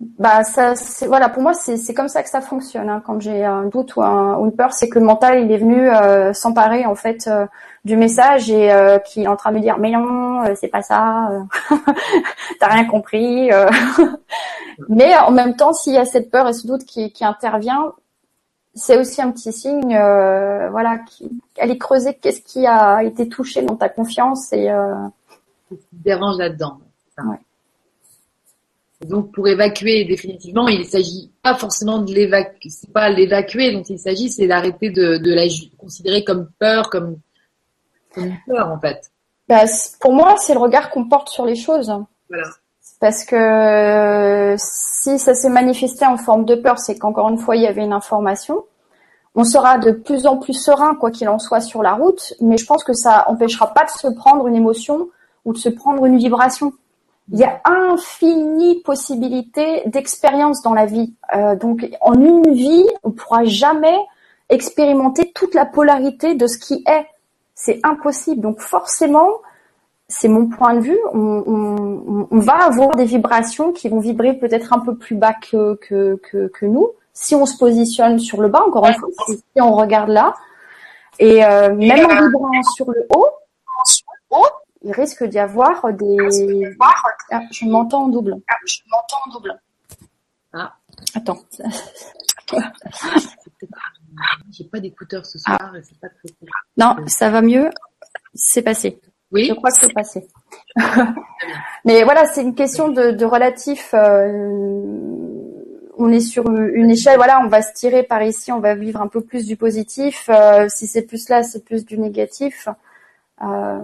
[0.00, 2.88] Bah ça, c'est voilà pour moi c'est comme ça que ça fonctionne.
[2.88, 3.02] Hein.
[3.04, 6.32] Quand j'ai un doute ou, une peur, c'est que le mental il est venu euh,
[6.32, 7.46] s'emparer en fait euh,
[7.84, 10.80] du message et euh, qui est en train de me dire mais non c'est pas
[10.80, 11.28] ça,
[12.60, 13.50] t'as rien compris.
[14.88, 17.92] mais en même temps s'il y a cette peur et ce doute qui, qui intervient,
[18.74, 19.98] c'est aussi un petit signe
[20.70, 24.72] voilà qui aller creuser qu'est-ce qui a été touché dans ta confiance et.
[25.68, 26.78] qui dérange là-dedans.
[27.18, 27.36] Ouais.
[29.06, 33.82] Donc pour évacuer définitivement, il ne s'agit pas forcément de l'évacuer, c'est pas l'évacuer dont
[33.82, 35.44] il s'agit, c'est d'arrêter de, de, la
[35.78, 37.18] considérer comme peur, comme,
[38.14, 39.10] comme peur en fait.
[39.48, 39.64] Bah,
[40.00, 41.92] pour moi, c'est le regard qu'on porte sur les choses.
[42.28, 42.48] Voilà.
[43.00, 47.62] Parce que si ça s'est manifesté en forme de peur, c'est qu'encore une fois, il
[47.62, 48.64] y avait une information.
[49.34, 52.58] On sera de plus en plus serein, quoi qu'il en soit, sur la route, mais
[52.58, 55.08] je pense que ça empêchera pas de se prendre une émotion
[55.46, 56.74] ou de se prendre une vibration
[57.32, 61.14] il y a infini possibilités d'expérience dans la vie.
[61.34, 63.96] Euh, donc, en une vie, on pourra jamais
[64.48, 67.06] expérimenter toute la polarité de ce qui est.
[67.54, 68.40] C'est impossible.
[68.40, 69.28] Donc, forcément,
[70.08, 70.98] c'est mon point de vue.
[71.12, 75.34] On, on, on, va avoir des vibrations qui vont vibrer peut-être un peu plus bas
[75.34, 76.88] que, que, que, que, nous.
[77.12, 80.34] Si on se positionne sur le bas, encore une fois, si on regarde là,
[81.20, 83.28] et euh, même en vibrant sur le haut,
[84.82, 86.16] il risque d'y avoir des.
[87.30, 88.36] Ah, je m'entends en double.
[88.48, 89.60] Ah, je m'entends en double.
[90.52, 90.74] Ah.
[91.14, 91.38] Attends.
[94.50, 95.78] J'ai pas d'écouteurs ce soir ah.
[95.78, 96.28] et c'est pas très
[96.76, 97.70] Non, ça va mieux.
[98.34, 99.00] C'est passé.
[99.32, 99.46] Oui.
[99.46, 100.26] Je crois que c'est passé.
[101.84, 103.94] Mais voilà, c'est une question de, de relatif.
[103.94, 104.90] Euh,
[105.96, 109.00] on est sur une échelle, voilà, on va se tirer par ici, on va vivre
[109.02, 110.30] un peu plus du positif.
[110.30, 112.68] Euh, si c'est plus là, c'est plus du négatif.
[113.42, 113.78] Euh,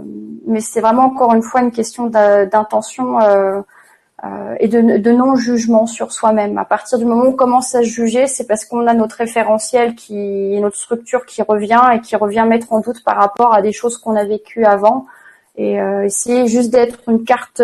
[0.46, 3.60] mais c'est vraiment encore une fois une question d'intention euh,
[4.24, 6.56] euh, et de, non-jugement sur soi-même.
[6.58, 9.16] À partir du moment où on commence à se juger, c'est parce qu'on a notre
[9.16, 13.62] référentiel qui, notre structure qui revient et qui revient mettre en doute par rapport à
[13.62, 15.06] des choses qu'on a vécues avant.
[15.56, 17.62] Et euh, essayer juste d'être une carte,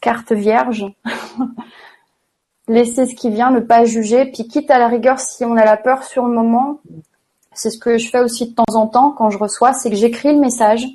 [0.00, 0.86] carte vierge.
[2.68, 4.26] Laisser ce qui vient, ne pas juger.
[4.26, 6.80] Puis quitte à la rigueur, si on a la peur sur le moment,
[7.52, 9.96] c'est ce que je fais aussi de temps en temps quand je reçois, c'est que
[9.96, 10.86] j'écris le message,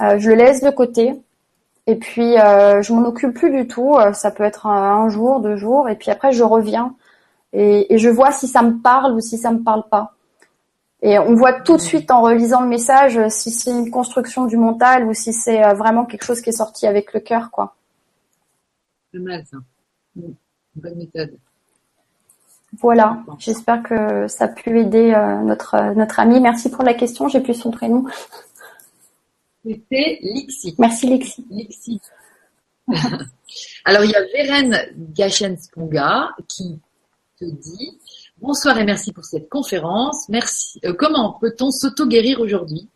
[0.00, 1.20] euh, je le laisse de côté,
[1.86, 3.96] et puis euh, je m'en occupe plus du tout.
[3.96, 6.94] Euh, ça peut être un, jour, deux jours, et puis après je reviens
[7.52, 10.14] et, et, je vois si ça me parle ou si ça me parle pas.
[11.00, 14.56] Et on voit tout de suite en relisant le message si c'est une construction du
[14.56, 17.76] mental ou si c'est vraiment quelque chose qui est sorti avec le cœur, quoi.
[19.12, 19.56] C'est mal ça.
[20.74, 21.38] Bonne méthode.
[22.80, 25.12] Voilà, j'espère que ça a pu aider
[25.44, 26.40] notre notre ami.
[26.40, 28.04] Merci pour la question, j'ai plus son prénom.
[29.64, 30.74] C'était Lixi.
[30.78, 31.46] Merci Lixi.
[31.50, 32.00] Lixi.
[33.84, 34.76] Alors il y a Vérène
[35.14, 36.78] Gachensponga qui
[37.38, 37.98] te dit
[38.40, 40.28] bonsoir et merci pour cette conférence.
[40.28, 40.80] Merci.
[40.84, 42.88] Euh, comment peut-on s'auto-guérir aujourd'hui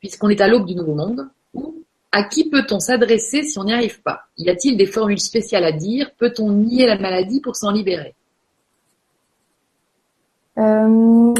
[0.00, 1.28] puisqu'on est à l'aube du nouveau monde?
[1.54, 1.82] Ou
[2.12, 4.22] à qui peut-on s'adresser si on n'y arrive pas?
[4.36, 6.10] Y a-t-il des formules spéciales à dire?
[6.18, 8.14] Peut-on nier la maladie pour s'en libérer?
[10.58, 11.34] Euh,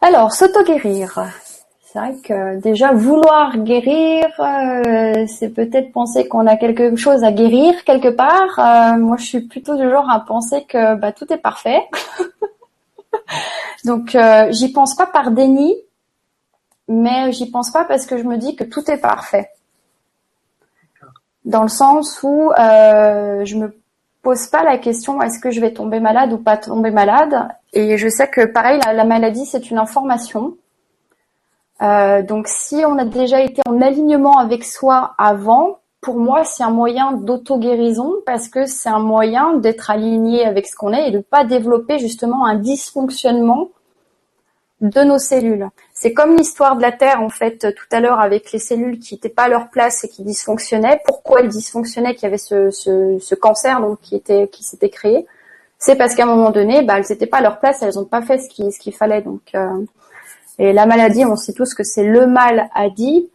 [0.00, 1.18] alors, s'auto-guérir.
[1.92, 7.32] C'est vrai que déjà vouloir guérir, euh, c'est peut-être penser qu'on a quelque chose à
[7.32, 8.58] guérir quelque part.
[8.58, 11.82] Euh, moi, je suis plutôt du genre à penser que bah, tout est parfait.
[13.84, 14.16] Donc,
[14.52, 15.76] j'y pense pas par déni,
[16.88, 19.50] mais j'y pense pas parce que je me dis que tout est parfait.
[21.44, 23.76] Dans le sens où je me
[24.22, 27.48] pose pas la question est-ce que je vais tomber malade ou pas tomber malade?
[27.74, 30.56] Et je sais que pareil, la, maladie c'est une information.
[31.80, 36.62] Euh, donc si on a déjà été en alignement avec soi avant, pour moi c'est
[36.62, 41.10] un moyen d'auto-guérison parce que c'est un moyen d'être aligné avec ce qu'on est et
[41.10, 43.70] de pas développer justement un dysfonctionnement
[44.80, 45.68] de nos cellules.
[45.94, 49.14] C'est comme l'histoire de la Terre en fait tout à l'heure avec les cellules qui
[49.14, 51.00] n'étaient pas à leur place et qui dysfonctionnaient.
[51.04, 54.90] Pourquoi elles dysfonctionnaient Qu'il y avait ce, ce, ce, cancer donc qui était qui s'était
[54.90, 55.26] créé?
[55.78, 58.04] C'est parce qu'à un moment donné, bah, elles n'étaient pas à leur place, elles n'ont
[58.04, 59.22] pas fait ce qu'il ce fallait.
[59.22, 59.84] Donc euh,
[60.58, 63.28] et la maladie, on sait tous que c'est le mal à dit.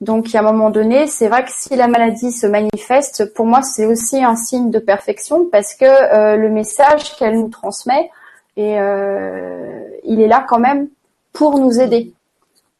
[0.00, 3.62] Donc, à un moment donné, c'est vrai que si la maladie se manifeste, pour moi,
[3.62, 8.10] c'est aussi un signe de perfection parce que euh, le message qu'elle nous transmet,
[8.56, 10.88] et euh, il est là quand même
[11.32, 12.12] pour nous aider.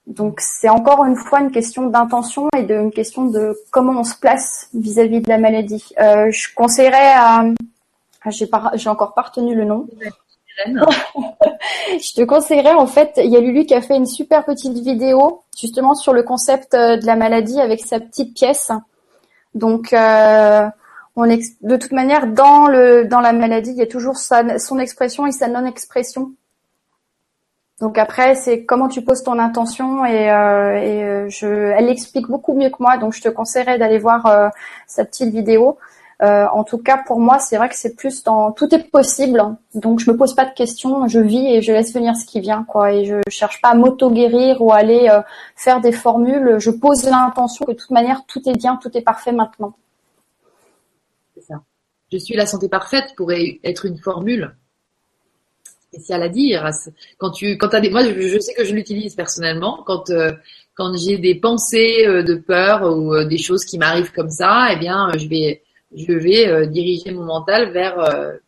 [0.07, 4.05] Donc c'est encore une fois une question d'intention et de, une question de comment on
[4.05, 5.91] se place vis-à-vis de la maladie.
[6.01, 7.45] Euh, je conseillerais à,
[8.31, 9.87] j'ai encore pas retenu le nom.
[10.67, 14.79] je te conseillerais en fait, il y a Lulu qui a fait une super petite
[14.79, 18.71] vidéo justement sur le concept euh, de la maladie avec sa petite pièce.
[19.55, 20.69] Donc euh,
[21.17, 25.33] de toute manière dans le dans la maladie, il y a toujours son expression et
[25.33, 26.33] sa non-expression.
[27.81, 32.71] Donc après, c'est comment tu poses ton intention et, euh, je, elle l'explique beaucoup mieux
[32.71, 32.97] que moi.
[32.97, 34.53] Donc je te conseillerais d'aller voir
[34.87, 35.79] sa petite vidéo.
[36.23, 39.43] Euh, en tout cas, pour moi, c'est vrai que c'est plus dans tout est possible.
[39.75, 42.41] Donc je me pose pas de questions, je vis et je laisse venir ce qui
[42.41, 42.65] vient.
[42.91, 45.09] Et je cherche pas à m'auto guérir ou aller
[45.57, 46.57] faire des formules.
[46.59, 49.75] Je pose l'intention que de toute manière tout est bien, tout est parfait maintenant.
[51.35, 51.63] C'est ça.
[52.13, 54.55] Je suis la santé parfaite pourrait être une formule
[55.93, 56.71] spécial à dire.
[57.19, 60.33] Quand tu, quand as des, moi, je, sais que je l'utilise personnellement quand euh,
[60.75, 64.69] quand j'ai des pensées euh, de peur ou euh, des choses qui m'arrivent comme ça,
[64.73, 65.63] eh bien, je vais
[65.95, 67.97] je vais diriger mon mental vers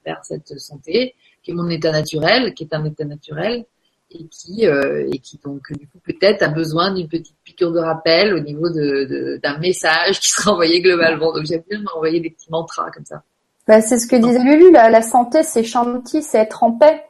[0.04, 3.64] vers cette santé qui est mon état naturel, qui est un état naturel
[4.10, 8.34] et qui et qui donc du coup peut-être a besoin d'une petite piqûre de rappel
[8.34, 11.32] au niveau de d'un message qui sera envoyé globalement.
[11.32, 13.22] Donc j'aime bien m'envoyer des petits mantras comme ça.
[13.66, 17.02] Bah, c'est ce que disait Lulu, la, la santé, c'est chanty, c'est être en paix.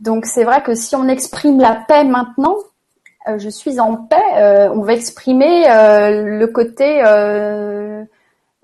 [0.00, 2.56] Donc c'est vrai que si on exprime la paix maintenant,
[3.28, 7.00] euh, je suis en paix, euh, on va exprimer euh, le côté,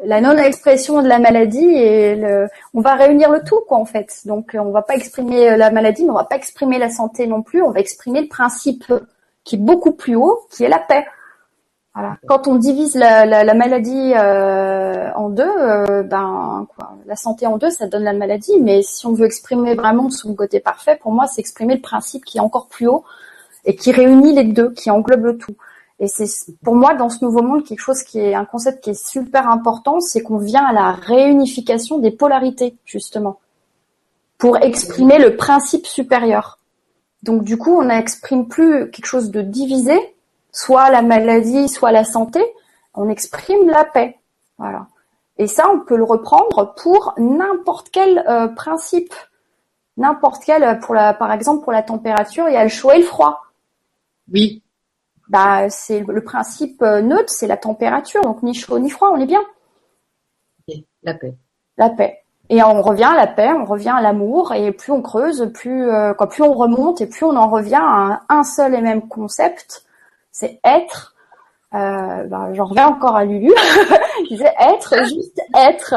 [0.04, 4.08] la non-expression de la maladie et le, on va réunir le tout quoi en fait.
[4.24, 7.42] Donc on va pas exprimer la maladie, mais on va pas exprimer la santé non
[7.42, 8.92] plus, on va exprimer le principe
[9.44, 11.04] qui est beaucoup plus haut, qui est la paix.
[11.94, 12.16] Voilà.
[12.26, 17.70] Quand on divise la maladie euh, en deux, euh, ben quoi, la santé en deux,
[17.70, 18.58] ça donne la maladie.
[18.60, 22.24] Mais si on veut exprimer vraiment son côté parfait, pour moi, c'est exprimer le principe
[22.24, 23.04] qui est encore plus haut
[23.66, 25.54] et qui réunit les deux, qui englobe le tout.
[26.02, 26.26] Et c'est
[26.64, 29.48] pour moi dans ce nouveau monde quelque chose qui est un concept qui est super
[29.48, 33.38] important, c'est qu'on vient à la réunification des polarités justement
[34.36, 36.58] pour exprimer le principe supérieur.
[37.22, 39.96] Donc du coup, on n'exprime plus quelque chose de divisé,
[40.50, 42.42] soit la maladie, soit la santé,
[42.94, 44.18] on exprime la paix.
[44.58, 44.88] Voilà.
[45.38, 49.14] Et ça, on peut le reprendre pour n'importe quel euh, principe.
[49.96, 52.90] N'importe quel, euh, pour la, par exemple, pour la température, il y a le chaud
[52.90, 53.42] et le froid.
[54.32, 54.62] Oui.
[55.32, 59.18] Bah, c'est le principe euh, neutre, c'est la température, donc ni chaud ni froid, on
[59.18, 59.40] est bien.
[61.02, 61.34] la paix.
[61.78, 62.22] La paix.
[62.50, 65.88] Et on revient à la paix, on revient à l'amour, et plus on creuse, plus
[65.88, 69.08] euh, quoi, plus on remonte, et plus on en revient à un, seul et même
[69.08, 69.86] concept,
[70.32, 71.14] c'est être.
[71.72, 73.54] Euh, ben, J'en reviens encore à Lulu.
[74.24, 75.94] je disais être, juste être.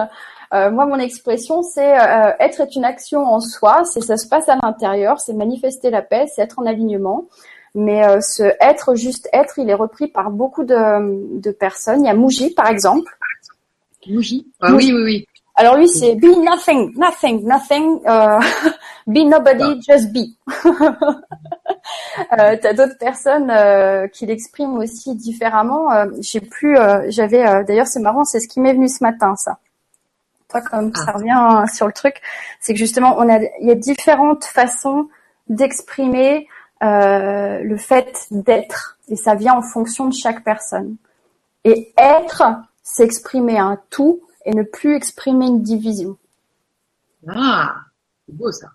[0.54, 1.98] Euh, moi, mon expression, c'est
[2.40, 3.84] être est une action en soi.
[3.84, 7.26] C'est ça se passe à l'intérieur, c'est manifester la paix, c'est être en alignement.
[7.76, 12.04] Mais euh, ce être, juste être, il est repris par beaucoup de, de personnes.
[12.04, 13.12] Il y a Mouji, par exemple.
[14.08, 14.48] Mouji.
[14.62, 15.28] Ah oui, oui, oui.
[15.58, 18.40] Alors lui, c'est be nothing, nothing, nothing, euh,
[19.08, 20.36] be nobody, just be.
[22.38, 25.94] euh, T'as d'autres personnes euh, qui l'expriment aussi différemment.
[25.94, 29.02] Euh, J'ai plus, euh, j'avais, euh, d'ailleurs c'est marrant, c'est ce qui m'est venu ce
[29.02, 29.58] matin, ça.
[30.50, 31.12] Toi, comme ça ah.
[31.14, 32.16] revient sur le truc,
[32.60, 35.08] c'est que justement, on a, il y a différentes façons
[35.48, 36.50] d'exprimer
[36.82, 40.98] le fait d'être, et ça vient en fonction de chaque personne.
[41.64, 42.44] Et être,
[42.84, 46.18] c'est exprimer un tout et ne plus exprimer une division.
[47.28, 47.74] Ah,
[48.26, 48.68] c'est beau ça.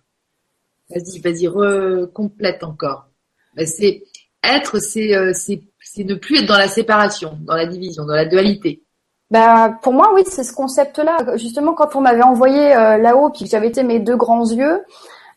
[0.91, 3.07] Vas-y, vas-y, recomplète encore.
[3.55, 4.03] Ben, c'est
[4.43, 8.25] être, euh, c'est c'est ne plus être dans la séparation, dans la division, dans la
[8.25, 8.83] dualité.
[9.31, 11.37] Bah, pour moi, oui, c'est ce concept-là.
[11.37, 14.85] Justement, quand on m'avait envoyé euh, là-haut, puis que j'avais été mes deux grands yeux,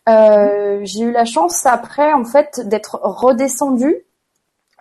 [0.10, 4.06] euh, j'ai eu la chance après, en fait, d'être redescendue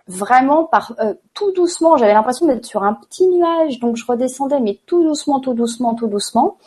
[0.07, 1.97] vraiment par euh, tout doucement.
[1.97, 5.95] J'avais l'impression d'être sur un petit nuage, donc je redescendais, mais tout doucement, tout doucement,
[5.95, 6.57] tout doucement.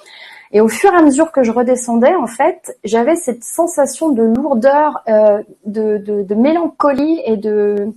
[0.52, 4.22] Et au fur et à mesure que je redescendais, en fait, j'avais cette sensation de
[4.22, 7.88] lourdeur, euh, de, de, de, mélancolie et de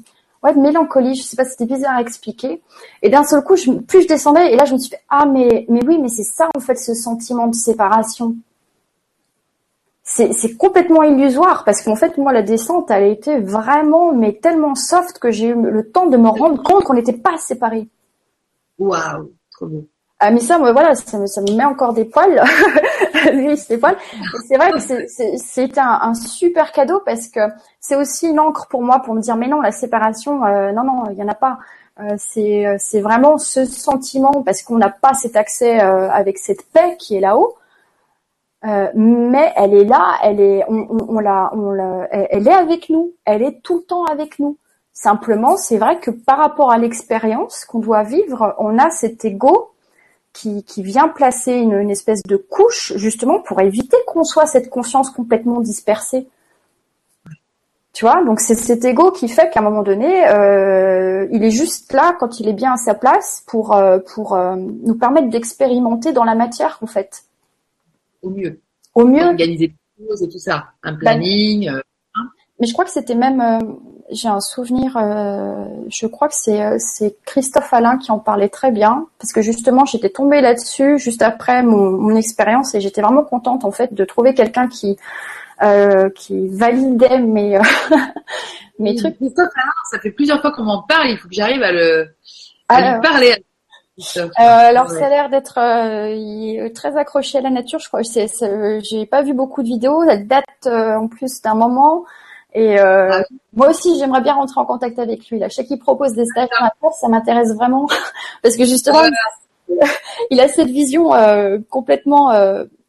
[0.44, 1.16] ouais de mélancolie.
[1.16, 2.62] Je sais pas, si c'était bizarre à expliquer.
[3.02, 5.26] Et d'un seul coup, je, plus je descendais, et là, je me suis fait ah
[5.26, 8.36] mais mais oui, mais c'est ça en fait ce sentiment de séparation
[10.10, 14.76] c'est complètement illusoire parce qu'en fait moi la descente elle a été vraiment mais tellement
[14.76, 17.88] soft que j'ai eu le temps de me rendre compte qu'on n'était pas séparés.
[18.80, 19.86] Waouh, trop beau.
[20.20, 22.42] Ah mais ça moi voilà ça me, ça me met encore des poils.
[23.34, 23.98] Lui c'est poils.
[24.48, 27.42] C'est vrai que c'est un, un, super cadeau parce que
[27.80, 30.84] c'est aussi une encre pour moi pour me dire mais non la séparation euh, non
[30.84, 31.60] non il y en a pas.
[32.00, 36.96] Euh, c'est vraiment ce sentiment parce qu'on n'a pas cet accès euh, avec cette paix
[36.98, 37.56] qui est là-haut
[38.66, 42.90] euh, mais elle est là, elle est, on, on, la, on la, elle est avec
[42.90, 44.58] nous, elle est tout le temps avec nous.
[44.94, 49.72] Simplement, c'est vrai que par rapport à l'expérience qu'on doit vivre, on a cet ego
[50.34, 54.70] qui, qui vient placer une, une espèce de couche justement pour éviter qu'on soit cette
[54.70, 56.28] conscience complètement dispersée.
[57.94, 61.52] Tu vois, donc c'est cet ego qui fait qu'à un moment donné, euh, il est
[61.52, 65.30] juste là quand il est bien à sa place pour euh, pour euh, nous permettre
[65.30, 67.24] d'expérimenter dans la matière en fait
[68.22, 68.62] au mieux.
[68.96, 69.24] Au mieux.
[69.24, 71.70] Organiser des choses et tout ça, un planning.
[71.70, 71.82] Euh,
[72.16, 72.30] hein.
[72.60, 73.60] mais je crois que c'était même, euh,
[74.12, 78.72] j'ai un souvenir, euh, je crois que c'est c'est Christophe Alain qui en parlait très
[78.72, 83.24] bien, parce que justement j'étais tombée là-dessus juste après mon, mon expérience et j'étais vraiment
[83.24, 84.98] contente en fait de trouver quelqu'un qui
[86.16, 87.60] qui validait mes
[88.80, 89.18] mes trucs.
[89.18, 92.08] Christophe Alain, ça fait plusieurs fois qu'on m'en parle, il faut que j'arrive à le
[92.70, 93.36] à lui parler.
[94.18, 97.80] Euh, alors ça a l'air d'être euh, très accroché à la nature.
[97.80, 98.04] Je crois.
[98.04, 98.28] C'est,
[98.84, 100.06] j'ai pas vu beaucoup de vidéos.
[100.06, 102.06] Ça date euh, en plus d'un moment.
[102.54, 103.24] Et ah
[103.54, 105.38] moi aussi, j'aimerais bien rentrer en contact avec lui.
[105.38, 107.88] Là, je sais qu'il propose des stages à la ça m'intéresse vraiment
[108.44, 109.02] parce que justement,
[110.32, 111.12] il a cette vision
[111.70, 112.34] complètement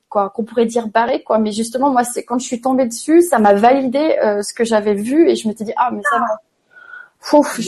[0.09, 1.39] quoi qu'on pourrait dire barrée quoi.
[1.39, 4.95] Mais justement, moi, c'est quand je suis tombée dessus, ça m'a validé ce que j'avais
[4.95, 6.27] vu et je me suis dit ah mais ça va.
[7.19, 7.61] Fouf,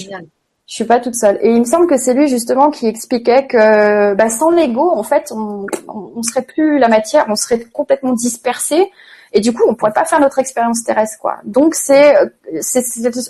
[0.66, 1.38] je suis pas toute seule.
[1.42, 5.02] Et il me semble que c'est lui justement qui expliquait que bah, sans l'ego, en
[5.02, 8.90] fait, on, on, serait plus la matière, on serait complètement dispersé,
[9.32, 11.38] et du coup, on pourrait pas faire notre expérience terrestre, quoi.
[11.44, 12.14] Donc c'est,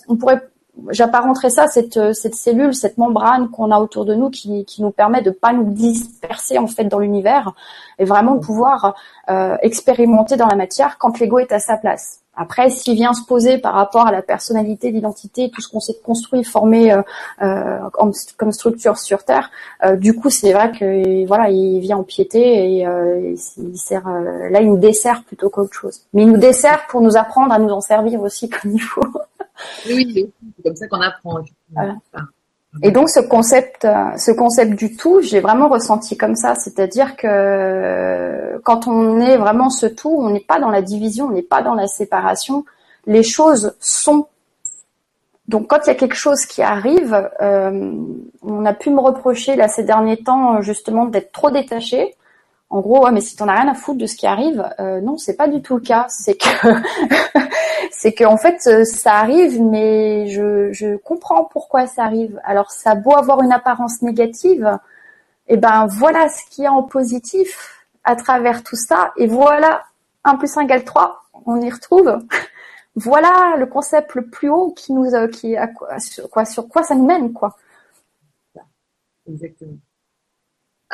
[0.09, 0.42] on pourrait,
[0.89, 4.90] j'apparenterais ça cette cette cellule, cette membrane qu'on a autour de nous qui, qui nous
[4.90, 7.53] permet de pas nous disperser en fait dans l'univers
[7.99, 8.94] et vraiment de pouvoir
[9.31, 12.23] euh, expérimenter dans la matière quand l'ego est à sa place.
[12.35, 15.99] Après, s'il vient se poser par rapport à la personnalité, l'identité, tout ce qu'on s'est
[16.03, 17.03] construit, formé euh,
[17.43, 19.51] euh comme structure sur Terre,
[19.85, 24.09] euh, du coup, c'est vrai que voilà, il vient empiéter et euh, il sert.
[24.09, 26.07] là, il nous dessert plutôt qu'autre chose.
[26.15, 29.03] Mais il nous dessert pour nous apprendre à nous en servir aussi comme il faut.
[29.87, 31.41] Oui, c'est comme ça qu'on apprend.
[31.73, 31.97] Voilà.
[32.83, 38.59] Et donc ce concept, ce concept du tout, j'ai vraiment ressenti comme ça, c'est-à-dire que
[38.65, 41.62] quand on est vraiment ce tout, on n'est pas dans la division, on n'est pas
[41.62, 42.65] dans la séparation.
[43.07, 44.27] Les choses sont.
[45.49, 47.93] Donc quand il y a quelque chose qui arrive, euh,
[48.43, 52.15] on a pu me reprocher là ces derniers temps justement d'être trop détaché
[52.73, 55.03] en gros, ouais, mais si t'en as rien à foutre de ce qui arrive, euh,
[55.03, 56.07] non, c'est pas du tout le cas.
[56.09, 56.49] C'est que,
[57.93, 62.40] c'est que en fait, euh, ça arrive, mais je, je comprends pourquoi ça arrive.
[62.44, 64.78] Alors, ça a beau avoir une apparence négative,
[65.49, 67.85] et eh ben voilà ce qu'il y a en positif.
[68.05, 69.12] à travers tout ça.
[69.19, 69.85] Et voilà,
[70.24, 72.20] 1 plus 1 égale 3, on y retrouve.
[72.97, 76.82] voilà le concept le plus haut qui nous, qui, à quoi, sur quoi, sur quoi
[76.85, 77.57] ça nous mène, quoi.
[79.28, 79.77] Exactement.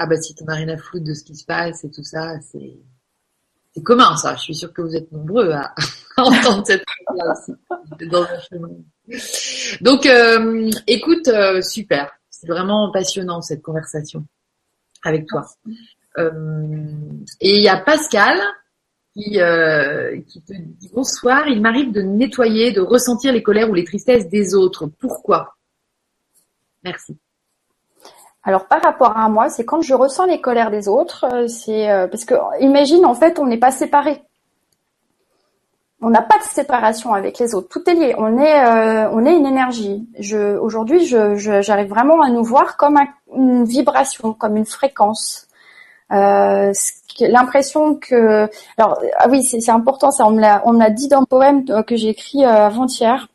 [0.00, 2.04] Ah bah si t'en as rien à foutre de ce qui se passe et tout
[2.04, 2.78] ça, c'est
[3.74, 4.36] c'est commun ça.
[4.36, 5.74] Je suis sûre que vous êtes nombreux à,
[6.16, 7.56] entendre cette chose
[8.08, 8.68] dans chemin.
[9.80, 12.12] Donc euh, écoute, euh, super.
[12.30, 14.24] C'est vraiment passionnant cette conversation
[15.02, 15.44] avec toi.
[16.18, 16.30] Euh,
[17.40, 18.38] et il y a Pascal
[19.16, 21.48] qui te dit bonsoir.
[21.48, 24.86] Il m'arrive de nettoyer, de ressentir les colères ou les tristesses des autres.
[24.86, 25.56] Pourquoi?
[26.84, 27.18] Merci.
[28.48, 31.90] Alors par rapport à moi, c'est quand je ressens les colères des autres, euh, c'est
[31.90, 34.22] euh, parce que imagine en fait on n'est pas séparés.
[36.00, 37.68] On n'a pas de séparation avec les autres.
[37.68, 38.14] Tout est lié.
[38.16, 40.08] On est, euh, on est une énergie.
[40.62, 42.98] Aujourd'hui, j'arrive vraiment à nous voir comme
[43.36, 45.46] une vibration, comme une fréquence.
[46.08, 48.48] l'impression que,
[48.78, 50.10] alors ah oui, c'est, important.
[50.10, 53.28] Ça, on me l'a, on l'a dit dans le poème que j'ai écrit avant-hier.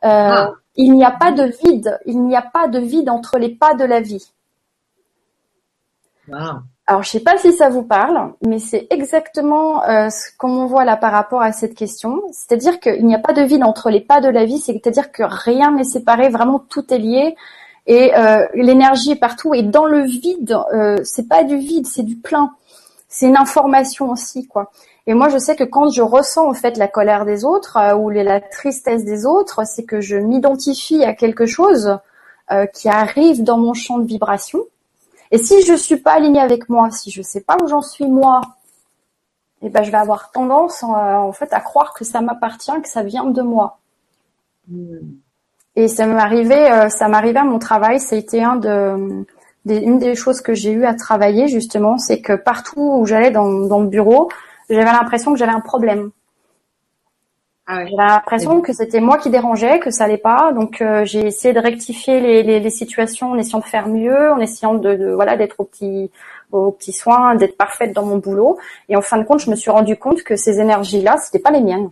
[0.00, 0.52] Ah.
[0.82, 3.74] Il n'y a pas de vide, il n'y a pas de vide entre les pas
[3.74, 4.32] de la vie.
[6.86, 10.86] Alors, je sais pas si ça vous parle, mais c'est exactement euh, ce qu'on voit
[10.86, 12.22] là par rapport à cette question.
[12.32, 15.22] C'est-à-dire qu'il n'y a pas de vide entre les pas de la vie, c'est-à-dire que
[15.22, 17.36] rien n'est séparé, vraiment tout est lié
[17.86, 19.52] et euh, l'énergie est partout.
[19.52, 22.54] Et dans le vide, euh, c'est pas du vide, c'est du plein.
[23.06, 24.72] C'est une information aussi, quoi.
[25.06, 27.94] Et moi, je sais que quand je ressens en fait la colère des autres euh,
[27.94, 31.98] ou la tristesse des autres, c'est que je m'identifie à quelque chose
[32.50, 34.60] euh, qui arrive dans mon champ de vibration.
[35.30, 38.06] Et si je suis pas alignée avec moi, si je sais pas où j'en suis
[38.06, 38.40] moi,
[39.62, 43.02] eh ben je vais avoir tendance en, fait à croire que ça m'appartient, que ça
[43.02, 43.78] vient de moi.
[44.68, 44.98] Hmm.
[45.76, 48.00] Et ça m'arrivait, euh, ça m'arrivait à mon travail.
[48.00, 49.24] Ça a été un de,
[49.66, 53.66] une des choses que j'ai eu à travailler justement, c'est que partout où j'allais dans,
[53.66, 54.28] dans le bureau,
[54.70, 56.10] j'avais l'impression que j'avais un problème.
[57.66, 60.52] Ah j'avais l'impression que c'était moi qui dérangeais, que ça allait pas.
[60.52, 64.32] Donc euh, j'ai essayé de rectifier les, les, les, situations en essayant de faire mieux,
[64.32, 66.10] en essayant de, de voilà d'être au petit
[66.50, 68.58] aux petits soins, d'être parfaite dans mon boulot.
[68.88, 71.52] Et en fin de compte, je me suis rendu compte que ces énergies-là, c'était pas
[71.52, 71.90] les miennes.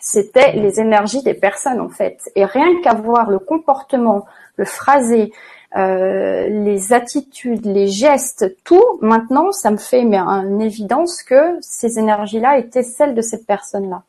[0.00, 2.18] C'était les énergies des personnes en fait.
[2.34, 4.26] Et rien qu'à voir le comportement,
[4.56, 5.32] le phrasé,
[5.76, 11.98] euh, les attitudes, les gestes, tout, maintenant, ça me fait mais, une évidence que ces
[11.98, 14.02] énergies-là étaient celles de cette personne-là.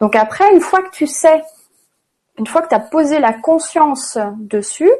[0.00, 1.42] Donc après, une fois que tu sais,
[2.38, 4.92] une fois que tu as posé la conscience dessus,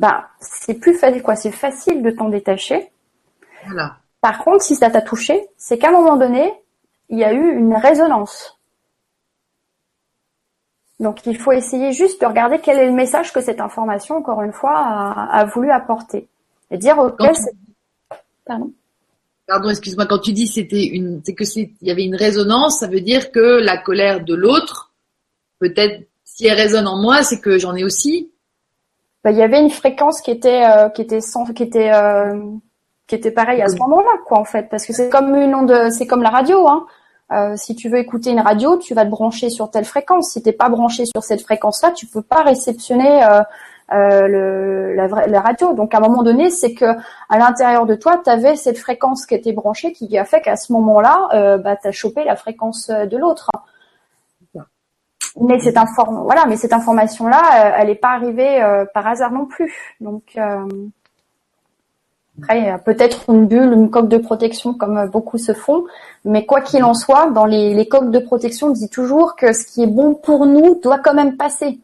[0.00, 1.36] ben, c'est plus facile, quoi.
[1.36, 2.90] C'est facile de t'en détacher.
[3.64, 3.96] Voilà.
[4.20, 6.52] Par contre, si ça t'a touché, c'est qu'à un moment donné,
[7.08, 8.53] il y a eu une résonance.
[11.00, 14.42] Donc il faut essayer juste de regarder quel est le message que cette information, encore
[14.42, 16.28] une fois, a, voulu apporter.
[16.70, 17.18] Et dire ok,
[18.44, 18.72] pardon.
[19.46, 22.78] Pardon, excuse-moi, quand tu dis c'était une, c'est que c'est, il y avait une résonance,
[22.80, 24.92] ça veut dire que la colère de l'autre,
[25.58, 28.30] peut-être si elle résonne en moi, c'est que j'en ai aussi.
[29.22, 32.40] Bah, il y avait une fréquence qui était, euh, qui était sans, qui était, euh,
[33.06, 35.90] qui était pareille à ce moment-là, quoi, en fait, parce que c'est comme une onde,
[35.90, 36.86] c'est comme la radio, hein.
[37.32, 40.30] Euh, si tu veux écouter une radio, tu vas te brancher sur telle fréquence.
[40.32, 43.40] Si t'es pas branché sur cette fréquence-là, tu peux pas réceptionner euh,
[43.92, 45.72] euh, le, la, la, radio.
[45.72, 49.24] Donc à un moment donné, c'est que à l'intérieur de toi, tu avais cette fréquence
[49.26, 52.36] qui était branchée, qui a fait qu'à ce moment-là, euh, bah, tu as chopé la
[52.36, 53.50] fréquence de l'autre.
[55.40, 58.60] Mais cette voilà, mais cette information-là, elle n'est pas arrivée
[58.94, 59.96] par hasard non plus.
[60.00, 60.36] Donc
[62.42, 65.84] après, peut-être une bulle, une coque de protection comme beaucoup se font,
[66.24, 69.52] mais quoi qu'il en soit, dans les, les coques de protection, on dit toujours que
[69.52, 71.78] ce qui est bon pour nous doit quand même passer.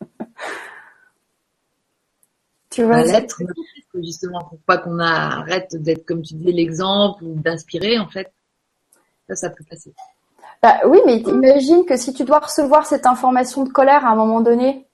[2.70, 3.40] tu vois l'être
[3.94, 8.32] justement pour pas qu'on arrête d'être comme tu dis l'exemple ou d'inspirer en fait.
[9.28, 9.92] Ça, ça peut passer.
[10.62, 14.16] Bah, oui, mais imagine que si tu dois recevoir cette information de colère à un
[14.16, 14.86] moment donné,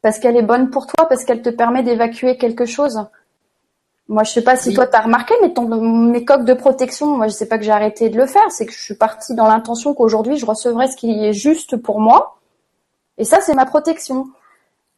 [0.00, 3.04] parce qu'elle est bonne pour toi, parce qu'elle te permet d'évacuer quelque chose,
[4.08, 7.16] moi, je sais pas si toi toi t'as remarqué, mais ton, mes coques de protection,
[7.16, 9.34] moi je sais pas que j'ai arrêté de le faire, c'est que je suis partie
[9.34, 12.36] dans l'intention qu'aujourd'hui je recevrai ce qui est juste pour moi,
[13.18, 14.26] et ça c'est ma protection.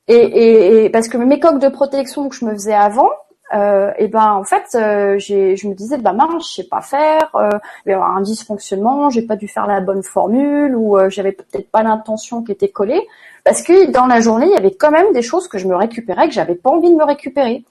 [0.09, 3.11] Et, et, parce que mes coques de protection que je me faisais avant,
[3.55, 7.31] euh, et ben en fait, euh, je me disais bah mince, je sais pas faire,
[7.35, 7.51] euh,
[7.85, 11.11] il va y avoir un dysfonctionnement, j'ai pas dû faire la bonne formule ou euh,
[11.11, 13.07] j'avais peut-être pas l'intention qui était collée,
[13.45, 15.77] parce que dans la journée il y avait quand même des choses que je me
[15.77, 17.65] récupérais que j'avais pas envie de me récupérer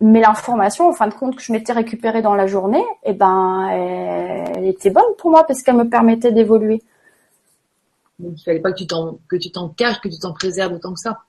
[0.00, 3.68] mais l'information, en fin de compte, que je m'étais récupérée dans la journée, eh ben,
[3.68, 6.82] elle était bonne pour moi parce qu'elle me permettait d'évoluer.
[8.20, 10.72] Donc, il fallait pas que tu t'en, que tu t'en caches, que tu t'en préserves
[10.74, 11.20] autant que ça.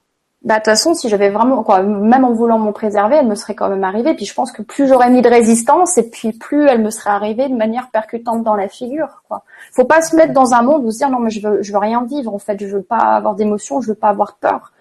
[0.44, 3.36] bah de toute façon, si j'avais vraiment quoi, même en voulant m'en préserver, elle me
[3.36, 4.14] serait quand même arrivée.
[4.14, 7.12] Puis je pense que plus j'aurais mis de résistance, et puis plus elle me serait
[7.12, 9.22] arrivée de manière percutante dans la figure.
[9.28, 9.44] Quoi.
[9.72, 11.72] Faut pas se mettre dans un monde où se dire non mais je veux je
[11.72, 14.74] veux rien vivre en fait, je veux pas avoir d'émotion, je veux pas avoir peur.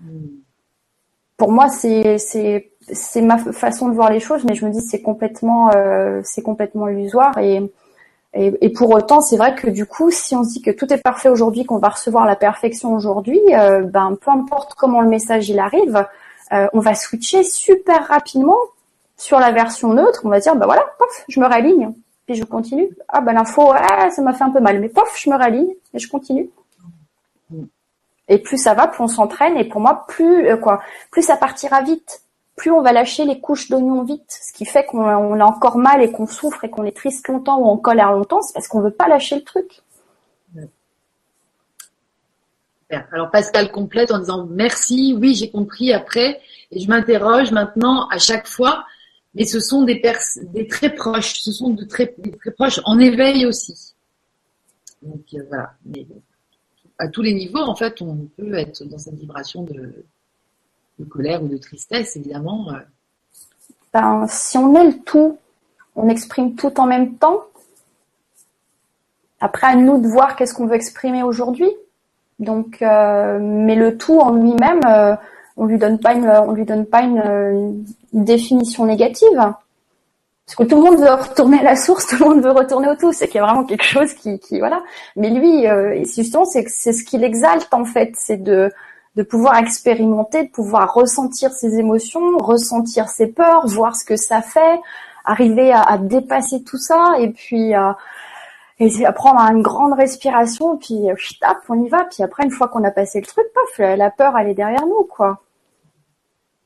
[0.00, 0.40] Hmm.
[1.36, 4.80] Pour moi, c'est c'est c'est ma façon de voir les choses, mais je me dis
[4.80, 7.62] c'est complètement euh, c'est complètement illusoire et
[8.36, 11.00] et, pour autant, c'est vrai que du coup, si on se dit que tout est
[11.00, 15.48] parfait aujourd'hui, qu'on va recevoir la perfection aujourd'hui, euh, ben peu importe comment le message
[15.48, 16.04] il arrive,
[16.52, 18.58] euh, on va switcher super rapidement
[19.16, 20.22] sur la version neutre.
[20.24, 21.92] On va dire, ben voilà, pof, je me réaligne,
[22.26, 22.88] puis je continue.
[23.06, 25.72] Ah ben l'info, ah, ça m'a fait un peu mal, mais pof, je me réaligne
[25.94, 26.50] et je continue.
[28.26, 29.56] Et plus ça va, plus on s'entraîne.
[29.58, 30.80] Et pour moi, plus quoi,
[31.12, 32.24] plus ça partira vite
[32.56, 36.02] plus on va lâcher les couches d'oignon vite, ce qui fait qu'on a encore mal
[36.02, 38.80] et qu'on souffre et qu'on est triste longtemps ou en colère longtemps, c'est parce qu'on
[38.80, 39.82] veut pas lâcher le truc.
[43.10, 46.40] Alors Pascal complète en disant merci, oui j'ai compris après,
[46.70, 48.84] et je m'interroge maintenant à chaque fois,
[49.34, 50.00] mais ce sont des,
[50.68, 52.14] très proches, ce sont des très
[52.56, 53.94] proches en éveil aussi.
[55.02, 55.72] Donc euh, voilà,
[56.98, 60.04] à tous les niveaux en fait on peut être dans cette vibration de,
[60.98, 62.68] de colère ou de tristesse, évidemment.
[62.70, 62.78] Euh.
[63.92, 65.38] Ben, si on est le tout,
[65.96, 67.44] on exprime tout en même temps.
[69.40, 71.70] Après, à nous de voir qu'est-ce qu'on veut exprimer aujourd'hui.
[72.38, 75.14] Donc, euh, mais le tout en lui-même, euh,
[75.56, 79.36] on lui donne pas une, on lui donne pas une, définition négative.
[79.36, 82.88] Parce que tout le monde veut retourner à la source, tout le monde veut retourner
[82.88, 83.12] au tout.
[83.12, 84.82] C'est qu'il y a vraiment quelque chose qui, qui voilà.
[85.16, 85.66] Mais lui,
[86.04, 88.70] justement, c'est c'est ce qui l'exalte en fait, c'est de
[89.16, 94.42] de pouvoir expérimenter, de pouvoir ressentir ses émotions, ressentir ses peurs, voir ce que ça
[94.42, 94.80] fait,
[95.24, 97.96] arriver à, dépasser tout ça et puis à,
[98.80, 102.04] et à prendre une grande respiration, puis euh, tape, on y va.
[102.04, 104.86] Puis après, une fois qu'on a passé le truc, paf, la peur, elle est derrière
[104.86, 105.40] nous, quoi.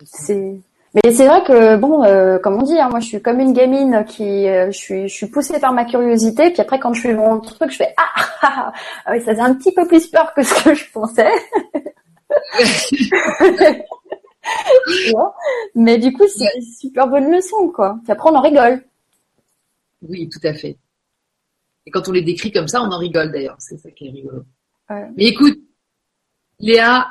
[0.04, 0.60] C'est
[0.94, 3.52] mais c'est vrai que bon, euh, comme on dit, hein, moi je suis comme une
[3.52, 6.50] gamine qui, euh, je suis, je suis poussée par ma curiosité.
[6.50, 8.72] Puis après, quand je fais mon truc, je fais ah, ah, ah,
[9.04, 11.30] ah oui, ça fait un petit peu plus peur que ce que je pensais.
[15.74, 17.98] Mais du coup, c'est une super bonne leçon, quoi.
[18.02, 18.82] Puis après, on en rigole.
[20.02, 20.78] Oui, tout à fait.
[21.86, 23.56] Et quand on les décrit comme ça, on en rigole d'ailleurs.
[23.58, 24.44] C'est ça qui est rigolo.
[24.90, 25.58] Mais écoute,
[26.60, 27.08] Léa,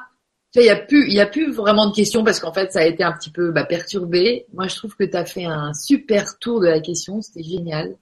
[0.56, 2.80] il n'y a plus, il y a plus vraiment de questions parce qu'en fait, ça
[2.80, 4.46] a été un petit peu bah, perturbé.
[4.54, 7.22] Moi, je trouve que tu as fait un super tour de la question.
[7.22, 7.96] C'était génial.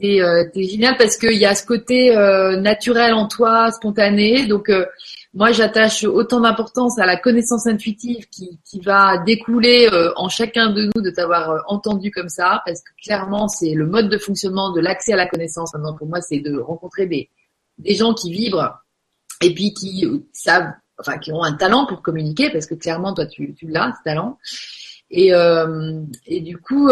[0.00, 4.46] Et euh, t'es génial parce qu'il y a ce côté euh, naturel en toi, spontané.
[4.46, 4.86] Donc euh,
[5.32, 10.70] moi, j'attache autant d'importance à la connaissance intuitive qui, qui va découler euh, en chacun
[10.70, 14.18] de nous de t'avoir euh, entendu comme ça, parce que clairement, c'est le mode de
[14.18, 15.72] fonctionnement de l'accès à la connaissance.
[15.74, 17.30] Maintenant, pour moi, c'est de rencontrer des,
[17.78, 18.80] des gens qui vibrent
[19.40, 23.26] et puis qui savent, enfin, qui ont un talent pour communiquer, parce que clairement, toi,
[23.26, 24.36] tu, tu l'as, ce talent.
[25.12, 25.32] Et,
[26.26, 26.90] et du coup,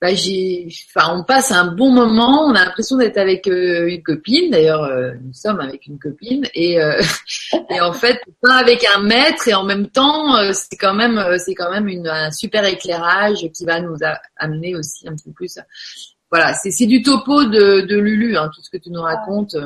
[0.00, 2.46] bah, j'ai, enfin, on passe un bon moment.
[2.46, 4.50] On a l'impression d'être avec euh, une copine.
[4.50, 7.00] D'ailleurs, euh, nous sommes avec une copine et, euh,
[7.70, 11.54] et en fait, pas avec un maître et en même temps, c'est quand même, c'est
[11.54, 13.96] quand même une, un super éclairage qui va nous
[14.36, 15.58] amener aussi un petit peu plus.
[16.30, 19.56] Voilà, c'est, c'est du topo de, de Lulu, hein, tout ce que tu nous racontes.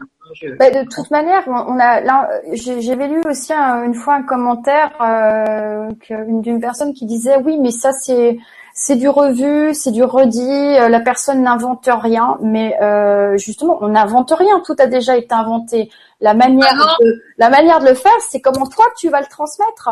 [0.59, 4.93] Bah, de toute manière, on a là, j'avais lu aussi une fois un commentaire
[6.09, 8.39] d'une personne qui disait oui, mais ça c'est
[8.79, 13.89] c'est du revu, c'est du redit, euh, la personne n'invente rien, mais euh, justement, on
[13.89, 15.91] n'invente rien, tout a déjà été inventé.
[16.21, 19.27] La manière, ah de, la manière de le faire, c'est comment toi tu vas le
[19.27, 19.91] transmettre.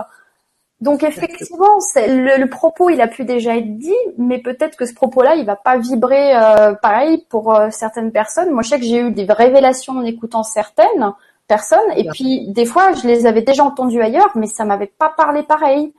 [0.81, 4.95] Donc effectivement, le, le, propos, il a pu déjà être dit, mais peut-être que ce
[4.95, 8.53] propos-là, il va pas vibrer euh, pareil pour certaines personnes.
[8.53, 11.13] Moi, je sais que j'ai eu des révélations en écoutant certaines
[11.49, 15.13] personnes, et puis des fois, je les avais déjà entendues ailleurs, mais ça m'avait pas
[15.17, 15.93] parlé pareil.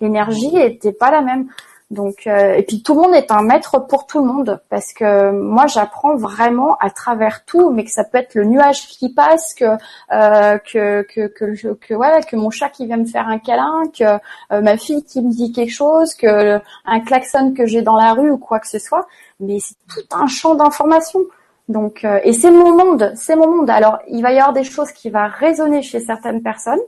[0.00, 1.48] L'énergie était pas la même.
[1.92, 4.94] Donc, euh, et puis tout le monde est un maître pour tout le monde parce
[4.94, 9.12] que moi j'apprends vraiment à travers tout, mais que ça peut être le nuage qui
[9.12, 9.76] passe, que
[10.10, 13.82] euh, que que que, que voilà, que mon chat qui vient me faire un câlin,
[13.92, 17.96] que euh, ma fille qui me dit quelque chose, que un klaxon que j'ai dans
[17.96, 19.06] la rue ou quoi que ce soit.
[19.40, 21.24] Mais c'est tout un champ d'informations.
[21.68, 23.70] Donc, et c'est mon monde, c'est mon monde.
[23.70, 26.80] Alors, il va y avoir des choses qui vont résonner chez certaines personnes,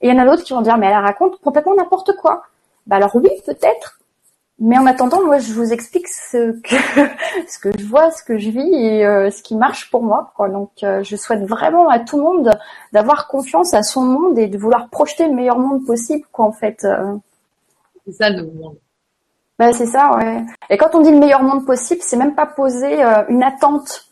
[0.00, 2.44] et il y en a d'autres qui vont dire mais elle raconte complètement n'importe quoi.
[2.86, 3.97] Bah alors oui, peut-être,
[4.60, 6.74] mais en attendant, moi, je vous explique ce que
[7.48, 10.32] ce que je vois, ce que je vis et euh, ce qui marche pour moi.
[10.34, 10.48] Quoi.
[10.48, 12.50] Donc, euh, je souhaite vraiment à tout le monde
[12.92, 16.52] d'avoir confiance à son monde et de vouloir projeter le meilleur monde possible, quoi, en
[16.52, 16.84] fait.
[16.84, 17.16] Euh.
[18.04, 18.78] C'est ça le monde.
[19.60, 20.44] Ben, c'est ça, ouais.
[20.70, 24.06] Et quand on dit le meilleur monde possible, c'est même pas poser une attente.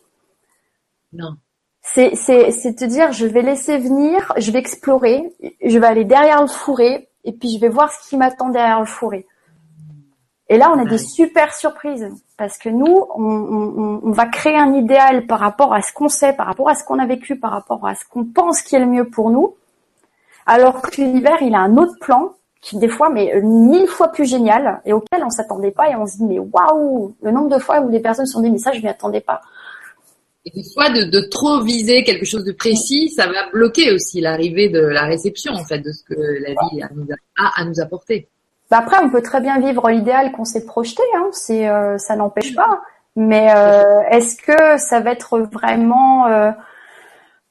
[1.13, 1.37] Non.
[1.83, 5.33] c'est c'est c'est te dire je vais laisser venir, je vais explorer,
[5.65, 8.81] je vais aller derrière le fourré et puis je vais voir ce qui m'attend derrière
[8.81, 9.27] le fourré.
[10.49, 14.57] Et là, on a des super surprises parce que nous, on, on, on, va créer
[14.57, 17.37] un idéal par rapport à ce qu'on sait, par rapport à ce qu'on a vécu,
[17.37, 19.57] par rapport à ce qu'on pense qui est le mieux pour nous,
[20.47, 24.29] alors que l'univers, il a un autre plan qui des fois, mais mille fois plus
[24.29, 27.61] génial et auquel on s'attendait pas et on se dit mais waouh, le nombre de
[27.61, 29.41] fois où les personnes sont dit mais ça je m'y attendais pas.
[30.45, 34.21] Et des fois, de, de, trop viser quelque chose de précis, ça va bloquer aussi
[34.21, 38.29] l'arrivée de la réception en fait de ce que la vie a à nous apporter.
[38.71, 42.17] Bah après, on peut très bien vivre l'idéal qu'on s'est projeté, hein, c'est euh, ça
[42.17, 42.81] n'empêche pas.
[43.15, 46.51] Mais euh, est-ce que ça va être vraiment, euh,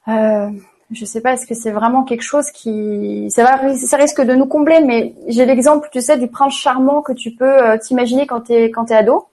[0.08, 0.48] euh,
[0.92, 4.34] je sais pas, est-ce que c'est vraiment quelque chose qui, ça va, ça risque de
[4.34, 4.80] nous combler.
[4.80, 8.70] Mais j'ai l'exemple, tu sais, du prince charmant que tu peux euh, t'imaginer quand t'es
[8.70, 9.26] quand t'es ado.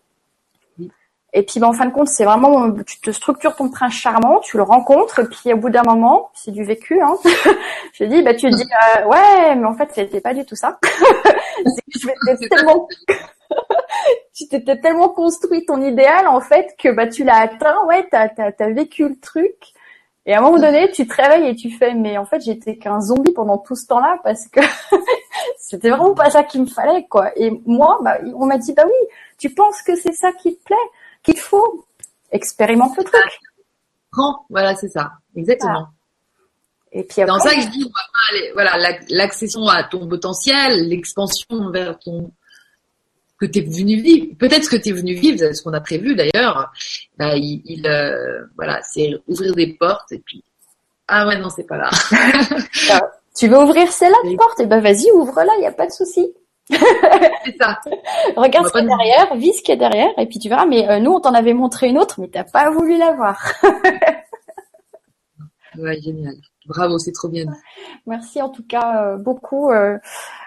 [1.36, 4.40] Et puis, ben, en fin de compte, c'est vraiment, tu te structures ton prince charmant,
[4.40, 7.16] tu le rencontres, et puis au bout d'un moment, c'est du vécu, hein.
[7.94, 10.56] je dis, bah, tu te dis, euh, ouais, mais en fait, c'était pas du tout
[10.56, 10.78] ça.
[11.64, 12.88] je tellement,
[14.36, 18.30] tu t'étais tellement construit ton idéal, en fait, que, bah, tu l'as atteint, ouais, t'as,
[18.30, 19.74] t'as, t'as vécu le truc.
[20.26, 22.78] Et à un moment donné, tu te réveilles et tu fais, mais en fait, j'étais
[22.78, 24.62] qu'un zombie pendant tout ce temps-là parce que
[25.58, 27.32] c'était vraiment pas ça qu'il me fallait, quoi.
[27.36, 29.08] Et moi, bah, on m'a dit, bah oui,
[29.38, 30.78] tu penses que c'est ça qui te plaît?
[31.24, 31.86] Qu'il faut.
[32.32, 33.40] Expérimente le truc.
[34.12, 35.90] Prends, voilà, c'est ça, exactement.
[36.92, 37.92] Et puis dans ça que je dis,
[38.54, 38.78] voilà,
[39.10, 42.32] l'accession à ton potentiel, l'expansion vers ton
[43.40, 45.82] que tu es venu vivre, peut-être ce que tu es venu vivre, ce qu'on a
[45.82, 46.72] prévu d'ailleurs,
[47.18, 50.44] bah, il, euh, voilà, c'est ouvrir des portes et puis
[51.08, 51.90] ah ouais non c'est pas là.
[53.36, 55.88] tu veux ouvrir celle-là de porte Et eh ben vas-y ouvre-la, il y a pas
[55.88, 56.32] de souci.
[56.70, 57.80] C'est ça.
[58.36, 60.50] Regarde ce qu'il y a derrière, vis ce qu'il y a derrière, et puis tu
[60.50, 60.66] verras.
[60.66, 63.40] Mais euh, nous, on t'en avait montré une autre, mais t'as pas voulu la voir.
[65.78, 66.36] ouais, génial.
[66.66, 67.46] Bravo, c'est trop bien.
[68.06, 69.70] Merci en tout cas euh, beaucoup.
[69.72, 69.98] Euh,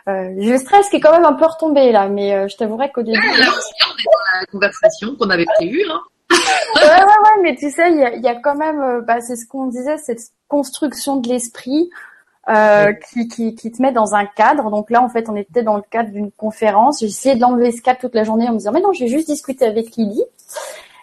[0.09, 3.03] euh, je stresse qui est quand même un peu retombé là, mais je t'avouerai qu'au
[3.03, 3.19] début.
[3.19, 5.85] là aussi, on est dans la conversation qu'on avait prévue.
[5.91, 6.01] Hein.
[6.77, 9.37] ouais, ouais, ouais, mais tu sais, il y a, y a, quand même, bah, c'est
[9.37, 11.91] ce qu'on disait, cette construction de l'esprit
[12.49, 14.71] euh, qui, qui, qui, te met dans un cadre.
[14.71, 17.01] Donc là, en fait, on était dans le cadre d'une conférence.
[17.01, 19.09] J'ai essayé de l'enlever ce cadre toute la journée en me disant, mais non, j'ai
[19.09, 20.23] juste discuté avec Lily.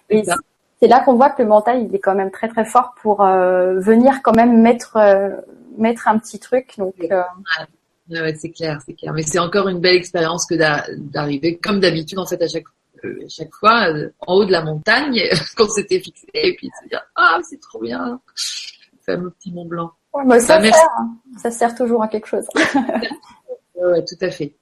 [0.10, 0.24] Et
[0.84, 3.22] c'est là qu'on voit que le mental, il est quand même très très fort pour
[3.22, 5.30] euh, venir quand même mettre euh,
[5.78, 6.74] mettre un petit truc.
[6.78, 7.22] Donc euh,
[8.10, 9.14] ouais, c'est clair, c'est clair.
[9.14, 12.66] Mais c'est encore une belle expérience que d'arriver, comme d'habitude, en fait, à chaque
[13.30, 13.88] chaque fois
[14.28, 15.22] en haut de la montagne,
[15.58, 18.20] qu'on s'était fixé, et puis se dire ah c'est trop bien,
[18.92, 19.92] le fameux petit Mont Blanc.
[20.14, 21.16] Ouais, ça, sert, hein.
[21.38, 22.46] ça sert toujours à quelque chose.
[23.76, 24.56] ouais, tout à fait.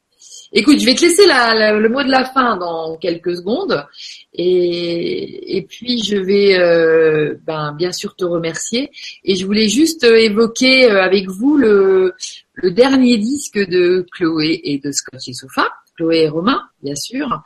[0.53, 3.86] Écoute, je vais te laisser la, le mot de la fin dans quelques secondes,
[4.34, 8.91] et, et puis je vais euh, ben, bien sûr te remercier.
[9.23, 12.14] Et je voulais juste évoquer euh, avec vous le,
[12.53, 17.44] le dernier disque de Chloé et de Scott Sofa, Chloé et Romain, bien sûr.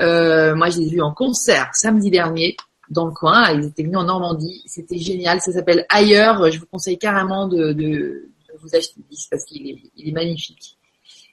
[0.00, 2.56] Euh, moi, je les ai vus en concert samedi dernier
[2.90, 3.50] dans le coin.
[3.52, 4.62] Ils étaient venus en Normandie.
[4.66, 5.40] C'était génial.
[5.40, 6.50] Ça s'appelle Ailleurs.
[6.50, 10.12] Je vous conseille carrément de, de, vous acheter le disque parce qu'il est, il est
[10.12, 10.78] magnifique.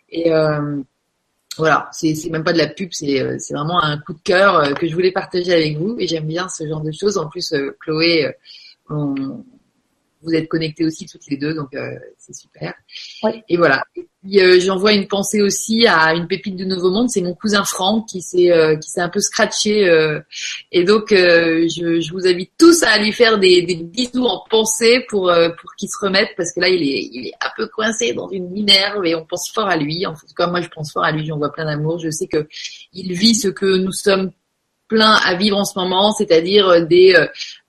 [0.10, 0.82] Et euh,
[1.58, 4.74] voilà, c'est, même pas de la pub, c'est, euh, vraiment un coup de cœur euh,
[4.74, 5.96] que je voulais partager avec vous.
[6.00, 7.18] Et j'aime bien ce genre de choses.
[7.18, 8.34] En plus, euh, Chloé,
[8.90, 9.44] on,
[10.22, 12.74] vous êtes connectés aussi toutes les deux, donc euh, c'est super.
[13.48, 13.84] Et voilà.
[13.96, 17.64] Et euh, j'envoie une pensée aussi à une pépite du Nouveau Monde, c'est mon cousin
[17.64, 19.86] Franck qui s'est euh, qui s'est un peu scratché.
[20.72, 25.06] et donc je, je, vous invite tous à lui faire des, des bisous en pensée
[25.10, 28.14] pour pour qu'il se remette parce que là il est il est un peu coincé
[28.14, 30.06] dans une minerve et on pense fort à lui.
[30.06, 32.00] En tout cas moi je pense fort à lui, j'en vois plein d'amour.
[32.00, 32.48] Je sais que
[32.94, 34.32] il vit ce que nous sommes
[34.88, 37.14] pleins à vivre en ce moment, c'est-à-dire des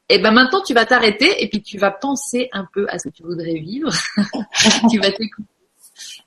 [0.08, 3.08] et ben maintenant tu vas t'arrêter et puis tu vas penser un peu à ce
[3.08, 3.90] que tu voudrais vivre.
[4.90, 5.48] tu vas t'écouter.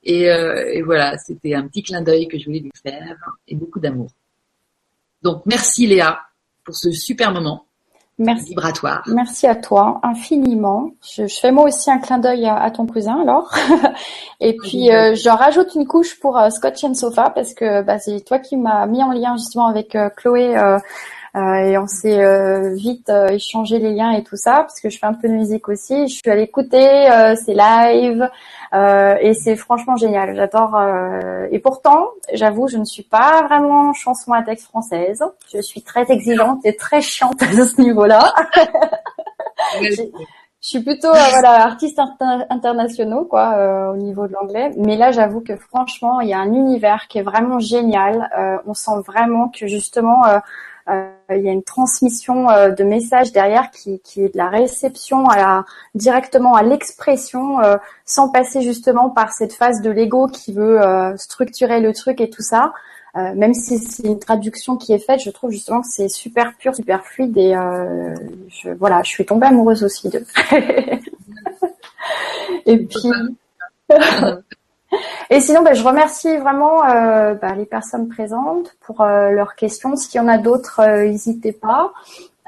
[0.04, 3.56] Et, euh, et, voilà, c'était un petit clin d'œil que je voulais lui faire et
[3.56, 4.10] beaucoup d'amour.
[5.22, 6.22] Donc merci Léa
[6.64, 7.66] pour ce super moment.
[8.20, 8.50] Merci.
[8.50, 9.02] Vibratoire.
[9.08, 10.92] Merci à toi infiniment.
[11.02, 13.50] Je, je fais moi aussi un clin d'œil à, ton cousin alors.
[14.42, 17.98] et puis euh, j'en rajoute une couche pour euh, Scotch and Sofa parce que bah,
[17.98, 20.80] c'est toi qui m'as mis en lien justement avec euh, Chloé euh,
[21.36, 24.98] et on s'est euh, vite euh, échangé les liens et tout ça parce que je
[24.98, 26.08] fais un peu de musique aussi.
[26.08, 27.08] Je suis allée écouter
[27.46, 28.30] ces lives
[28.74, 30.36] et c'est franchement génial.
[30.36, 30.80] J'adore.
[31.52, 35.24] et pourtant, j'avoue, je ne suis pas vraiment chanson à texte française.
[35.54, 38.34] Je suis très exigeante et très chiante à ce niveau-là.
[39.82, 42.00] je suis plutôt voilà artiste
[42.50, 46.54] internationaux quoi au niveau de l'anglais mais là j'avoue que franchement il y a un
[46.54, 48.30] univers qui est vraiment génial
[48.66, 50.22] on sent vraiment que justement
[51.30, 55.38] il y a une transmission de messages derrière qui, qui, est de la réception à
[55.38, 57.58] la, directement à l'expression,
[58.06, 60.80] sans passer justement par cette phase de l'ego qui veut
[61.18, 62.74] structurer le truc et tout ça.
[63.16, 66.56] Euh, même si c'est une traduction qui est faite, je trouve justement que c'est super
[66.58, 68.14] pur, super fluide et euh,
[68.50, 70.24] je, voilà, je suis tombée amoureuse aussi de.
[72.66, 73.12] et puis.
[75.30, 79.96] et sinon, ben, je remercie vraiment euh, ben, les personnes présentes pour leurs questions.
[79.96, 81.94] S'il y en a d'autres, n'hésitez pas.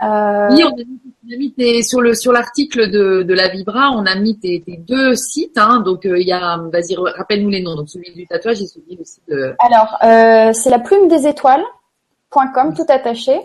[0.02, 0.50] Euh...
[0.52, 4.38] Oui, on a mis, sur le sur l'article de, de la Vibra, on a mis
[4.40, 5.58] tes, deux sites.
[5.58, 7.76] Hein, donc euh, il y a, vas-y, rappelle-nous les noms.
[7.76, 9.56] Donc celui du tatouage et celui aussi de.
[9.60, 13.40] Alors euh, c'est la plume des étoiles.com tout attaché.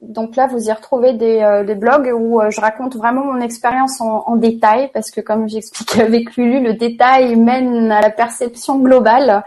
[0.00, 4.00] Donc là, vous y retrouvez des, euh, des blogs où je raconte vraiment mon expérience
[4.00, 8.78] en, en, détail parce que comme j'expliquais avec Lulu, le détail mène à la perception
[8.78, 9.42] globale.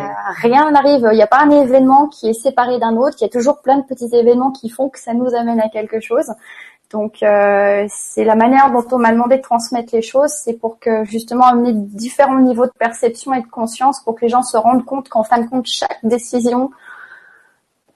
[0.00, 3.24] A, rien n'arrive, il n'y a pas un événement qui est séparé d'un autre, il
[3.24, 6.00] y a toujours plein de petits événements qui font que ça nous amène à quelque
[6.00, 6.32] chose.
[6.92, 10.78] Donc euh, c'est la manière dont on m'a demandé de transmettre les choses, c'est pour
[10.78, 14.56] que justement amener différents niveaux de perception et de conscience pour que les gens se
[14.56, 16.70] rendent compte qu'en fin de compte chaque décision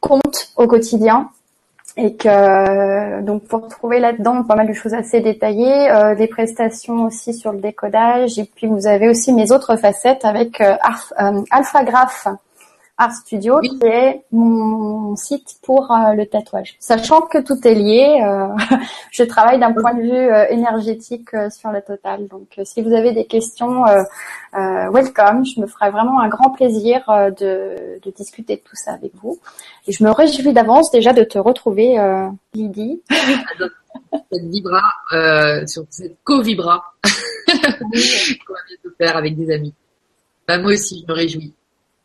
[0.01, 1.31] compte au quotidien
[1.97, 7.05] et que donc pour trouver là-dedans pas mal de choses assez détaillées, euh, des prestations
[7.05, 8.39] aussi sur le décodage.
[8.39, 10.77] Et puis vous avez aussi mes autres facettes avec euh,
[11.21, 11.43] euh
[13.01, 16.77] Art Studio, qui est mon site pour euh, le tatouage.
[16.81, 18.77] Sachant que tout est lié, euh,
[19.11, 22.29] je travaille d'un point de vue euh, énergétique sur le total.
[22.29, 23.85] Donc, si vous avez des questions,
[24.53, 25.47] welcome.
[25.47, 29.39] Je me ferai vraiment un grand plaisir de, de, discuter de tout ça avec vous.
[29.87, 31.97] Et je me réjouis d'avance déjà de te retrouver,
[32.53, 33.01] Lydie.
[34.31, 34.83] cette vibra,
[35.67, 36.83] sur cette co-vibra
[37.47, 39.73] qu'on va bientôt faire avec des amis.
[40.47, 41.55] Bah, moi aussi, je me réjouis.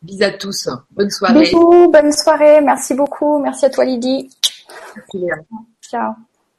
[0.02, 0.68] Bisous à tous.
[0.90, 1.40] Bonne soirée.
[1.40, 2.60] Bisous, bonne soirée.
[2.60, 3.38] Merci beaucoup.
[3.38, 4.30] Merci à toi, Lydie.
[5.82, 6.14] Ciao.